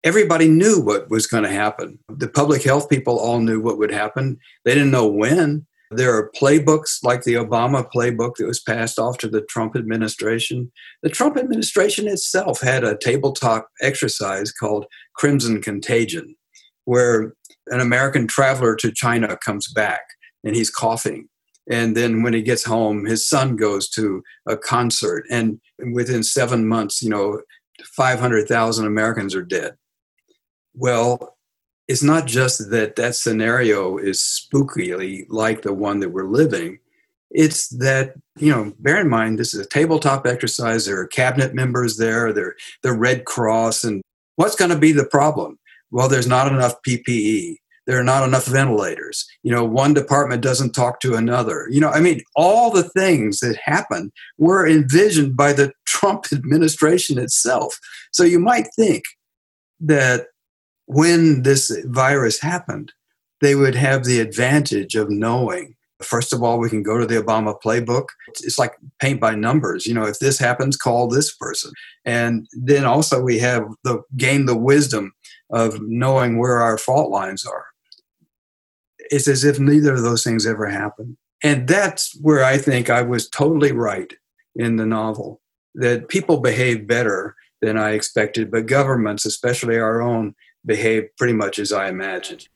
everybody 0.04 0.48
knew 0.48 0.80
what 0.80 1.10
was 1.10 1.26
going 1.26 1.44
to 1.44 1.50
happen. 1.50 1.98
The 2.08 2.28
public 2.28 2.62
health 2.62 2.88
people 2.88 3.18
all 3.18 3.40
knew 3.40 3.60
what 3.60 3.78
would 3.78 3.92
happen. 3.92 4.38
They 4.64 4.74
didn't 4.74 4.90
know 4.90 5.06
when. 5.06 5.66
There 5.92 6.14
are 6.16 6.30
playbooks 6.40 7.02
like 7.02 7.24
the 7.24 7.34
Obama 7.34 7.84
playbook 7.92 8.36
that 8.36 8.46
was 8.46 8.60
passed 8.60 8.98
off 8.98 9.18
to 9.18 9.28
the 9.28 9.40
Trump 9.42 9.74
administration. 9.74 10.70
The 11.02 11.08
Trump 11.08 11.36
administration 11.36 12.06
itself 12.06 12.60
had 12.60 12.84
a 12.84 12.96
tabletop 12.96 13.68
exercise 13.80 14.52
called 14.52 14.86
Crimson 15.16 15.60
Contagion, 15.60 16.36
where 16.84 17.34
an 17.66 17.80
American 17.80 18.28
traveler 18.28 18.76
to 18.76 18.92
China 18.92 19.36
comes 19.44 19.66
back 19.66 20.02
and 20.44 20.54
he's 20.54 20.70
coughing. 20.70 21.28
And 21.68 21.96
then 21.96 22.22
when 22.22 22.32
he 22.32 22.42
gets 22.42 22.64
home, 22.64 23.04
his 23.04 23.26
son 23.26 23.56
goes 23.56 23.88
to 23.90 24.22
a 24.46 24.56
concert. 24.56 25.24
And 25.30 25.60
within 25.92 26.22
seven 26.22 26.66
months, 26.66 27.02
you 27.02 27.10
know, 27.10 27.42
500,000 27.84 28.86
Americans 28.86 29.34
are 29.34 29.42
dead. 29.42 29.76
Well, 30.74 31.36
it's 31.88 32.02
not 32.02 32.26
just 32.26 32.70
that 32.70 32.96
that 32.96 33.16
scenario 33.16 33.98
is 33.98 34.20
spookily 34.20 35.26
like 35.28 35.62
the 35.62 35.74
one 35.74 36.00
that 36.00 36.10
we're 36.10 36.28
living. 36.28 36.78
It's 37.30 37.68
that, 37.78 38.14
you 38.38 38.52
know, 38.52 38.72
bear 38.78 39.00
in 39.00 39.08
mind, 39.08 39.38
this 39.38 39.54
is 39.54 39.64
a 39.64 39.68
tabletop 39.68 40.26
exercise. 40.26 40.86
There 40.86 41.00
are 41.00 41.06
cabinet 41.06 41.54
members 41.54 41.96
there, 41.96 42.32
there, 42.32 42.56
the 42.82 42.92
Red 42.92 43.24
Cross. 43.24 43.84
And 43.84 44.02
what's 44.36 44.56
going 44.56 44.70
to 44.70 44.78
be 44.78 44.92
the 44.92 45.04
problem? 45.04 45.58
Well, 45.90 46.08
there's 46.08 46.26
not 46.26 46.52
enough 46.52 46.74
PPE. 46.86 47.56
There 47.90 47.98
are 47.98 48.04
not 48.04 48.22
enough 48.22 48.46
ventilators. 48.46 49.26
You 49.42 49.50
know, 49.50 49.64
one 49.64 49.94
department 49.94 50.42
doesn't 50.42 50.76
talk 50.76 51.00
to 51.00 51.16
another. 51.16 51.66
You 51.70 51.80
know, 51.80 51.88
I 51.88 51.98
mean, 51.98 52.20
all 52.36 52.70
the 52.70 52.84
things 52.84 53.40
that 53.40 53.56
happened 53.56 54.12
were 54.38 54.64
envisioned 54.64 55.36
by 55.36 55.52
the 55.52 55.72
Trump 55.88 56.26
administration 56.30 57.18
itself. 57.18 57.80
So 58.12 58.22
you 58.22 58.38
might 58.38 58.68
think 58.76 59.02
that 59.80 60.26
when 60.86 61.42
this 61.42 61.76
virus 61.86 62.40
happened, 62.40 62.92
they 63.40 63.56
would 63.56 63.74
have 63.74 64.04
the 64.04 64.20
advantage 64.20 64.94
of 64.94 65.10
knowing. 65.10 65.74
First 66.00 66.32
of 66.32 66.44
all, 66.44 66.60
we 66.60 66.70
can 66.70 66.84
go 66.84 66.96
to 66.96 67.06
the 67.06 67.20
Obama 67.20 67.56
playbook. 67.60 68.06
It's 68.28 68.56
like 68.56 68.74
paint 69.00 69.20
by 69.20 69.34
numbers. 69.34 69.84
You 69.84 69.94
know, 69.94 70.04
if 70.04 70.20
this 70.20 70.38
happens, 70.38 70.76
call 70.76 71.08
this 71.08 71.34
person. 71.34 71.72
And 72.04 72.46
then 72.52 72.84
also 72.84 73.20
we 73.20 73.40
have 73.40 73.64
the 73.82 74.02
gain 74.16 74.46
the 74.46 74.56
wisdom 74.56 75.10
of 75.50 75.80
knowing 75.82 76.38
where 76.38 76.60
our 76.60 76.78
fault 76.78 77.10
lines 77.10 77.44
are. 77.44 77.64
It's 79.10 79.28
as 79.28 79.44
if 79.44 79.58
neither 79.58 79.94
of 79.94 80.02
those 80.02 80.24
things 80.24 80.46
ever 80.46 80.66
happened. 80.66 81.16
And 81.42 81.68
that's 81.68 82.16
where 82.20 82.44
I 82.44 82.58
think 82.58 82.90
I 82.90 83.02
was 83.02 83.28
totally 83.28 83.72
right 83.72 84.12
in 84.54 84.76
the 84.76 84.86
novel 84.86 85.40
that 85.74 86.08
people 86.08 86.40
behave 86.40 86.86
better 86.86 87.36
than 87.62 87.76
I 87.76 87.90
expected, 87.90 88.50
but 88.50 88.66
governments, 88.66 89.24
especially 89.24 89.78
our 89.78 90.00
own, 90.00 90.34
behave 90.64 91.04
pretty 91.16 91.34
much 91.34 91.58
as 91.58 91.72
I 91.72 91.88
imagined. 91.88 92.48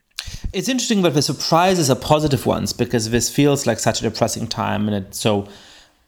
It's 0.53 0.69
interesting 0.69 1.03
that 1.03 1.15
the 1.15 1.23
surprises 1.23 1.91
are 1.91 1.97
positive 1.97 2.47
ones 2.47 2.73
because 2.73 3.11
this 3.11 3.29
feels 3.29 3.67
like 3.67 3.79
such 3.79 4.01
a 4.01 4.09
depressing 4.09 4.47
time 4.47 4.89
and 4.89 5.07
it's 5.07 5.21
so 5.21 5.49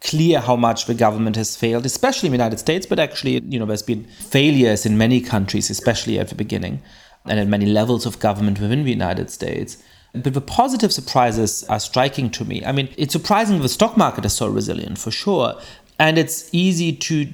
clear 0.01 0.41
how 0.41 0.57
much 0.57 0.87
the 0.87 0.95
government 0.95 1.37
has 1.37 1.57
failed, 1.57 1.87
especially 1.87 2.29
in 2.29 2.33
the 2.33 2.39
United 2.39 2.59
States, 2.59 2.87
but 2.87 2.99
actually, 2.99 3.41
you 3.49 3.59
know, 3.59 3.67
there's 3.67 3.83
been 3.83 4.05
failures 4.05 4.87
in 4.87 4.99
many 4.99 5.21
countries, 5.21 5.71
especially 5.71 6.19
at 6.19 6.29
the 6.29 6.35
beginning, 6.35 6.81
and 7.25 7.41
at 7.41 7.49
many 7.49 7.67
levels 7.67 8.07
of 8.07 8.19
government 8.19 8.61
within 8.61 8.85
the 8.85 8.91
United 8.91 9.31
States. 9.31 9.83
But 10.13 10.35
the 10.35 10.41
positive 10.41 10.93
surprises 10.93 11.65
are 11.65 11.81
striking 11.81 12.31
to 12.31 12.45
me. 12.45 12.65
I 12.65 12.73
mean, 12.73 12.89
it's 12.97 13.13
surprising 13.13 13.61
the 13.61 13.69
stock 13.69 13.97
market 13.97 14.25
is 14.25 14.33
so 14.33 14.49
resilient 14.49 14.99
for 14.99 15.11
sure. 15.11 15.61
And 15.99 16.19
it's 16.19 16.49
easy 16.53 16.93
to 16.93 17.29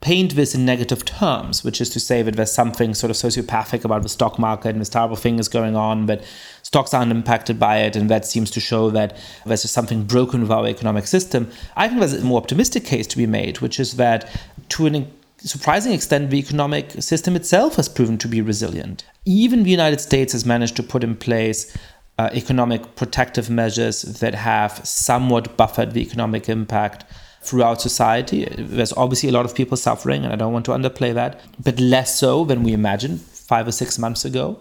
paint 0.00 0.36
this 0.36 0.54
in 0.54 0.64
negative 0.64 1.04
terms, 1.04 1.64
which 1.64 1.80
is 1.80 1.88
to 1.90 1.98
say 1.98 2.22
that 2.22 2.36
there's 2.36 2.52
something 2.52 2.94
sort 2.94 3.10
of 3.10 3.16
sociopathic 3.16 3.84
about 3.84 4.02
the 4.02 4.08
stock 4.08 4.38
market 4.38 4.68
and 4.68 4.80
this 4.80 4.88
terrible 4.88 5.16
thing 5.16 5.38
is 5.38 5.48
going 5.48 5.74
on, 5.74 6.06
but 6.06 6.22
stocks 6.62 6.92
aren't 6.92 7.10
impacted 7.10 7.58
by 7.58 7.78
it, 7.78 7.96
and 7.96 8.10
that 8.10 8.24
seems 8.24 8.50
to 8.50 8.60
show 8.60 8.90
that 8.90 9.16
there's 9.46 9.62
just 9.62 9.74
something 9.74 10.04
broken 10.04 10.42
with 10.42 10.50
our 10.50 10.66
economic 10.66 11.06
system. 11.06 11.50
I 11.76 11.88
think 11.88 12.00
there's 12.00 12.12
a 12.12 12.24
more 12.24 12.40
optimistic 12.40 12.84
case 12.84 13.06
to 13.08 13.16
be 13.16 13.26
made, 13.26 13.60
which 13.60 13.80
is 13.80 13.96
that 13.96 14.30
to 14.70 14.86
an 14.86 15.10
surprising 15.38 15.92
extent, 15.92 16.30
the 16.30 16.38
economic 16.38 16.90
system 17.02 17.36
itself 17.36 17.76
has 17.76 17.88
proven 17.88 18.18
to 18.18 18.28
be 18.28 18.40
resilient. 18.40 19.04
Even 19.24 19.62
the 19.62 19.70
United 19.70 20.00
States 20.00 20.32
has 20.32 20.44
managed 20.44 20.76
to 20.76 20.82
put 20.82 21.04
in 21.04 21.16
place 21.16 21.76
uh, 22.18 22.30
economic 22.32 22.94
protective 22.96 23.50
measures 23.50 24.02
that 24.02 24.34
have 24.34 24.86
somewhat 24.86 25.56
buffered 25.56 25.92
the 25.92 26.00
economic 26.00 26.48
impact 26.48 27.04
throughout 27.42 27.80
society. 27.80 28.46
There's 28.58 28.92
obviously 28.94 29.28
a 29.28 29.32
lot 29.32 29.44
of 29.44 29.54
people 29.54 29.76
suffering, 29.76 30.24
and 30.24 30.32
I 30.32 30.36
don't 30.36 30.52
want 30.52 30.64
to 30.66 30.72
underplay 30.72 31.14
that, 31.14 31.40
but 31.62 31.78
less 31.78 32.18
so 32.18 32.44
than 32.44 32.62
we 32.62 32.72
imagined 32.72 33.20
five 33.20 33.68
or 33.68 33.72
six 33.72 33.98
months 33.98 34.24
ago. 34.24 34.60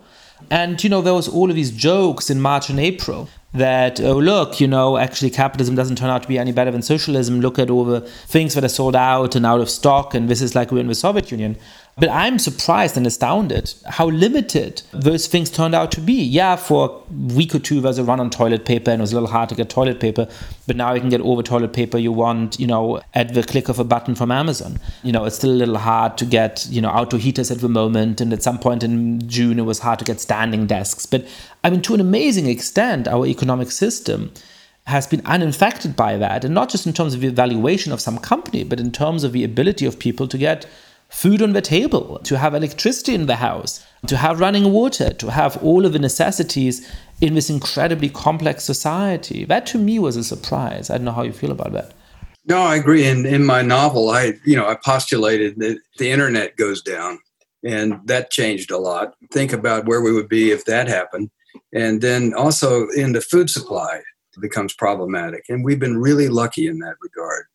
And, 0.52 0.84
you 0.84 0.90
know, 0.90 1.02
there 1.02 1.14
was 1.14 1.28
all 1.28 1.50
of 1.50 1.56
these 1.56 1.72
jokes 1.72 2.30
in 2.30 2.42
March 2.42 2.70
and 2.70 2.80
April 2.80 3.30
that, 3.54 4.02
oh, 4.02 4.18
look, 4.20 4.60
you 4.60 4.68
know, 4.68 4.98
actually 4.98 5.30
capitalism 5.30 5.76
doesn't 5.76 5.96
turn 5.96 6.10
out 6.10 6.24
to 6.24 6.28
be 6.28 6.38
any 6.38 6.52
better 6.52 6.72
than 6.72 6.82
socialism. 6.82 7.40
Look 7.40 7.58
at 7.58 7.70
all 7.70 7.86
the 7.86 8.02
things 8.02 8.54
that 8.54 8.64
are 8.64 8.70
sold 8.70 8.96
out 8.96 9.36
and 9.36 9.46
out 9.46 9.62
of 9.62 9.70
stock, 9.70 10.14
and 10.14 10.28
this 10.28 10.42
is 10.42 10.54
like 10.54 10.72
we're 10.72 10.80
in 10.80 10.88
the 10.88 10.96
Soviet 10.96 11.32
Union. 11.32 11.58
But 11.98 12.10
I'm 12.10 12.40
surprised 12.40 12.98
and 12.98 13.08
astounded 13.08 13.74
how 13.88 14.10
limited 14.10 14.82
those 14.92 15.28
things 15.28 15.50
turned 15.50 15.74
out 15.74 15.94
to 15.94 16.02
be. 16.02 16.22
Yeah, 16.22 16.58
for 16.58 17.06
a 17.10 17.34
week 17.34 17.56
or 17.56 17.60
two, 17.60 17.76
there 17.76 17.88
was 17.88 17.98
a 17.98 18.04
run 18.04 18.20
on 18.20 18.30
toilet 18.30 18.66
paper 18.66 18.92
and 18.92 19.00
it 19.00 19.04
was 19.04 19.14
a 19.14 19.16
little 19.16 19.30
hard 19.30 19.48
to 19.50 19.56
get 19.56 19.70
toilet 19.70 20.02
paper. 20.02 20.28
But 20.68 20.76
now 20.76 20.94
you 20.94 21.00
can 21.00 21.10
get 21.10 21.22
all 21.22 21.38
the 21.38 21.44
toilet 21.44 21.72
paper 21.72 21.98
you 21.98 22.12
want, 22.12 22.60
you 22.60 22.68
know, 22.68 23.00
at 23.14 23.34
the 23.34 23.44
click 23.44 23.70
of 23.70 23.80
a 23.80 23.86
button 23.86 24.14
from 24.14 24.30
Amazon. 24.30 24.78
You 25.04 25.14
know, 25.14 25.24
it's 25.24 25.38
still 25.38 25.52
a 25.52 25.54
little 25.54 25.78
hard 25.78 26.18
to 26.18 26.26
get, 26.26 26.68
you 26.70 26.82
know, 26.82 26.90
outdoor 26.90 27.22
heaters 27.22 27.50
at 27.50 27.60
the 27.60 27.70
moment. 27.70 28.20
And 28.20 28.34
at 28.34 28.44
some 28.44 28.60
point 28.60 28.84
in 28.84 29.26
June, 29.30 29.58
it 29.58 29.64
was 29.64 29.80
hard 29.80 30.00
to 30.00 30.06
get 30.06 30.20
standing 30.20 30.68
desks. 30.68 31.06
But 31.06 31.26
I 31.64 31.70
mean, 31.70 31.82
to 31.84 31.94
an 31.94 32.02
amazing 32.02 32.48
extent, 32.48 33.08
our 33.08 33.26
economic 33.26 33.72
system 33.72 34.34
has 34.88 35.08
been 35.08 35.22
uninfected 35.26 35.96
by 35.96 36.18
that. 36.18 36.44
And 36.44 36.54
not 36.54 36.70
just 36.70 36.86
in 36.86 36.92
terms 36.92 37.14
of 37.14 37.22
the 37.22 37.28
evaluation 37.28 37.94
of 37.94 38.02
some 38.02 38.18
company, 38.18 38.66
but 38.66 38.82
in 38.82 38.92
terms 38.92 39.24
of 39.24 39.32
the 39.32 39.46
ability 39.46 39.86
of 39.86 39.98
people 39.98 40.28
to 40.28 40.38
get 40.38 40.68
food 41.10 41.42
on 41.42 41.54
the 41.54 41.62
table, 41.62 42.20
to 42.24 42.38
have 42.38 42.54
electricity 42.54 43.16
in 43.16 43.26
the 43.26 43.38
house, 43.38 43.86
to 44.08 44.18
have 44.18 44.40
running 44.40 44.72
water, 44.72 45.12
to 45.14 45.32
have 45.32 45.62
all 45.64 45.86
of 45.86 45.94
the 45.94 46.00
necessities 46.00 46.88
in 47.22 47.36
this 47.36 47.50
incredibly 47.50 48.10
complex 48.10 48.64
society. 48.64 49.46
That 49.46 49.66
to 49.68 49.78
me 49.78 50.00
was 50.00 50.18
a 50.18 50.24
surprise. 50.24 50.90
I 50.90 50.98
don't 50.98 51.06
know 51.06 51.12
how 51.12 51.24
you 51.24 51.34
feel 51.34 51.52
about 51.52 51.74
that. 51.74 51.94
No, 52.48 52.62
I 52.62 52.76
agree. 52.76 53.06
In 53.08 53.26
in 53.26 53.46
my 53.46 53.62
novel, 53.62 54.10
I 54.10 54.34
you 54.46 54.56
know 54.56 54.68
I 54.68 54.76
postulated 54.76 55.60
that 55.60 55.80
the 55.98 56.12
internet 56.12 56.56
goes 56.58 56.82
down, 56.82 57.20
and 57.64 58.00
that 58.06 58.30
changed 58.30 58.70
a 58.70 58.78
lot. 58.78 59.16
Think 59.32 59.52
about 59.52 59.86
where 59.86 60.02
we 60.02 60.12
would 60.12 60.30
be 60.30 60.52
if 60.52 60.66
that 60.66 60.88
happened, 60.88 61.32
and 61.74 62.02
then 62.02 62.34
also 62.36 62.88
in 62.90 63.14
the 63.14 63.22
food 63.22 63.50
supply 63.50 64.02
becomes 64.40 64.74
problematic, 64.74 65.46
and 65.50 65.64
we've 65.66 65.80
been 65.80 65.98
really 65.98 66.28
lucky 66.28 66.68
in 66.68 66.80
that 66.80 66.96
regard. 67.02 67.46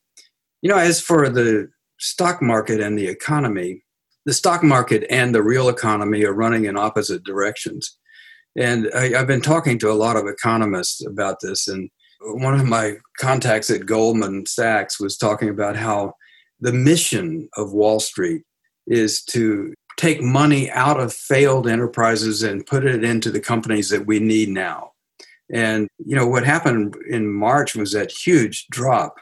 You 0.63 0.71
know, 0.71 0.79
as 0.79 1.01
for 1.01 1.29
the 1.29 1.69
stock 2.01 2.43
market 2.43 2.81
and 2.81 2.99
the 2.99 3.07
economy, 3.07 3.83
the 4.27 4.33
stock 4.33 4.63
market 4.63 5.05
and 5.11 5.35
the 5.35 5.43
real 5.43 5.69
economy 5.69 6.25
are 6.25 6.33
running 6.33 6.65
in 6.65 6.77
opposite 6.77 7.23
directions. 7.25 7.97
And 8.57 8.91
I, 8.95 9.11
have 9.11 9.27
been 9.27 9.43
talking 9.43 9.79
to 9.79 9.91
a 9.91 9.95
lot 9.95 10.17
of 10.17 10.27
economists 10.27 11.05
about 11.07 11.37
this, 11.41 11.69
and 11.69 11.89
one 12.21 12.59
of 12.59 12.67
my 12.67 12.95
contacts 13.19 13.71
at 13.71 13.87
Goldman 13.87 14.45
Sachs 14.47 14.99
was 15.01 15.17
talking 15.17 15.49
about 15.49 15.77
how 15.77 16.15
the 16.59 16.73
mission 16.73 17.49
of 17.57 17.73
Wall 17.73 18.01
Street 18.01 18.43
is 18.87 19.23
to 19.25 19.73
take 19.97 20.21
money 20.21 20.71
out 20.71 20.99
of 20.99 21.13
failed 21.13 21.69
enterprises 21.69 22.43
and 22.43 22.67
put 22.67 22.85
it 22.85 23.05
into 23.05 23.31
the 23.31 23.41
companies 23.41 23.89
that 23.91 24.07
we 24.07 24.19
need 24.19 24.49
now. 24.49 24.93
And 25.53 25.89
you 26.05 26.17
know 26.17 26.27
what 26.27 26.45
happened 26.45 26.97
in 27.09 27.33
March 27.33 27.75
was 27.75 27.93
that 27.93 28.11
huge 28.11 28.67
drop 28.69 29.17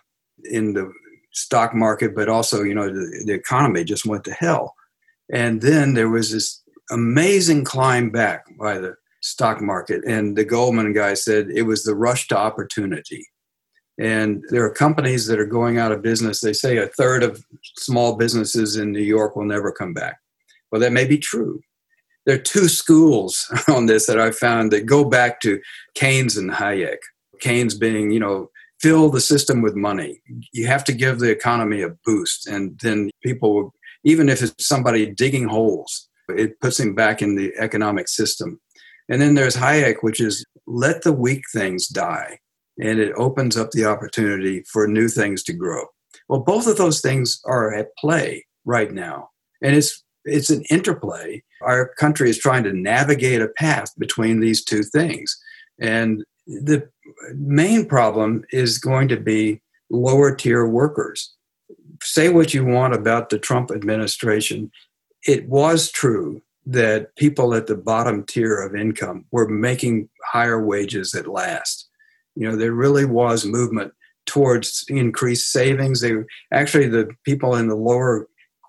in 0.44 0.74
the 0.74 0.92
stock 1.38 1.74
market, 1.74 2.14
but 2.14 2.28
also 2.28 2.62
you 2.62 2.74
know 2.74 2.88
the, 2.88 3.22
the 3.26 3.32
economy 3.32 3.84
just 3.84 4.06
went 4.06 4.24
to 4.24 4.32
hell. 4.32 4.74
And 5.32 5.60
then 5.60 5.94
there 5.94 6.08
was 6.08 6.32
this 6.32 6.62
amazing 6.90 7.64
climb 7.64 8.10
back 8.10 8.44
by 8.58 8.78
the 8.78 8.94
stock 9.20 9.60
market. 9.60 10.02
And 10.06 10.36
the 10.36 10.44
Goldman 10.44 10.92
guy 10.92 11.14
said 11.14 11.50
it 11.50 11.62
was 11.62 11.84
the 11.84 11.94
rush 11.94 12.28
to 12.28 12.38
opportunity. 12.38 13.24
And 14.00 14.44
there 14.50 14.64
are 14.64 14.72
companies 14.72 15.26
that 15.26 15.40
are 15.40 15.46
going 15.46 15.78
out 15.78 15.92
of 15.92 16.02
business. 16.02 16.40
They 16.40 16.52
say 16.52 16.76
a 16.76 16.86
third 16.86 17.22
of 17.22 17.44
small 17.78 18.16
businesses 18.16 18.76
in 18.76 18.92
New 18.92 19.02
York 19.02 19.34
will 19.34 19.44
never 19.44 19.72
come 19.72 19.92
back. 19.92 20.18
Well, 20.70 20.80
that 20.80 20.92
may 20.92 21.04
be 21.04 21.18
true. 21.18 21.60
There 22.24 22.36
are 22.36 22.42
two 22.42 22.68
schools 22.68 23.50
on 23.68 23.86
this 23.86 24.06
that 24.06 24.20
I 24.20 24.30
found 24.30 24.70
that 24.72 24.86
go 24.86 25.04
back 25.04 25.40
to 25.40 25.60
Keynes 25.94 26.36
and 26.36 26.50
Hayek. 26.50 26.98
Keynes 27.40 27.74
being, 27.74 28.10
you 28.10 28.20
know, 28.20 28.50
fill 28.80 29.10
the 29.10 29.20
system 29.20 29.62
with 29.62 29.74
money. 29.74 30.20
You 30.52 30.66
have 30.66 30.84
to 30.84 30.92
give 30.92 31.18
the 31.18 31.30
economy 31.30 31.82
a 31.82 31.90
boost. 32.04 32.46
And 32.46 32.78
then 32.80 33.10
people 33.22 33.72
even 34.04 34.28
if 34.28 34.42
it's 34.42 34.66
somebody 34.66 35.06
digging 35.06 35.48
holes, 35.48 36.08
it 36.28 36.60
puts 36.60 36.76
them 36.76 36.94
back 36.94 37.22
in 37.22 37.36
the 37.36 37.52
economic 37.58 38.08
system. 38.08 38.60
And 39.08 39.20
then 39.20 39.34
there's 39.34 39.56
Hayek, 39.56 39.96
which 40.00 40.20
is 40.20 40.44
let 40.66 41.02
the 41.02 41.12
weak 41.12 41.42
things 41.52 41.88
die. 41.88 42.38
And 42.80 43.00
it 43.00 43.12
opens 43.16 43.56
up 43.56 43.70
the 43.70 43.86
opportunity 43.86 44.62
for 44.70 44.86
new 44.86 45.08
things 45.08 45.42
to 45.44 45.52
grow. 45.52 45.84
Well, 46.28 46.40
both 46.40 46.66
of 46.66 46.76
those 46.76 47.00
things 47.00 47.40
are 47.44 47.74
at 47.74 47.96
play 47.98 48.46
right 48.64 48.92
now. 48.92 49.30
And 49.62 49.74
it's 49.74 50.02
it's 50.24 50.50
an 50.50 50.62
interplay. 50.70 51.42
Our 51.62 51.88
country 51.94 52.28
is 52.28 52.38
trying 52.38 52.64
to 52.64 52.72
navigate 52.72 53.40
a 53.40 53.48
path 53.48 53.92
between 53.98 54.40
these 54.40 54.62
two 54.62 54.82
things. 54.82 55.36
And 55.80 56.22
the 56.48 56.88
main 57.34 57.86
problem 57.86 58.44
is 58.50 58.78
going 58.78 59.08
to 59.08 59.16
be 59.16 59.60
lower 59.90 60.34
tier 60.34 60.66
workers. 60.66 61.34
Say 62.02 62.30
what 62.30 62.54
you 62.54 62.64
want 62.64 62.94
about 62.94 63.28
the 63.28 63.38
Trump 63.38 63.70
administration. 63.70 64.70
It 65.26 65.48
was 65.48 65.90
true 65.90 66.42
that 66.64 67.14
people 67.16 67.54
at 67.54 67.66
the 67.66 67.76
bottom 67.76 68.24
tier 68.24 68.60
of 68.60 68.74
income 68.74 69.26
were 69.30 69.48
making 69.48 70.08
higher 70.24 70.64
wages 70.64 71.14
at 71.14 71.26
last. 71.26 71.88
You 72.34 72.48
know, 72.48 72.56
there 72.56 72.72
really 72.72 73.04
was 73.04 73.44
movement 73.44 73.92
towards 74.26 74.84
increased 74.88 75.50
savings. 75.50 76.00
They 76.00 76.12
actually 76.52 76.88
the 76.88 77.10
people 77.24 77.56
in 77.56 77.68
the 77.68 77.74
lower 77.74 78.28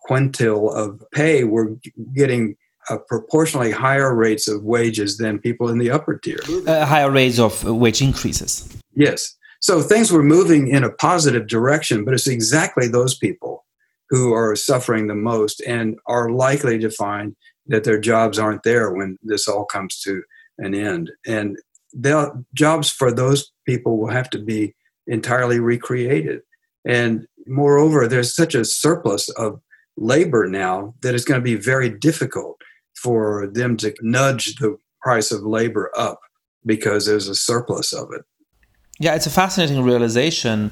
quintile 0.10 0.74
of 0.74 1.04
pay 1.12 1.44
were 1.44 1.78
getting 2.16 2.56
proportionally 2.98 3.72
higher 3.72 4.16
rates 4.16 4.48
of 4.48 4.64
wages 4.64 5.18
than 5.18 5.40
people 5.40 5.70
in 5.70 5.78
the 5.78 5.92
upper 5.92 6.18
tier. 6.18 6.40
Uh, 6.68 6.86
higher 6.86 7.12
rates 7.12 7.40
of 7.40 7.64
wage 7.64 8.02
increases. 8.02 8.78
Yes. 8.96 9.36
So 9.62 9.82
things 9.82 10.12
were 10.12 10.24
moving 10.24 10.70
in 10.70 10.84
a 10.84 10.92
positive 10.92 11.48
direction, 11.48 12.06
but 12.06 12.14
it's 12.14 12.28
exactly 12.28 12.88
those 12.88 13.18
people 13.18 13.66
who 14.10 14.34
are 14.34 14.56
suffering 14.56 15.08
the 15.08 15.16
most 15.16 15.62
and 15.62 15.98
are 16.08 16.32
likely 16.32 16.80
to 16.80 16.90
find 16.90 17.36
that 17.68 17.84
their 17.84 18.00
jobs 18.00 18.40
aren't 18.40 18.64
there 18.64 18.92
when 18.92 19.18
this 19.22 19.48
all 19.48 19.66
comes 19.66 20.00
to 20.02 20.24
an 20.58 20.74
end. 20.74 21.12
And 21.28 21.58
jobs 22.54 22.90
for 22.90 23.12
those 23.12 23.52
people 23.66 23.98
will 23.98 24.10
have 24.10 24.30
to 24.32 24.40
be 24.40 24.76
entirely 25.08 25.60
recreated. 25.60 26.42
And 26.86 27.28
moreover, 27.46 28.08
there's 28.08 28.36
such 28.36 28.56
a 28.56 28.66
surplus 28.66 29.30
of 29.30 29.60
labor 29.98 30.48
now 30.48 30.96
that 31.02 31.14
it's 31.14 31.26
going 31.26 31.40
to 31.40 31.44
be 31.44 31.56
very 31.56 31.90
difficult 31.90 32.62
for 33.02 33.48
them 33.48 33.78
to 33.78 33.94
nudge 34.02 34.56
the 34.56 34.78
price 35.02 35.32
of 35.32 35.44
labor 35.44 35.92
up 35.98 36.20
because 36.66 37.06
there's 37.06 37.28
a 37.28 37.36
surplus 37.36 37.94
of 37.94 38.10
it. 38.12 38.24
Yeah, 39.00 39.16
it's 39.16 39.26
a 39.26 39.32
fascinating 39.32 39.84
realization 39.84 40.72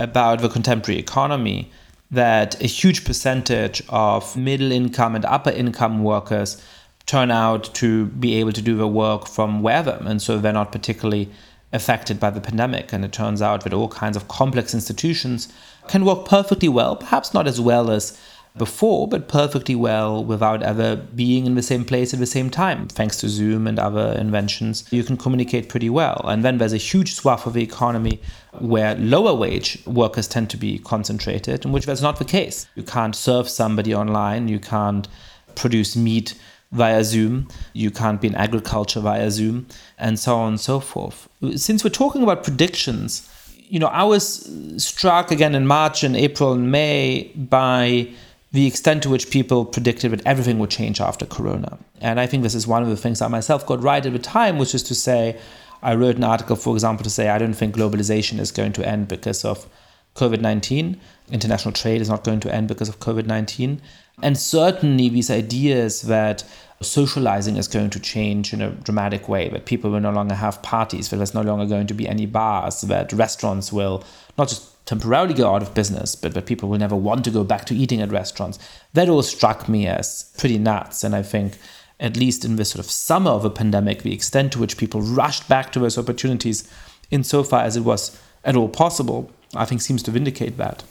about 0.00 0.40
the 0.40 0.48
contemporary 0.48 0.98
economy 0.98 1.70
that 2.10 2.60
a 2.62 2.66
huge 2.66 3.04
percentage 3.04 3.82
of 3.90 4.36
middle 4.36 4.72
income 4.72 5.14
and 5.14 5.24
upper 5.26 5.50
income 5.50 6.02
workers 6.02 6.62
turn 7.04 7.30
out 7.30 7.74
to 7.74 8.06
be 8.06 8.36
able 8.36 8.52
to 8.52 8.62
do 8.62 8.76
the 8.76 8.88
work 8.88 9.26
from 9.26 9.62
wherever. 9.62 9.98
And 10.02 10.20
so 10.20 10.38
they're 10.38 10.52
not 10.52 10.72
particularly 10.72 11.30
affected 11.72 12.18
by 12.18 12.30
the 12.30 12.40
pandemic. 12.40 12.92
And 12.92 13.04
it 13.04 13.12
turns 13.12 13.42
out 13.42 13.64
that 13.64 13.74
all 13.74 13.88
kinds 13.88 14.16
of 14.16 14.28
complex 14.28 14.72
institutions 14.72 15.52
can 15.88 16.04
work 16.04 16.26
perfectly 16.26 16.68
well, 16.68 16.96
perhaps 16.96 17.34
not 17.34 17.46
as 17.46 17.60
well 17.60 17.90
as 17.90 18.18
before, 18.56 19.06
but 19.06 19.28
perfectly 19.28 19.74
well 19.74 20.24
without 20.24 20.62
ever 20.62 20.96
being 20.96 21.46
in 21.46 21.54
the 21.54 21.62
same 21.62 21.84
place 21.84 22.12
at 22.12 22.20
the 22.20 22.26
same 22.26 22.50
time. 22.50 22.88
Thanks 22.88 23.16
to 23.18 23.28
Zoom 23.28 23.66
and 23.66 23.78
other 23.78 24.12
inventions, 24.18 24.84
you 24.90 25.04
can 25.04 25.16
communicate 25.16 25.68
pretty 25.68 25.90
well. 25.90 26.20
And 26.24 26.44
then 26.44 26.58
there's 26.58 26.72
a 26.72 26.78
huge 26.78 27.14
swath 27.14 27.46
of 27.46 27.52
the 27.52 27.62
economy 27.62 28.20
where 28.58 28.94
lower 28.96 29.34
wage 29.34 29.78
workers 29.86 30.26
tend 30.26 30.50
to 30.50 30.56
be 30.56 30.78
concentrated, 30.78 31.64
in 31.64 31.72
which 31.72 31.86
that's 31.86 32.02
not 32.02 32.18
the 32.18 32.24
case. 32.24 32.66
You 32.74 32.82
can't 32.82 33.14
serve 33.14 33.48
somebody 33.48 33.94
online, 33.94 34.48
you 34.48 34.58
can't 34.58 35.06
produce 35.54 35.96
meat 35.96 36.34
via 36.72 37.02
Zoom, 37.02 37.48
you 37.72 37.90
can't 37.90 38.20
be 38.20 38.28
in 38.28 38.34
agriculture 38.34 39.00
via 39.00 39.30
Zoom, 39.30 39.66
and 39.98 40.18
so 40.18 40.36
on 40.36 40.48
and 40.48 40.60
so 40.60 40.80
forth. 40.80 41.28
Since 41.56 41.82
we're 41.82 41.90
talking 41.90 42.22
about 42.22 42.44
predictions, 42.44 43.28
you 43.70 43.78
know, 43.78 43.86
I 43.86 44.02
was 44.02 44.50
struck 44.76 45.30
again 45.30 45.54
in 45.54 45.66
March 45.66 46.02
and 46.02 46.16
April 46.16 46.52
and 46.52 46.70
May 46.70 47.30
by 47.34 48.08
the 48.52 48.66
extent 48.66 49.02
to 49.02 49.10
which 49.10 49.30
people 49.30 49.64
predicted 49.64 50.10
that 50.10 50.26
everything 50.26 50.58
would 50.58 50.70
change 50.70 51.00
after 51.00 51.26
Corona. 51.26 51.78
And 52.00 52.18
I 52.18 52.26
think 52.26 52.42
this 52.42 52.54
is 52.54 52.66
one 52.66 52.82
of 52.82 52.88
the 52.88 52.96
things 52.96 53.20
I 53.20 53.28
myself 53.28 53.66
got 53.66 53.82
right 53.82 54.04
at 54.04 54.12
the 54.12 54.18
time, 54.18 54.58
which 54.58 54.74
is 54.74 54.82
to 54.84 54.94
say, 54.94 55.38
I 55.82 55.94
wrote 55.94 56.16
an 56.16 56.24
article, 56.24 56.56
for 56.56 56.74
example, 56.74 57.04
to 57.04 57.10
say 57.10 57.28
I 57.28 57.38
don't 57.38 57.54
think 57.54 57.74
globalization 57.74 58.38
is 58.38 58.50
going 58.50 58.72
to 58.74 58.88
end 58.88 59.08
because 59.08 59.44
of 59.44 59.68
COVID 60.14 60.40
19. 60.40 60.98
International 61.30 61.72
trade 61.72 62.00
is 62.00 62.08
not 62.08 62.24
going 62.24 62.40
to 62.40 62.54
end 62.54 62.68
because 62.68 62.88
of 62.88 63.00
COVID 63.00 63.26
19. 63.26 63.80
And 64.22 64.36
certainly, 64.36 65.08
these 65.08 65.30
ideas 65.30 66.02
that 66.02 66.42
socializing 66.80 67.56
is 67.56 67.68
going 67.68 67.90
to 67.90 68.00
change 68.00 68.52
in 68.52 68.62
a 68.62 68.70
dramatic 68.70 69.28
way, 69.28 69.48
that 69.50 69.66
people 69.66 69.90
will 69.90 70.00
no 70.00 70.10
longer 70.10 70.34
have 70.34 70.62
parties, 70.62 71.08
that 71.08 71.16
there's 71.16 71.34
no 71.34 71.42
longer 71.42 71.66
going 71.66 71.86
to 71.86 71.94
be 71.94 72.08
any 72.08 72.26
bars, 72.26 72.80
that 72.82 73.12
restaurants 73.12 73.72
will 73.72 74.02
not 74.36 74.48
just 74.48 74.77
temporarily 74.88 75.34
go 75.34 75.54
out 75.54 75.62
of 75.62 75.74
business, 75.74 76.16
but 76.16 76.32
that 76.32 76.46
people 76.46 76.66
will 76.66 76.78
never 76.78 76.96
want 76.96 77.22
to 77.22 77.30
go 77.30 77.44
back 77.44 77.66
to 77.66 77.74
eating 77.74 78.00
at 78.00 78.10
restaurants. 78.10 78.58
That 78.94 79.10
all 79.10 79.22
struck 79.22 79.68
me 79.68 79.86
as 79.86 80.32
pretty 80.38 80.56
nuts. 80.56 81.04
And 81.04 81.14
I 81.14 81.22
think, 81.22 81.58
at 82.00 82.16
least 82.16 82.42
in 82.42 82.56
this 82.56 82.70
sort 82.70 82.82
of 82.82 82.90
summer 82.90 83.30
of 83.30 83.44
a 83.44 83.50
pandemic, 83.50 84.02
the 84.02 84.14
extent 84.14 84.52
to 84.52 84.58
which 84.58 84.78
people 84.78 85.02
rushed 85.02 85.46
back 85.46 85.72
to 85.72 85.78
those 85.78 85.98
opportunities, 85.98 86.66
insofar 87.10 87.60
as 87.60 87.76
it 87.76 87.82
was 87.82 88.18
at 88.44 88.56
all 88.56 88.70
possible, 88.70 89.30
I 89.54 89.66
think 89.66 89.82
seems 89.82 90.02
to 90.04 90.10
vindicate 90.10 90.56
that. 90.56 90.84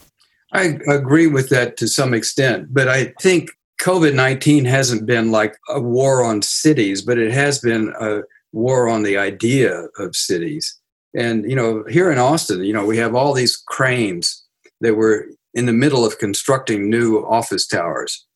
I 0.52 0.78
agree 0.86 1.26
with 1.26 1.48
that 1.48 1.76
to 1.78 1.88
some 1.88 2.14
extent, 2.14 2.72
but 2.72 2.86
I 2.86 3.12
think 3.20 3.50
COVID 3.80 4.14
19 4.14 4.64
hasn't 4.64 5.06
been 5.06 5.32
like 5.32 5.56
a 5.68 5.80
war 5.80 6.22
on 6.22 6.42
cities, 6.42 7.02
but 7.02 7.18
it 7.18 7.32
has 7.32 7.58
been 7.58 7.92
a 8.00 8.20
war 8.52 8.88
on 8.88 9.02
the 9.02 9.18
idea 9.18 9.86
of 9.98 10.14
cities. 10.14 10.77
And, 11.14 11.48
you 11.48 11.56
know, 11.56 11.84
here 11.88 12.10
in 12.12 12.18
Austin, 12.18 12.64
you 12.64 12.72
know, 12.72 12.84
we 12.84 12.98
have 12.98 13.14
all 13.14 13.32
these 13.32 13.56
cranes 13.56 14.44
that 14.80 14.94
were 14.94 15.26
in 15.54 15.66
the 15.66 15.72
middle 15.72 16.04
of 16.04 16.18
constructing 16.18 16.90
new 16.90 17.18
office 17.24 17.66
towers. 17.66 18.26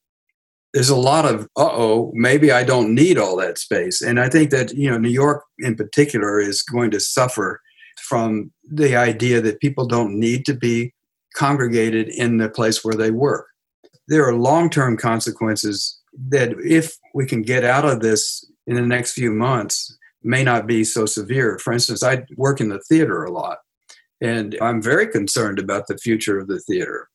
There's 0.72 0.88
a 0.88 0.96
lot 0.96 1.26
of, 1.26 1.42
uh 1.56 1.68
oh, 1.70 2.10
maybe 2.14 2.50
I 2.50 2.64
don't 2.64 2.94
need 2.94 3.18
all 3.18 3.36
that 3.36 3.58
space. 3.58 4.00
And 4.00 4.18
I 4.18 4.28
think 4.30 4.50
that, 4.50 4.72
you 4.72 4.90
know, 4.90 4.98
New 4.98 5.10
York 5.10 5.44
in 5.58 5.76
particular 5.76 6.40
is 6.40 6.62
going 6.62 6.90
to 6.92 7.00
suffer 7.00 7.60
from 7.98 8.50
the 8.70 8.96
idea 8.96 9.42
that 9.42 9.60
people 9.60 9.86
don't 9.86 10.18
need 10.18 10.46
to 10.46 10.54
be 10.54 10.94
congregated 11.34 12.08
in 12.08 12.38
the 12.38 12.48
place 12.48 12.82
where 12.82 12.94
they 12.94 13.10
work. 13.10 13.48
there 14.08 14.26
are 14.26 14.34
long 14.34 14.68
term 14.70 14.96
consequences 14.96 15.98
that, 16.28 16.52
if 16.64 16.98
we 17.14 17.26
can 17.26 17.42
get 17.42 17.64
out 17.64 17.84
of 17.84 18.00
this 18.00 18.44
in 18.66 18.76
the 18.76 18.82
next 18.82 19.12
few 19.12 19.32
months, 19.32 19.96
may 20.24 20.44
not 20.44 20.66
be 20.66 20.84
so 20.84 21.06
severe. 21.06 21.58
For 21.58 21.72
instance, 21.72 22.02
I 22.02 22.24
work 22.36 22.60
in 22.60 22.68
the 22.68 22.80
theater 22.80 23.24
a 23.24 23.32
lot, 23.32 23.58
and 24.20 24.56
I'm 24.60 24.82
very 24.82 25.06
concerned 25.08 25.58
about 25.58 25.86
the 25.86 25.98
future 25.98 26.38
of 26.38 26.48
the 26.48 26.60
theater. 26.60 27.08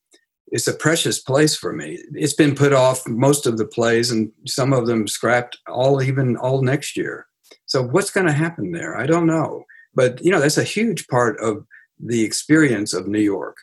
It's 0.50 0.68
a 0.68 0.74
precious 0.74 1.20
place 1.20 1.58
for 1.58 1.74
me. 1.74 2.00
It's 2.14 2.34
been 2.34 2.56
put 2.56 2.72
off 2.72 3.08
most 3.08 3.46
of 3.46 3.58
the 3.58 3.68
plays, 3.68 4.12
and 4.12 4.32
some 4.46 4.74
of 4.74 4.88
them 4.88 5.08
scrapped 5.08 5.58
all 5.68 6.02
even 6.02 6.38
all 6.38 6.62
next 6.62 6.96
year. 6.96 7.28
So 7.66 7.84
what's 7.84 8.12
going 8.12 8.28
to 8.28 8.34
happen 8.34 8.72
there? 8.72 8.98
I 8.98 9.06
don't 9.06 9.28
know. 9.28 9.66
But 9.94 10.24
you 10.24 10.32
know, 10.32 10.40
that's 10.40 10.58
a 10.58 10.64
huge 10.64 11.08
part 11.08 11.40
of 11.40 11.66
the 12.00 12.24
experience 12.24 12.94
of 12.94 13.08
New 13.08 13.20
York. 13.20 13.58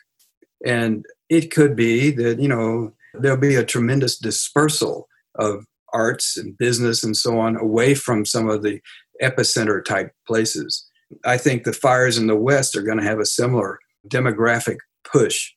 And 0.65 1.05
it 1.29 1.51
could 1.51 1.75
be 1.75 2.11
that, 2.11 2.39
you 2.39 2.47
know, 2.47 2.93
there'll 3.13 3.37
be 3.37 3.55
a 3.55 3.63
tremendous 3.63 4.17
dispersal 4.17 5.07
of 5.35 5.65
arts 5.93 6.37
and 6.37 6.57
business 6.57 7.03
and 7.03 7.15
so 7.15 7.39
on 7.39 7.55
away 7.55 7.93
from 7.95 8.25
some 8.25 8.49
of 8.49 8.63
the 8.63 8.81
epicenter 9.21 9.83
type 9.83 10.11
places. 10.27 10.87
I 11.23 11.37
think 11.37 11.63
the 11.63 11.73
fires 11.73 12.17
in 12.17 12.27
the 12.27 12.35
West 12.35 12.75
are 12.75 12.81
going 12.81 12.97
to 12.97 13.03
have 13.03 13.19
a 13.19 13.25
similar 13.25 13.79
demographic 14.07 14.77
push. 15.03 15.51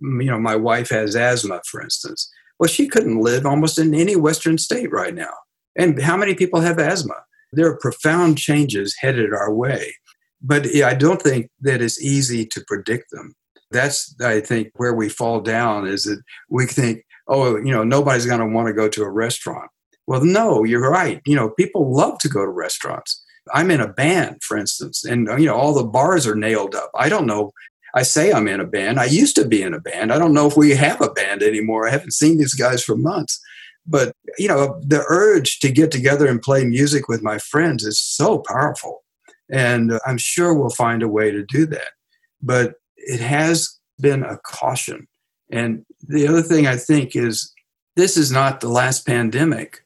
You 0.00 0.24
know, 0.24 0.38
my 0.38 0.56
wife 0.56 0.88
has 0.90 1.14
asthma, 1.14 1.60
for 1.70 1.82
instance. 1.82 2.30
Well, 2.58 2.68
she 2.68 2.88
couldn't 2.88 3.20
live 3.20 3.46
almost 3.46 3.78
in 3.78 3.94
any 3.94 4.16
Western 4.16 4.58
state 4.58 4.90
right 4.90 5.14
now. 5.14 5.32
And 5.76 6.00
how 6.02 6.16
many 6.16 6.34
people 6.34 6.60
have 6.60 6.78
asthma? 6.78 7.14
There 7.52 7.66
are 7.66 7.78
profound 7.78 8.38
changes 8.38 8.96
headed 8.98 9.32
our 9.32 9.52
way. 9.52 9.94
But 10.42 10.66
I 10.76 10.94
don't 10.94 11.20
think 11.20 11.50
that 11.60 11.82
it's 11.82 12.02
easy 12.02 12.46
to 12.46 12.64
predict 12.66 13.10
them. 13.10 13.34
That's, 13.70 14.14
I 14.20 14.40
think, 14.40 14.70
where 14.76 14.94
we 14.94 15.08
fall 15.08 15.40
down 15.40 15.86
is 15.86 16.04
that 16.04 16.20
we 16.48 16.66
think, 16.66 17.04
oh, 17.28 17.56
you 17.56 17.72
know, 17.72 17.84
nobody's 17.84 18.26
going 18.26 18.40
to 18.40 18.46
want 18.46 18.66
to 18.66 18.74
go 18.74 18.88
to 18.88 19.02
a 19.02 19.10
restaurant. 19.10 19.70
Well, 20.10 20.24
no, 20.24 20.64
you're 20.64 20.90
right. 20.90 21.20
You 21.24 21.36
know, 21.36 21.50
people 21.50 21.94
love 21.94 22.18
to 22.18 22.28
go 22.28 22.44
to 22.44 22.50
restaurants. 22.50 23.24
I'm 23.54 23.70
in 23.70 23.80
a 23.80 23.92
band, 23.92 24.42
for 24.42 24.56
instance, 24.56 25.04
and, 25.04 25.28
you 25.38 25.46
know, 25.46 25.54
all 25.54 25.72
the 25.72 25.84
bars 25.84 26.26
are 26.26 26.34
nailed 26.34 26.74
up. 26.74 26.90
I 26.96 27.08
don't 27.08 27.28
know. 27.28 27.52
I 27.94 28.02
say 28.02 28.32
I'm 28.32 28.48
in 28.48 28.58
a 28.58 28.66
band. 28.66 28.98
I 28.98 29.04
used 29.04 29.36
to 29.36 29.46
be 29.46 29.62
in 29.62 29.72
a 29.72 29.78
band. 29.78 30.12
I 30.12 30.18
don't 30.18 30.34
know 30.34 30.48
if 30.48 30.56
we 30.56 30.70
have 30.70 31.00
a 31.00 31.12
band 31.12 31.44
anymore. 31.44 31.86
I 31.86 31.92
haven't 31.92 32.14
seen 32.14 32.38
these 32.38 32.54
guys 32.54 32.82
for 32.82 32.96
months. 32.96 33.40
But, 33.86 34.12
you 34.36 34.48
know, 34.48 34.80
the 34.84 35.04
urge 35.08 35.60
to 35.60 35.70
get 35.70 35.92
together 35.92 36.26
and 36.26 36.42
play 36.42 36.64
music 36.64 37.06
with 37.06 37.22
my 37.22 37.38
friends 37.38 37.84
is 37.84 38.00
so 38.00 38.42
powerful. 38.48 39.04
And 39.48 39.92
I'm 40.04 40.18
sure 40.18 40.52
we'll 40.52 40.70
find 40.70 41.04
a 41.04 41.08
way 41.08 41.30
to 41.30 41.44
do 41.44 41.66
that. 41.66 41.90
But 42.42 42.74
it 42.96 43.20
has 43.20 43.78
been 44.00 44.24
a 44.24 44.38
caution. 44.44 45.06
And 45.52 45.84
the 46.02 46.26
other 46.26 46.42
thing 46.42 46.66
I 46.66 46.74
think 46.74 47.14
is 47.14 47.52
this 47.94 48.16
is 48.16 48.32
not 48.32 48.58
the 48.58 48.68
last 48.68 49.06
pandemic. 49.06 49.84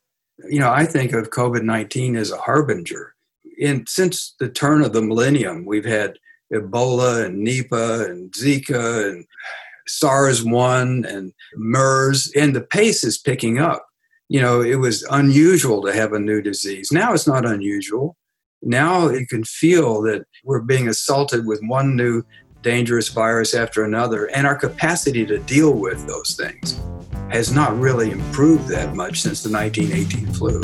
You 0.49 0.59
know, 0.59 0.71
I 0.71 0.85
think 0.85 1.13
of 1.13 1.31
COVID 1.31 1.63
19 1.63 2.17
as 2.17 2.31
a 2.31 2.39
harbinger. 2.39 3.15
And 3.63 3.89
since 3.89 4.35
the 4.41 4.49
turn 4.49 4.83
of 4.83 4.93
the 4.93 5.03
millennium, 5.03 5.65
we've 5.65 5.85
had 5.85 6.19
Ebola 6.53 7.25
and 7.25 7.47
Nipah 7.47 8.09
and 8.11 8.33
Zika 8.33 9.11
and 9.11 9.25
SARS 9.87 10.45
1 10.45 11.05
and 11.05 11.33
MERS, 11.57 12.33
and 12.35 12.55
the 12.55 12.63
pace 12.63 13.05
is 13.05 13.19
picking 13.19 13.59
up. 13.59 13.87
You 14.29 14.41
know, 14.41 14.61
it 14.61 14.77
was 14.77 15.03
unusual 15.11 15.83
to 15.83 15.93
have 15.93 16.13
a 16.13 16.19
new 16.19 16.41
disease. 16.41 16.91
Now 16.91 17.13
it's 17.13 17.27
not 17.27 17.45
unusual. 17.45 18.17
Now 18.63 19.11
you 19.11 19.27
can 19.27 19.45
feel 19.45 20.01
that 20.03 20.25
we're 20.43 20.63
being 20.63 20.89
assaulted 20.89 21.47
with 21.47 21.61
one 21.63 21.97
new 21.97 22.25
dangerous 22.65 23.09
virus 23.09 23.55
after 23.55 23.85
another, 23.85 24.25
and 24.35 24.47
our 24.47 24.57
capacity 24.57 25.25
to 25.27 25.39
deal 25.41 25.75
with 25.75 26.07
those 26.09 26.35
things 26.35 26.81
has 27.31 27.53
not 27.53 27.79
really 27.79 28.11
improved 28.11 28.67
that 28.69 28.95
much 28.95 29.21
since 29.21 29.43
the 29.43 29.51
1918 29.51 30.33
flu. 30.33 30.61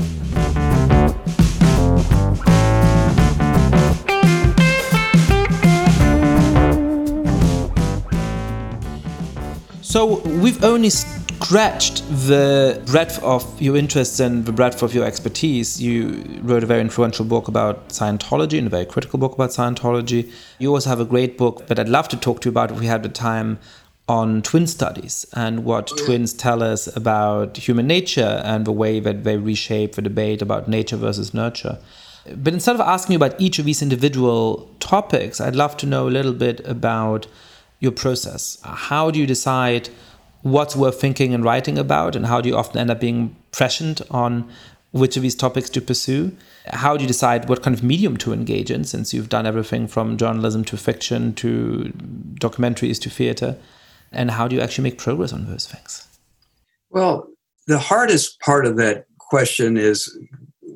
So 9.82 10.20
we've 10.38 10.62
only 10.64 10.88
scratched 11.42 12.06
the 12.26 12.82
breadth 12.86 13.22
of 13.22 13.60
your 13.60 13.74
interests 13.74 14.20
and 14.20 14.44
the 14.44 14.52
breadth 14.52 14.82
of 14.82 14.94
your 14.94 15.04
expertise. 15.06 15.80
You 15.80 16.22
wrote 16.42 16.62
a 16.62 16.66
very 16.66 16.82
influential 16.82 17.24
book 17.24 17.48
about 17.48 17.88
Scientology 17.88 18.58
and 18.58 18.66
a 18.66 18.70
very 18.70 18.84
critical 18.84 19.18
book 19.18 19.32
about 19.32 19.50
Scientology. 19.50 20.30
You 20.58 20.74
also 20.74 20.90
have 20.90 21.00
a 21.00 21.04
great 21.04 21.38
book 21.38 21.66
that 21.68 21.78
I'd 21.78 21.88
love 21.88 22.08
to 22.08 22.16
talk 22.18 22.42
to 22.42 22.48
you 22.48 22.50
about 22.50 22.70
if 22.70 22.78
we 22.78 22.86
had 22.86 23.02
the 23.02 23.08
time 23.08 23.58
on 24.06 24.42
twin 24.42 24.66
studies 24.66 25.24
and 25.34 25.64
what 25.64 25.90
oh, 25.92 26.04
twins 26.04 26.34
tell 26.34 26.62
us 26.62 26.94
about 26.94 27.56
human 27.56 27.86
nature 27.86 28.42
and 28.44 28.66
the 28.66 28.72
way 28.72 29.00
that 29.00 29.24
they 29.24 29.38
reshape 29.38 29.94
the 29.94 30.02
debate 30.02 30.42
about 30.42 30.68
nature 30.68 30.96
versus 30.96 31.32
nurture. 31.32 31.78
But 32.36 32.52
instead 32.52 32.74
of 32.74 32.82
asking 32.82 33.14
you 33.14 33.16
about 33.16 33.40
each 33.40 33.58
of 33.58 33.64
these 33.64 33.80
individual 33.80 34.70
topics, 34.78 35.40
I'd 35.40 35.56
love 35.56 35.76
to 35.78 35.86
know 35.86 36.06
a 36.06 36.10
little 36.10 36.34
bit 36.34 36.60
about 36.66 37.26
your 37.78 37.92
process. 37.92 38.58
How 38.62 39.10
do 39.10 39.18
you 39.18 39.26
decide 39.26 39.88
what's 40.42 40.74
worth 40.74 41.00
thinking 41.00 41.34
and 41.34 41.44
writing 41.44 41.78
about, 41.78 42.16
and 42.16 42.26
how 42.26 42.40
do 42.40 42.48
you 42.48 42.56
often 42.56 42.78
end 42.78 42.90
up 42.90 43.00
being 43.00 43.36
prescient 43.52 44.00
on 44.10 44.50
which 44.92 45.16
of 45.16 45.22
these 45.22 45.34
topics 45.34 45.70
to 45.70 45.80
pursue? 45.80 46.36
How 46.66 46.96
do 46.96 47.02
you 47.02 47.08
decide 47.08 47.48
what 47.48 47.62
kind 47.62 47.76
of 47.76 47.82
medium 47.82 48.16
to 48.18 48.32
engage 48.32 48.70
in, 48.70 48.84
since 48.84 49.14
you've 49.14 49.28
done 49.28 49.46
everything 49.46 49.86
from 49.86 50.16
journalism 50.16 50.64
to 50.64 50.76
fiction 50.76 51.34
to 51.34 51.92
documentaries 52.40 53.00
to 53.02 53.10
theater? 53.10 53.56
And 54.12 54.32
how 54.32 54.48
do 54.48 54.56
you 54.56 54.62
actually 54.62 54.84
make 54.84 54.98
progress 54.98 55.32
on 55.32 55.46
those 55.46 55.66
things? 55.66 56.08
Well, 56.90 57.28
the 57.68 57.78
hardest 57.78 58.40
part 58.40 58.66
of 58.66 58.76
that 58.78 59.04
question 59.18 59.76
is 59.76 60.18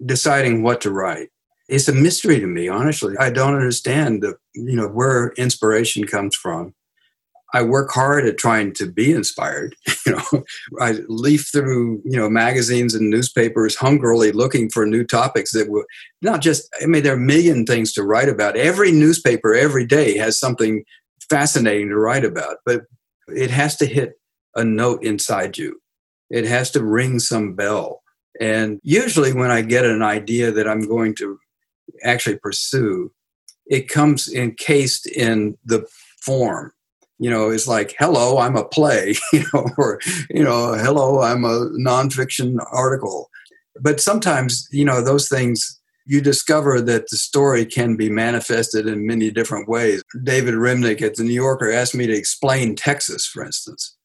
deciding 0.06 0.62
what 0.62 0.80
to 0.82 0.92
write. 0.92 1.30
It's 1.68 1.88
a 1.88 1.92
mystery 1.92 2.38
to 2.38 2.46
me, 2.46 2.68
honestly. 2.68 3.16
I 3.18 3.30
don't 3.30 3.54
understand 3.54 4.22
the, 4.22 4.36
you 4.54 4.76
know, 4.76 4.86
where 4.86 5.32
inspiration 5.36 6.06
comes 6.06 6.36
from. 6.36 6.74
I 7.55 7.62
work 7.62 7.92
hard 7.92 8.26
at 8.26 8.36
trying 8.36 8.74
to 8.74 8.90
be 8.90 9.11
inspired. 9.12 9.74
You 10.07 10.12
know, 10.12 10.44
I 10.80 10.98
leaf 11.09 11.48
through 11.50 12.02
you 12.05 12.18
know 12.18 12.28
magazines 12.28 12.94
and 12.94 13.09
newspapers 13.09 13.74
hungrily 13.74 14.32
looking 14.32 14.68
for 14.68 14.84
new 14.84 15.02
topics 15.02 15.52
that 15.52 15.70
will 15.70 15.84
not 16.20 16.42
just. 16.42 16.68
I 16.82 16.84
mean, 16.84 17.02
there 17.02 17.14
are 17.14 17.16
a 17.16 17.20
million 17.20 17.64
things 17.64 17.90
to 17.94 18.02
write 18.02 18.28
about. 18.28 18.55
Every 18.55 18.92
newspaper 18.92 19.55
every 19.55 19.86
day 19.86 20.18
has 20.18 20.38
something 20.38 20.84
fascinating 21.30 21.88
to 21.88 21.96
write 21.96 22.26
about, 22.26 22.59
but 22.66 22.82
it 23.28 23.50
has 23.50 23.76
to 23.76 23.86
hit 23.86 24.20
a 24.57 24.62
note 24.62 25.02
inside 25.02 25.57
you. 25.57 25.80
It 26.28 26.44
has 26.44 26.70
to 26.72 26.84
ring 26.84 27.18
some 27.18 27.55
bell. 27.55 28.02
And 28.38 28.80
usually, 28.82 29.32
when 29.32 29.50
I 29.50 29.62
get 29.62 29.86
an 29.86 30.02
idea 30.02 30.50
that 30.50 30.68
I'm 30.68 30.86
going 30.86 31.14
to 31.16 31.38
actually 32.05 32.36
pursue, 32.36 33.11
it 33.64 33.88
comes 33.88 34.30
encased 34.30 35.07
in 35.07 35.57
the 35.64 35.86
form 36.20 36.73
you 37.18 37.30
know, 37.30 37.50
is 37.50 37.68
like, 37.68 37.94
hello, 37.98 38.38
I'm 38.38 38.56
a 38.56 38.64
play, 38.64 39.14
you 39.32 39.44
know, 39.52 39.66
or, 39.76 40.00
you 40.30 40.42
know, 40.42 40.74
hello, 40.74 41.20
I'm 41.20 41.44
a 41.44 41.70
nonfiction 41.78 42.56
article. 42.72 43.30
But 43.80 44.00
sometimes, 44.00 44.68
you 44.70 44.84
know, 44.84 45.02
those 45.02 45.28
things, 45.28 45.80
you 46.06 46.20
discover 46.20 46.80
that 46.80 47.08
the 47.08 47.16
story 47.16 47.64
can 47.64 47.96
be 47.96 48.10
manifested 48.10 48.86
in 48.86 49.06
many 49.06 49.30
different 49.30 49.68
ways. 49.68 50.02
David 50.22 50.54
Remnick 50.54 51.02
at 51.02 51.14
the 51.14 51.24
New 51.24 51.32
Yorker 51.32 51.70
asked 51.70 51.94
me 51.94 52.06
to 52.06 52.12
explain 52.12 52.76
Texas, 52.76 53.26
for 53.26 53.44
instance. 53.44 53.96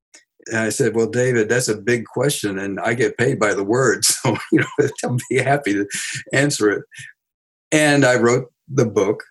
And 0.47 0.57
I 0.57 0.69
said, 0.69 0.95
Well, 0.95 1.07
David, 1.07 1.49
that's 1.49 1.67
a 1.67 1.77
big 1.77 2.05
question, 2.05 2.57
and 2.57 2.79
I 2.79 2.93
get 2.93 3.17
paid 3.17 3.39
by 3.39 3.53
the 3.53 3.63
word. 3.63 4.03
So, 4.19 4.37
you 4.51 4.59
know, 4.59 4.67
I'll 5.03 5.17
be 5.29 5.37
happy 5.37 5.73
to 5.73 5.87
answer 6.33 6.69
it. 6.69 6.83
And 7.71 8.03
I 8.03 8.15
wrote 8.15 8.51
the 8.67 8.85
book 8.85 9.23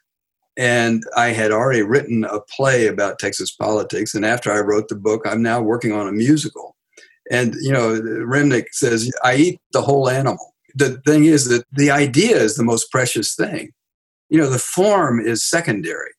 and 0.59 1.05
I 1.17 1.29
had 1.29 1.53
already 1.53 1.83
written 1.83 2.25
a 2.25 2.41
play 2.41 2.89
about 2.89 3.21
Texas 3.21 3.53
politics. 3.53 4.13
And 4.13 4.27
after 4.27 4.53
I 4.53 4.59
wrote 4.59 4.89
the 4.89 4.97
book, 4.97 5.23
I'm 5.25 5.41
now 5.41 5.63
working 5.63 5.93
on 5.93 6.09
a 6.09 6.13
musical. 6.13 6.75
And, 7.31 7.55
you 7.61 7.73
know, 7.73 8.01
Remnick 8.01 8.67
says, 8.73 9.11
I 9.23 9.37
eat 9.37 9.61
the 9.73 9.83
whole 9.83 10.09
animal. 10.09 10.55
The 10.75 11.01
thing 11.07 11.27
is 11.27 11.49
that 11.49 11.65
the 11.73 11.93
idea 11.93 12.37
is 12.37 12.57
the 12.57 12.65
most 12.65 12.91
precious 12.91 13.37
thing. 13.37 13.73
You 14.31 14.39
know, 14.41 14.51
the 14.51 14.59
form 14.59 15.21
is 15.21 15.45
secondary. 15.45 16.11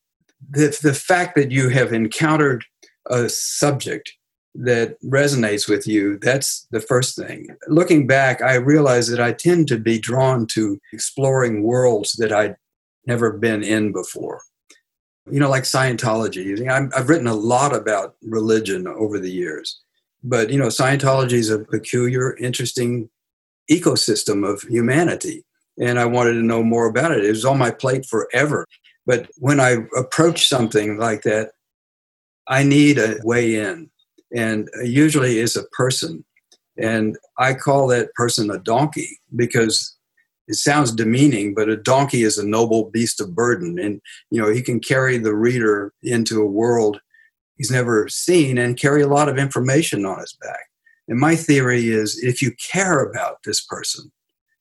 The, 0.50 0.78
the 0.82 0.94
fact 0.94 1.36
that 1.36 1.52
you 1.52 1.68
have 1.70 1.92
encountered 1.92 2.64
a 3.10 3.28
subject 3.28 4.14
that 4.56 5.02
resonates 5.04 5.68
with 5.68 5.86
you, 5.86 6.18
that's 6.18 6.66
the 6.72 6.80
first 6.80 7.18
thing. 7.18 7.48
Looking 7.68 8.08
back, 8.08 8.42
I 8.42 8.56
realize 8.56 9.10
that 9.10 9.20
I 9.20 9.34
tend 9.34 9.68
to 9.68 9.78
be 9.78 10.00
drawn 10.00 10.48
to 10.48 10.80
exploring 10.94 11.64
worlds 11.64 12.14
that 12.14 12.32
I 12.32 12.56
never 13.10 13.34
been 13.34 13.64
in 13.64 13.92
before. 13.92 14.42
You 15.30 15.40
know, 15.40 15.50
like 15.50 15.64
Scientology. 15.64 16.46
i 16.70 16.98
have 16.98 17.10
written 17.10 17.28
a 17.28 17.42
lot 17.56 17.76
about 17.76 18.16
religion 18.22 18.88
over 18.88 19.20
the 19.20 19.32
years, 19.32 19.82
but 20.24 20.50
you 20.50 20.58
know, 20.58 20.68
Scientology 20.68 21.34
is 21.34 21.50
a 21.50 21.60
peculiar, 21.60 22.38
interesting 22.38 23.10
ecosystem 23.70 24.48
of 24.48 24.62
humanity, 24.62 25.44
and 25.80 26.00
I 26.00 26.06
wanted 26.06 26.34
to 26.34 26.44
know 26.44 26.64
more 26.64 26.88
about 26.88 27.12
it. 27.12 27.26
It 27.26 27.30
was 27.30 27.46
on 27.46 27.58
my 27.58 27.72
plate 27.72 28.06
forever, 28.06 28.66
but 29.06 29.30
when 29.38 29.60
I 29.60 29.72
approach 29.98 30.48
something 30.48 30.98
like 30.98 31.24
that, 31.24 31.52
I 32.48 32.64
need 32.64 32.98
a 32.98 33.18
way 33.24 33.56
in. 33.56 33.90
and 34.36 34.70
usually 34.84 35.40
is 35.40 35.56
a 35.56 35.70
person. 35.82 36.24
And 36.78 37.18
I 37.38 37.56
call 37.56 37.88
that 37.88 38.14
person 38.14 38.52
a 38.52 38.60
donkey 38.60 39.20
because 39.36 39.99
it 40.50 40.56
sounds 40.56 40.92
demeaning, 40.92 41.54
but 41.54 41.70
a 41.70 41.78
donkey 41.78 42.24
is 42.24 42.38
a 42.38 42.46
noble 42.46 42.90
beast 42.90 43.22
of 43.22 43.36
burden. 43.36 43.80
And, 43.80 44.02
you 44.32 44.42
know, 44.42 44.52
he 44.52 44.62
can 44.62 44.80
carry 44.80 45.18
the 45.18 45.36
reader 45.36 45.94
into 46.04 46.42
a 46.42 46.48
world 46.48 47.00
he's 47.60 47.70
never 47.70 48.08
seen 48.10 48.58
and 48.58 48.80
carry 48.80 49.04
a 49.04 49.08
lot 49.08 49.30
of 49.30 49.38
information 49.38 50.06
on 50.06 50.20
his 50.20 50.36
back. 50.42 50.66
And 51.08 51.20
my 51.20 51.36
theory 51.36 51.90
is 51.90 52.20
if 52.24 52.42
you 52.42 52.52
care 52.72 53.04
about 53.04 53.44
this 53.44 53.62
person, 53.62 54.12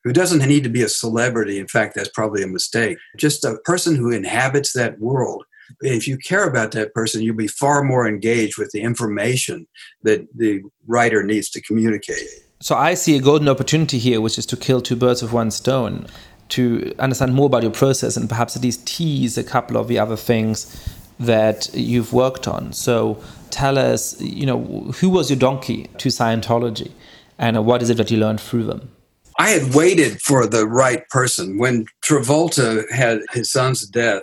who 0.04 0.12
doesn't 0.12 0.46
need 0.46 0.64
to 0.64 0.70
be 0.70 0.82
a 0.82 0.88
celebrity, 0.88 1.58
in 1.58 1.68
fact, 1.68 1.94
that's 1.94 2.10
probably 2.10 2.42
a 2.42 2.48
mistake, 2.48 2.98
just 3.16 3.44
a 3.44 3.58
person 3.64 3.96
who 3.96 4.10
inhabits 4.10 4.72
that 4.72 4.98
world. 5.00 5.44
If 5.80 6.08
you 6.08 6.16
care 6.16 6.44
about 6.44 6.72
that 6.72 6.94
person, 6.94 7.22
you'll 7.22 7.36
be 7.36 7.48
far 7.48 7.82
more 7.82 8.06
engaged 8.06 8.58
with 8.58 8.70
the 8.72 8.80
information 8.80 9.66
that 10.02 10.26
the 10.34 10.62
writer 10.86 11.22
needs 11.22 11.50
to 11.50 11.62
communicate. 11.62 12.26
So 12.60 12.74
I 12.74 12.94
see 12.94 13.16
a 13.16 13.20
golden 13.20 13.48
opportunity 13.48 13.98
here, 13.98 14.20
which 14.20 14.38
is 14.38 14.46
to 14.46 14.56
kill 14.56 14.80
two 14.80 14.96
birds 14.96 15.22
with 15.22 15.32
one 15.32 15.50
stone, 15.50 16.06
to 16.50 16.92
understand 16.98 17.34
more 17.34 17.46
about 17.46 17.62
your 17.62 17.72
process 17.72 18.16
and 18.16 18.28
perhaps 18.28 18.56
at 18.56 18.62
least 18.62 18.86
tease 18.86 19.38
a 19.38 19.44
couple 19.44 19.76
of 19.76 19.86
the 19.86 19.98
other 19.98 20.16
things 20.16 20.88
that 21.20 21.70
you've 21.74 22.12
worked 22.12 22.48
on. 22.48 22.72
So 22.72 23.22
tell 23.50 23.78
us, 23.78 24.20
you 24.20 24.46
know, 24.46 24.92
who 25.00 25.08
was 25.08 25.30
your 25.30 25.38
donkey 25.38 25.88
to 25.98 26.08
Scientology 26.08 26.90
and 27.38 27.64
what 27.64 27.82
is 27.82 27.90
it 27.90 27.96
that 27.98 28.10
you 28.10 28.18
learned 28.18 28.40
through 28.40 28.64
them? 28.64 28.90
I 29.38 29.50
had 29.50 29.74
waited 29.74 30.20
for 30.20 30.46
the 30.46 30.66
right 30.66 31.08
person. 31.10 31.58
When 31.58 31.86
Travolta 32.04 32.90
had 32.90 33.20
his 33.32 33.52
son's 33.52 33.86
death, 33.86 34.22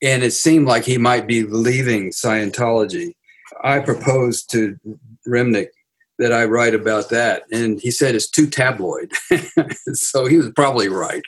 and 0.00 0.22
it 0.22 0.30
seemed 0.30 0.66
like 0.66 0.84
he 0.84 0.96
might 0.96 1.26
be 1.26 1.42
leaving 1.42 2.10
Scientology, 2.10 3.14
I 3.62 3.80
proposed 3.80 4.50
to 4.52 4.78
Remnick 5.26 5.68
that 6.18 6.32
I 6.32 6.44
write 6.44 6.74
about 6.74 7.10
that. 7.10 7.44
And 7.52 7.80
he 7.80 7.90
said 7.90 8.14
it's 8.14 8.28
too 8.28 8.46
tabloid. 8.48 9.12
so 9.92 10.26
he 10.26 10.36
was 10.36 10.50
probably 10.54 10.88
right. 10.88 11.22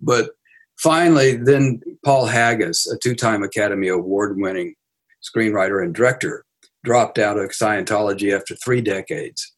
But 0.00 0.30
Finally, 0.78 1.36
then 1.36 1.80
Paul 2.04 2.26
Haggis, 2.26 2.86
a 2.86 2.98
two 2.98 3.14
time 3.14 3.42
Academy 3.42 3.88
Award 3.88 4.36
winning 4.38 4.74
screenwriter 5.22 5.82
and 5.82 5.94
director, 5.94 6.44
dropped 6.84 7.18
out 7.18 7.38
of 7.38 7.50
Scientology 7.50 8.36
after 8.36 8.54
three 8.56 8.80
decades. 8.80 9.52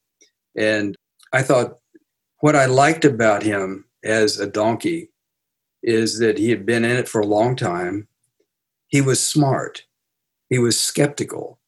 And 0.56 0.94
I 1.32 1.42
thought 1.42 1.78
what 2.40 2.54
I 2.54 2.66
liked 2.66 3.04
about 3.04 3.42
him 3.42 3.86
as 4.04 4.38
a 4.38 4.46
donkey 4.46 5.10
is 5.82 6.18
that 6.18 6.38
he 6.38 6.50
had 6.50 6.66
been 6.66 6.84
in 6.84 6.96
it 6.96 7.08
for 7.08 7.20
a 7.20 7.26
long 7.26 7.56
time. 7.56 8.08
He 8.88 9.00
was 9.00 9.20
smart, 9.20 9.82
he 10.48 10.58
was 10.58 10.78
skeptical, 10.78 11.58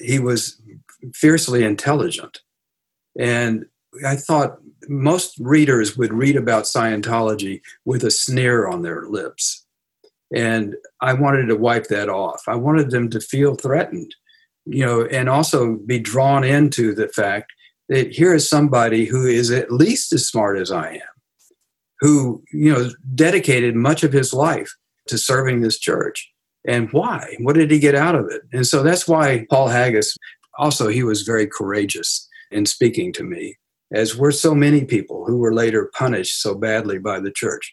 he 0.00 0.18
was 0.18 0.60
fiercely 1.14 1.62
intelligent. 1.62 2.40
And 3.18 3.66
I 4.06 4.16
thought 4.16 4.58
most 4.88 5.36
readers 5.38 5.96
would 5.96 6.12
read 6.12 6.36
about 6.36 6.64
Scientology 6.64 7.60
with 7.84 8.04
a 8.04 8.10
sneer 8.10 8.66
on 8.66 8.82
their 8.82 9.02
lips. 9.02 9.64
And 10.34 10.74
I 11.00 11.12
wanted 11.12 11.46
to 11.46 11.56
wipe 11.56 11.88
that 11.88 12.08
off. 12.08 12.42
I 12.48 12.56
wanted 12.56 12.90
them 12.90 13.08
to 13.10 13.20
feel 13.20 13.54
threatened, 13.54 14.14
you 14.64 14.84
know, 14.84 15.04
and 15.06 15.28
also 15.28 15.76
be 15.76 15.98
drawn 15.98 16.44
into 16.44 16.94
the 16.94 17.08
fact 17.08 17.52
that 17.88 18.12
here 18.12 18.34
is 18.34 18.48
somebody 18.48 19.04
who 19.04 19.26
is 19.26 19.50
at 19.50 19.70
least 19.70 20.12
as 20.12 20.26
smart 20.26 20.58
as 20.58 20.72
I 20.72 20.94
am, 20.94 21.00
who, 22.00 22.42
you 22.52 22.72
know, 22.72 22.90
dedicated 23.14 23.76
much 23.76 24.02
of 24.02 24.12
his 24.12 24.32
life 24.32 24.74
to 25.08 25.18
serving 25.18 25.60
this 25.60 25.78
church. 25.78 26.30
And 26.66 26.90
why? 26.92 27.36
What 27.40 27.54
did 27.54 27.70
he 27.70 27.78
get 27.78 27.94
out 27.94 28.14
of 28.14 28.26
it? 28.30 28.42
And 28.52 28.66
so 28.66 28.82
that's 28.82 29.06
why 29.06 29.46
Paul 29.50 29.68
Haggis 29.68 30.16
also 30.58 30.88
he 30.88 31.02
was 31.02 31.22
very 31.22 31.46
courageous 31.46 32.28
in 32.50 32.66
speaking 32.66 33.12
to 33.14 33.24
me 33.24 33.56
as 33.92 34.16
were 34.16 34.32
so 34.32 34.54
many 34.54 34.84
people 34.84 35.24
who 35.24 35.38
were 35.38 35.54
later 35.54 35.90
punished 35.94 36.40
so 36.40 36.54
badly 36.54 36.98
by 36.98 37.20
the 37.20 37.30
church. 37.30 37.72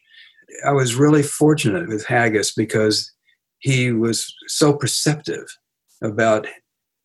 I 0.65 0.72
was 0.72 0.95
really 0.95 1.24
fortunate 1.24 1.88
with 1.88 2.05
Haggis 2.05 2.53
because 2.53 3.11
he 3.59 3.91
was 3.91 4.34
so 4.47 4.74
perceptive 4.74 5.45
about 6.03 6.47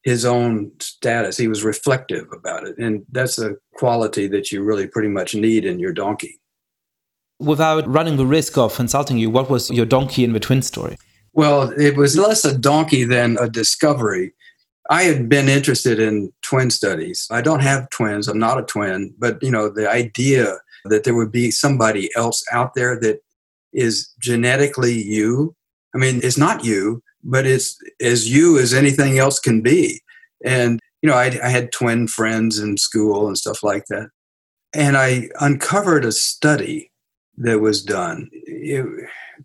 his 0.02 0.24
own 0.24 0.70
status. 0.80 1.36
He 1.36 1.48
was 1.48 1.64
reflective 1.64 2.26
about 2.32 2.66
it. 2.66 2.76
And 2.78 3.04
that's 3.10 3.38
a 3.38 3.56
quality 3.74 4.28
that 4.28 4.52
you 4.52 4.62
really 4.62 4.86
pretty 4.86 5.08
much 5.08 5.34
need 5.34 5.64
in 5.64 5.78
your 5.78 5.92
donkey. 5.92 6.40
Without 7.38 7.86
running 7.88 8.16
the 8.16 8.26
risk 8.26 8.56
of 8.56 8.78
insulting 8.80 9.18
you, 9.18 9.30
what 9.30 9.50
was 9.50 9.70
your 9.70 9.84
donkey 9.84 10.24
in 10.24 10.32
the 10.32 10.40
twin 10.40 10.62
story? 10.62 10.96
Well, 11.32 11.70
it 11.78 11.96
was 11.96 12.16
less 12.16 12.44
a 12.44 12.56
donkey 12.56 13.04
than 13.04 13.36
a 13.38 13.48
discovery. 13.48 14.32
I 14.90 15.04
had 15.04 15.28
been 15.28 15.48
interested 15.48 15.98
in 15.98 16.32
twin 16.42 16.70
studies. 16.70 17.26
I 17.30 17.40
don't 17.40 17.60
have 17.60 17.90
twins. 17.90 18.28
I'm 18.28 18.38
not 18.38 18.58
a 18.58 18.62
twin, 18.62 19.14
but 19.18 19.42
you 19.42 19.50
know, 19.50 19.68
the 19.68 19.90
idea 19.90 20.58
that 20.84 21.04
there 21.04 21.14
would 21.14 21.32
be 21.32 21.50
somebody 21.50 22.10
else 22.16 22.44
out 22.52 22.74
there 22.74 22.98
that 23.00 23.20
is 23.72 24.08
genetically 24.20 24.94
you. 24.94 25.54
I 25.94 25.98
mean, 25.98 26.20
it's 26.22 26.38
not 26.38 26.64
you, 26.64 27.02
but 27.24 27.46
it's 27.46 27.76
as 28.00 28.32
you 28.32 28.58
as 28.58 28.72
anything 28.72 29.18
else 29.18 29.40
can 29.40 29.60
be. 29.60 30.00
And 30.44 30.80
you 31.02 31.08
know, 31.08 31.16
I, 31.16 31.38
I 31.42 31.48
had 31.48 31.72
twin 31.72 32.08
friends 32.08 32.58
in 32.58 32.76
school 32.76 33.26
and 33.26 33.36
stuff 33.36 33.62
like 33.62 33.86
that. 33.86 34.08
And 34.74 34.96
I 34.96 35.28
uncovered 35.40 36.04
a 36.04 36.12
study 36.12 36.90
that 37.38 37.60
was 37.60 37.82
done. 37.82 38.30
It, 38.32 38.84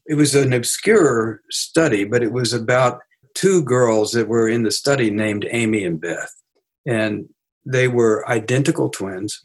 it 0.08 0.16
was 0.16 0.34
an 0.36 0.54
obscure 0.54 1.42
study, 1.50 2.04
but 2.04 2.24
it 2.24 2.32
was 2.32 2.54
about 2.54 3.02
two 3.34 3.64
girls 3.64 4.12
that 4.12 4.28
were 4.28 4.48
in 4.48 4.64
the 4.64 4.72
study 4.72 5.10
named 5.10 5.48
Amy 5.52 5.84
and 5.84 6.00
Beth. 6.00 6.34
And 6.86 7.30
they 7.66 7.88
were 7.88 8.28
identical 8.30 8.90
twins. 8.90 9.42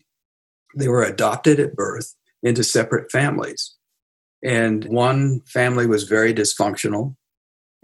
They 0.77 0.89
were 0.89 1.03
adopted 1.03 1.61
at 1.61 1.77
birth 1.77 2.15
into 2.43 2.65
separate 2.65 3.11
families. 3.11 3.75
And 4.43 4.85
one 4.85 5.41
family 5.47 5.87
was 5.87 6.05
very 6.05 6.33
dysfunctional 6.33 7.17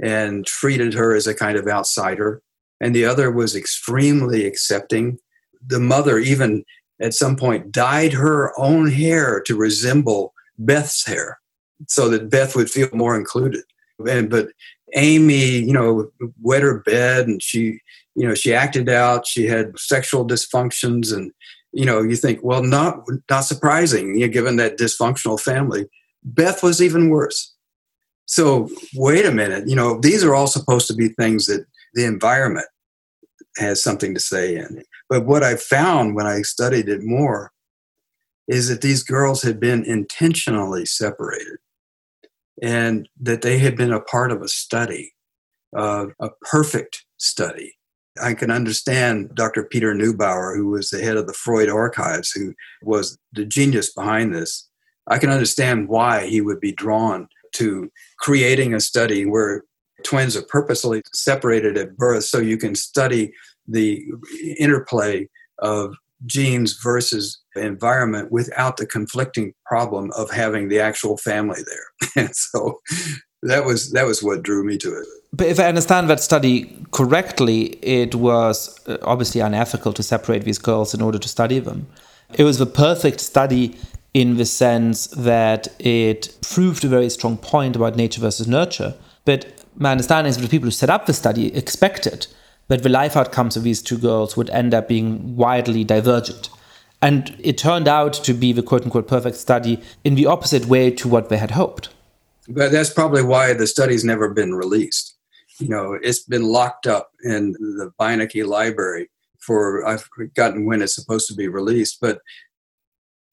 and 0.02 0.46
treated 0.46 0.94
her 0.94 1.14
as 1.14 1.26
a 1.26 1.34
kind 1.34 1.58
of 1.58 1.66
outsider. 1.66 2.42
And 2.80 2.94
the 2.94 3.04
other 3.04 3.30
was 3.30 3.56
extremely 3.56 4.46
accepting. 4.46 5.18
The 5.66 5.80
mother, 5.80 6.18
even 6.18 6.64
at 7.00 7.14
some 7.14 7.36
point, 7.36 7.72
dyed 7.72 8.12
her 8.12 8.58
own 8.58 8.90
hair 8.90 9.40
to 9.46 9.56
resemble 9.56 10.34
Beth's 10.58 11.06
hair 11.06 11.40
so 11.88 12.08
that 12.08 12.30
Beth 12.30 12.54
would 12.54 12.70
feel 12.70 12.88
more 12.92 13.16
included. 13.16 13.64
And, 14.06 14.30
but 14.30 14.48
Amy, 14.94 15.58
you 15.58 15.72
know, 15.72 16.10
wet 16.40 16.62
her 16.62 16.80
bed 16.80 17.26
and 17.26 17.42
she, 17.42 17.80
you 18.14 18.26
know, 18.26 18.34
she 18.34 18.54
acted 18.54 18.88
out. 18.88 19.26
She 19.26 19.46
had 19.46 19.78
sexual 19.78 20.26
dysfunctions, 20.26 21.14
and 21.14 21.32
you 21.72 21.84
know, 21.84 22.02
you 22.02 22.16
think, 22.16 22.40
well, 22.42 22.62
not 22.62 23.02
not 23.30 23.44
surprising, 23.44 24.18
you 24.18 24.26
know, 24.26 24.32
given 24.32 24.56
that 24.56 24.78
dysfunctional 24.78 25.40
family. 25.40 25.88
Beth 26.24 26.62
was 26.62 26.80
even 26.80 27.08
worse. 27.08 27.52
So 28.26 28.68
wait 28.94 29.26
a 29.26 29.32
minute, 29.32 29.68
you 29.68 29.74
know, 29.74 29.98
these 30.00 30.24
are 30.24 30.34
all 30.34 30.46
supposed 30.46 30.86
to 30.86 30.94
be 30.94 31.08
things 31.08 31.46
that 31.46 31.66
the 31.94 32.04
environment 32.04 32.66
has 33.58 33.82
something 33.82 34.14
to 34.14 34.20
say 34.20 34.56
in. 34.56 34.82
But 35.08 35.26
what 35.26 35.42
I 35.42 35.56
found 35.56 36.14
when 36.14 36.26
I 36.26 36.42
studied 36.42 36.88
it 36.88 37.02
more 37.02 37.52
is 38.48 38.68
that 38.68 38.80
these 38.80 39.02
girls 39.02 39.42
had 39.42 39.60
been 39.60 39.84
intentionally 39.84 40.86
separated 40.86 41.58
and 42.60 43.08
that 43.20 43.42
they 43.42 43.58
had 43.58 43.76
been 43.76 43.92
a 43.92 44.00
part 44.00 44.32
of 44.32 44.42
a 44.42 44.48
study, 44.48 45.12
uh, 45.76 46.06
a 46.20 46.30
perfect 46.50 47.04
study. 47.18 47.74
I 48.22 48.34
can 48.34 48.50
understand 48.50 49.34
Dr. 49.34 49.64
Peter 49.64 49.94
Neubauer, 49.94 50.54
who 50.54 50.68
was 50.68 50.90
the 50.90 51.02
head 51.02 51.16
of 51.16 51.26
the 51.26 51.32
Freud 51.32 51.70
Archives, 51.70 52.30
who 52.30 52.52
was 52.82 53.16
the 53.32 53.46
genius 53.46 53.92
behind 53.92 54.34
this. 54.34 54.68
I 55.06 55.18
can 55.18 55.30
understand 55.30 55.88
why 55.88 56.26
he 56.26 56.40
would 56.40 56.60
be 56.60 56.72
drawn 56.72 57.28
to 57.54 57.90
creating 58.18 58.74
a 58.74 58.80
study 58.80 59.24
where 59.24 59.64
twins 60.04 60.36
are 60.36 60.42
purposely 60.42 61.02
separated 61.12 61.76
at 61.76 61.96
birth 61.96 62.24
so 62.24 62.38
you 62.38 62.56
can 62.56 62.74
study 62.74 63.32
the 63.66 64.04
interplay 64.58 65.28
of 65.60 65.94
genes 66.26 66.78
versus 66.82 67.41
environment 67.56 68.32
without 68.32 68.76
the 68.76 68.86
conflicting 68.86 69.52
problem 69.66 70.10
of 70.16 70.30
having 70.30 70.68
the 70.68 70.80
actual 70.80 71.16
family 71.16 71.60
there. 71.66 72.24
and 72.24 72.34
so 72.34 72.80
that 73.42 73.64
was 73.64 73.90
that 73.92 74.06
was 74.06 74.22
what 74.22 74.42
drew 74.42 74.64
me 74.64 74.78
to 74.78 74.88
it. 74.88 75.06
But 75.32 75.46
if 75.46 75.58
I 75.58 75.64
understand 75.64 76.08
that 76.10 76.20
study 76.20 76.76
correctly, 76.92 77.78
it 77.82 78.14
was 78.14 78.78
uh, 78.86 78.98
obviously 79.02 79.40
unethical 79.40 79.92
to 79.94 80.02
separate 80.02 80.44
these 80.44 80.58
girls 80.58 80.94
in 80.94 81.00
order 81.00 81.18
to 81.18 81.28
study 81.28 81.58
them. 81.58 81.86
It 82.34 82.44
was 82.44 82.58
the 82.58 82.66
perfect 82.66 83.20
study 83.20 83.76
in 84.14 84.36
the 84.36 84.44
sense 84.44 85.06
that 85.08 85.68
it 85.78 86.36
proved 86.42 86.84
a 86.84 86.88
very 86.88 87.08
strong 87.08 87.38
point 87.38 87.76
about 87.76 87.96
nature 87.96 88.20
versus 88.20 88.46
nurture. 88.46 88.94
But 89.24 89.64
my 89.76 89.90
understanding 89.90 90.30
is 90.30 90.36
that 90.36 90.42
the 90.42 90.48
people 90.48 90.66
who 90.66 90.70
set 90.70 90.90
up 90.90 91.06
the 91.06 91.14
study 91.14 91.54
expected 91.54 92.26
that 92.68 92.82
the 92.82 92.88
life 92.88 93.16
outcomes 93.16 93.56
of 93.56 93.62
these 93.62 93.82
two 93.82 93.98
girls 93.98 94.36
would 94.36 94.50
end 94.50 94.74
up 94.74 94.88
being 94.88 95.36
widely 95.36 95.84
divergent. 95.84 96.48
And 97.02 97.34
it 97.40 97.58
turned 97.58 97.88
out 97.88 98.12
to 98.14 98.32
be 98.32 98.52
the 98.52 98.62
quote 98.62 98.84
unquote 98.84 99.08
perfect 99.08 99.36
study 99.36 99.82
in 100.04 100.14
the 100.14 100.26
opposite 100.26 100.66
way 100.66 100.90
to 100.92 101.08
what 101.08 101.28
they 101.28 101.36
had 101.36 101.50
hoped. 101.50 101.90
But 102.48 102.72
that's 102.72 102.90
probably 102.90 103.22
why 103.22 103.52
the 103.52 103.66
study's 103.66 104.04
never 104.04 104.32
been 104.32 104.54
released. 104.54 105.16
You 105.58 105.68
know, 105.68 105.98
it's 106.00 106.20
been 106.20 106.44
locked 106.44 106.86
up 106.86 107.10
in 107.24 107.52
the 107.52 107.92
Beinecke 108.00 108.46
Library 108.46 109.10
for 109.38 109.84
I've 109.86 110.02
forgotten 110.02 110.64
when 110.64 110.82
it's 110.82 110.94
supposed 110.94 111.28
to 111.28 111.34
be 111.34 111.48
released, 111.48 111.98
but 112.00 112.20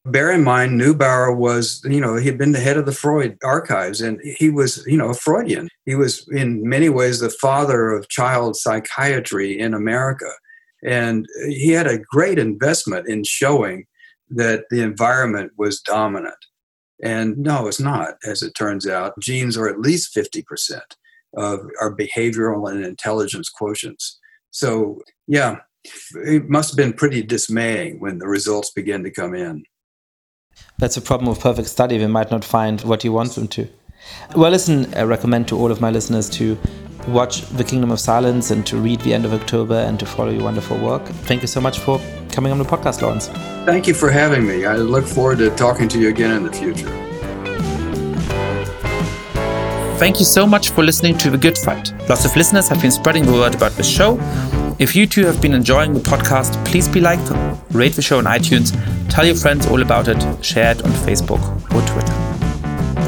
bear 0.04 0.32
in 0.32 0.42
mind 0.42 0.80
Neubauer 0.80 1.36
was, 1.36 1.82
you 1.84 2.00
know, 2.00 2.16
he'd 2.16 2.38
been 2.38 2.52
the 2.52 2.60
head 2.60 2.76
of 2.76 2.86
the 2.86 2.92
Freud 2.92 3.38
archives 3.44 4.00
and 4.00 4.20
he 4.22 4.50
was, 4.50 4.84
you 4.86 4.96
know, 4.96 5.10
a 5.10 5.14
Freudian. 5.14 5.68
He 5.86 5.94
was 5.94 6.26
in 6.32 6.68
many 6.68 6.88
ways 6.88 7.20
the 7.20 7.30
father 7.30 7.90
of 7.90 8.08
child 8.08 8.56
psychiatry 8.56 9.58
in 9.58 9.74
America. 9.74 10.30
And 10.84 11.26
he 11.48 11.70
had 11.70 11.86
a 11.86 11.98
great 11.98 12.38
investment 12.38 13.08
in 13.08 13.24
showing 13.24 13.86
that 14.30 14.64
the 14.70 14.82
environment 14.82 15.52
was 15.58 15.80
dominant. 15.80 16.34
And 17.02 17.38
no, 17.38 17.66
it's 17.66 17.80
not, 17.80 18.14
as 18.24 18.42
it 18.42 18.52
turns 18.52 18.86
out. 18.86 19.18
Genes 19.20 19.56
are 19.56 19.68
at 19.68 19.80
least 19.80 20.14
50% 20.14 20.80
of 21.36 21.60
our 21.80 21.94
behavioral 21.94 22.70
and 22.70 22.84
intelligence 22.84 23.50
quotients. 23.50 24.16
So, 24.50 25.00
yeah, 25.26 25.58
it 26.14 26.48
must 26.48 26.70
have 26.70 26.76
been 26.76 26.92
pretty 26.92 27.22
dismaying 27.22 28.00
when 28.00 28.18
the 28.18 28.28
results 28.28 28.70
began 28.70 29.02
to 29.04 29.10
come 29.10 29.34
in. 29.34 29.64
That's 30.78 30.96
a 30.96 31.00
problem 31.02 31.28
with 31.28 31.40
perfect 31.40 31.68
study. 31.68 31.98
We 31.98 32.06
might 32.06 32.30
not 32.30 32.44
find 32.44 32.80
what 32.82 33.04
you 33.04 33.12
want 33.12 33.32
them 33.32 33.48
to. 33.48 33.68
Well, 34.34 34.50
listen, 34.50 34.92
I 34.94 35.02
recommend 35.02 35.48
to 35.48 35.56
all 35.56 35.70
of 35.70 35.80
my 35.80 35.90
listeners 35.90 36.28
to 36.30 36.58
watch 37.08 37.42
The 37.46 37.64
Kingdom 37.64 37.90
of 37.90 38.00
Silence 38.00 38.50
and 38.50 38.66
to 38.66 38.76
read 38.76 39.00
The 39.00 39.14
End 39.14 39.24
of 39.24 39.32
October 39.32 39.74
and 39.74 39.98
to 40.00 40.06
follow 40.06 40.30
your 40.30 40.44
wonderful 40.44 40.78
work. 40.78 41.04
Thank 41.26 41.42
you 41.42 41.48
so 41.48 41.60
much 41.60 41.78
for 41.78 42.00
coming 42.30 42.52
on 42.52 42.58
the 42.58 42.64
podcast, 42.64 43.02
Lawrence. 43.02 43.28
Thank 43.66 43.86
you 43.86 43.94
for 43.94 44.10
having 44.10 44.46
me. 44.46 44.64
I 44.64 44.76
look 44.76 45.04
forward 45.04 45.38
to 45.38 45.50
talking 45.56 45.88
to 45.88 46.00
you 46.00 46.08
again 46.08 46.32
in 46.32 46.44
the 46.44 46.52
future. 46.52 46.88
Thank 49.98 50.18
you 50.18 50.24
so 50.24 50.46
much 50.46 50.70
for 50.70 50.82
listening 50.82 51.18
to 51.18 51.28
The 51.30 51.36
Good 51.36 51.58
Fight. 51.58 51.92
Lots 52.08 52.24
of 52.24 52.34
listeners 52.34 52.68
have 52.68 52.80
been 52.80 52.90
spreading 52.90 53.26
the 53.26 53.32
word 53.32 53.54
about 53.54 53.72
the 53.72 53.82
show. 53.82 54.18
If 54.78 54.96
you 54.96 55.06
too 55.06 55.26
have 55.26 55.42
been 55.42 55.52
enjoying 55.52 55.92
the 55.92 56.00
podcast, 56.00 56.64
please 56.64 56.88
be 56.88 57.00
like, 57.00 57.20
rate 57.72 57.92
the 57.92 58.00
show 58.00 58.16
on 58.16 58.24
iTunes, 58.24 58.72
tell 59.10 59.26
your 59.26 59.34
friends 59.34 59.66
all 59.66 59.82
about 59.82 60.08
it, 60.08 60.16
share 60.42 60.72
it 60.72 60.82
on 60.82 60.90
Facebook 60.92 61.42
or 61.74 61.86
Twitter. 61.86 62.12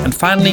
And 0.05 0.15
finally, 0.15 0.53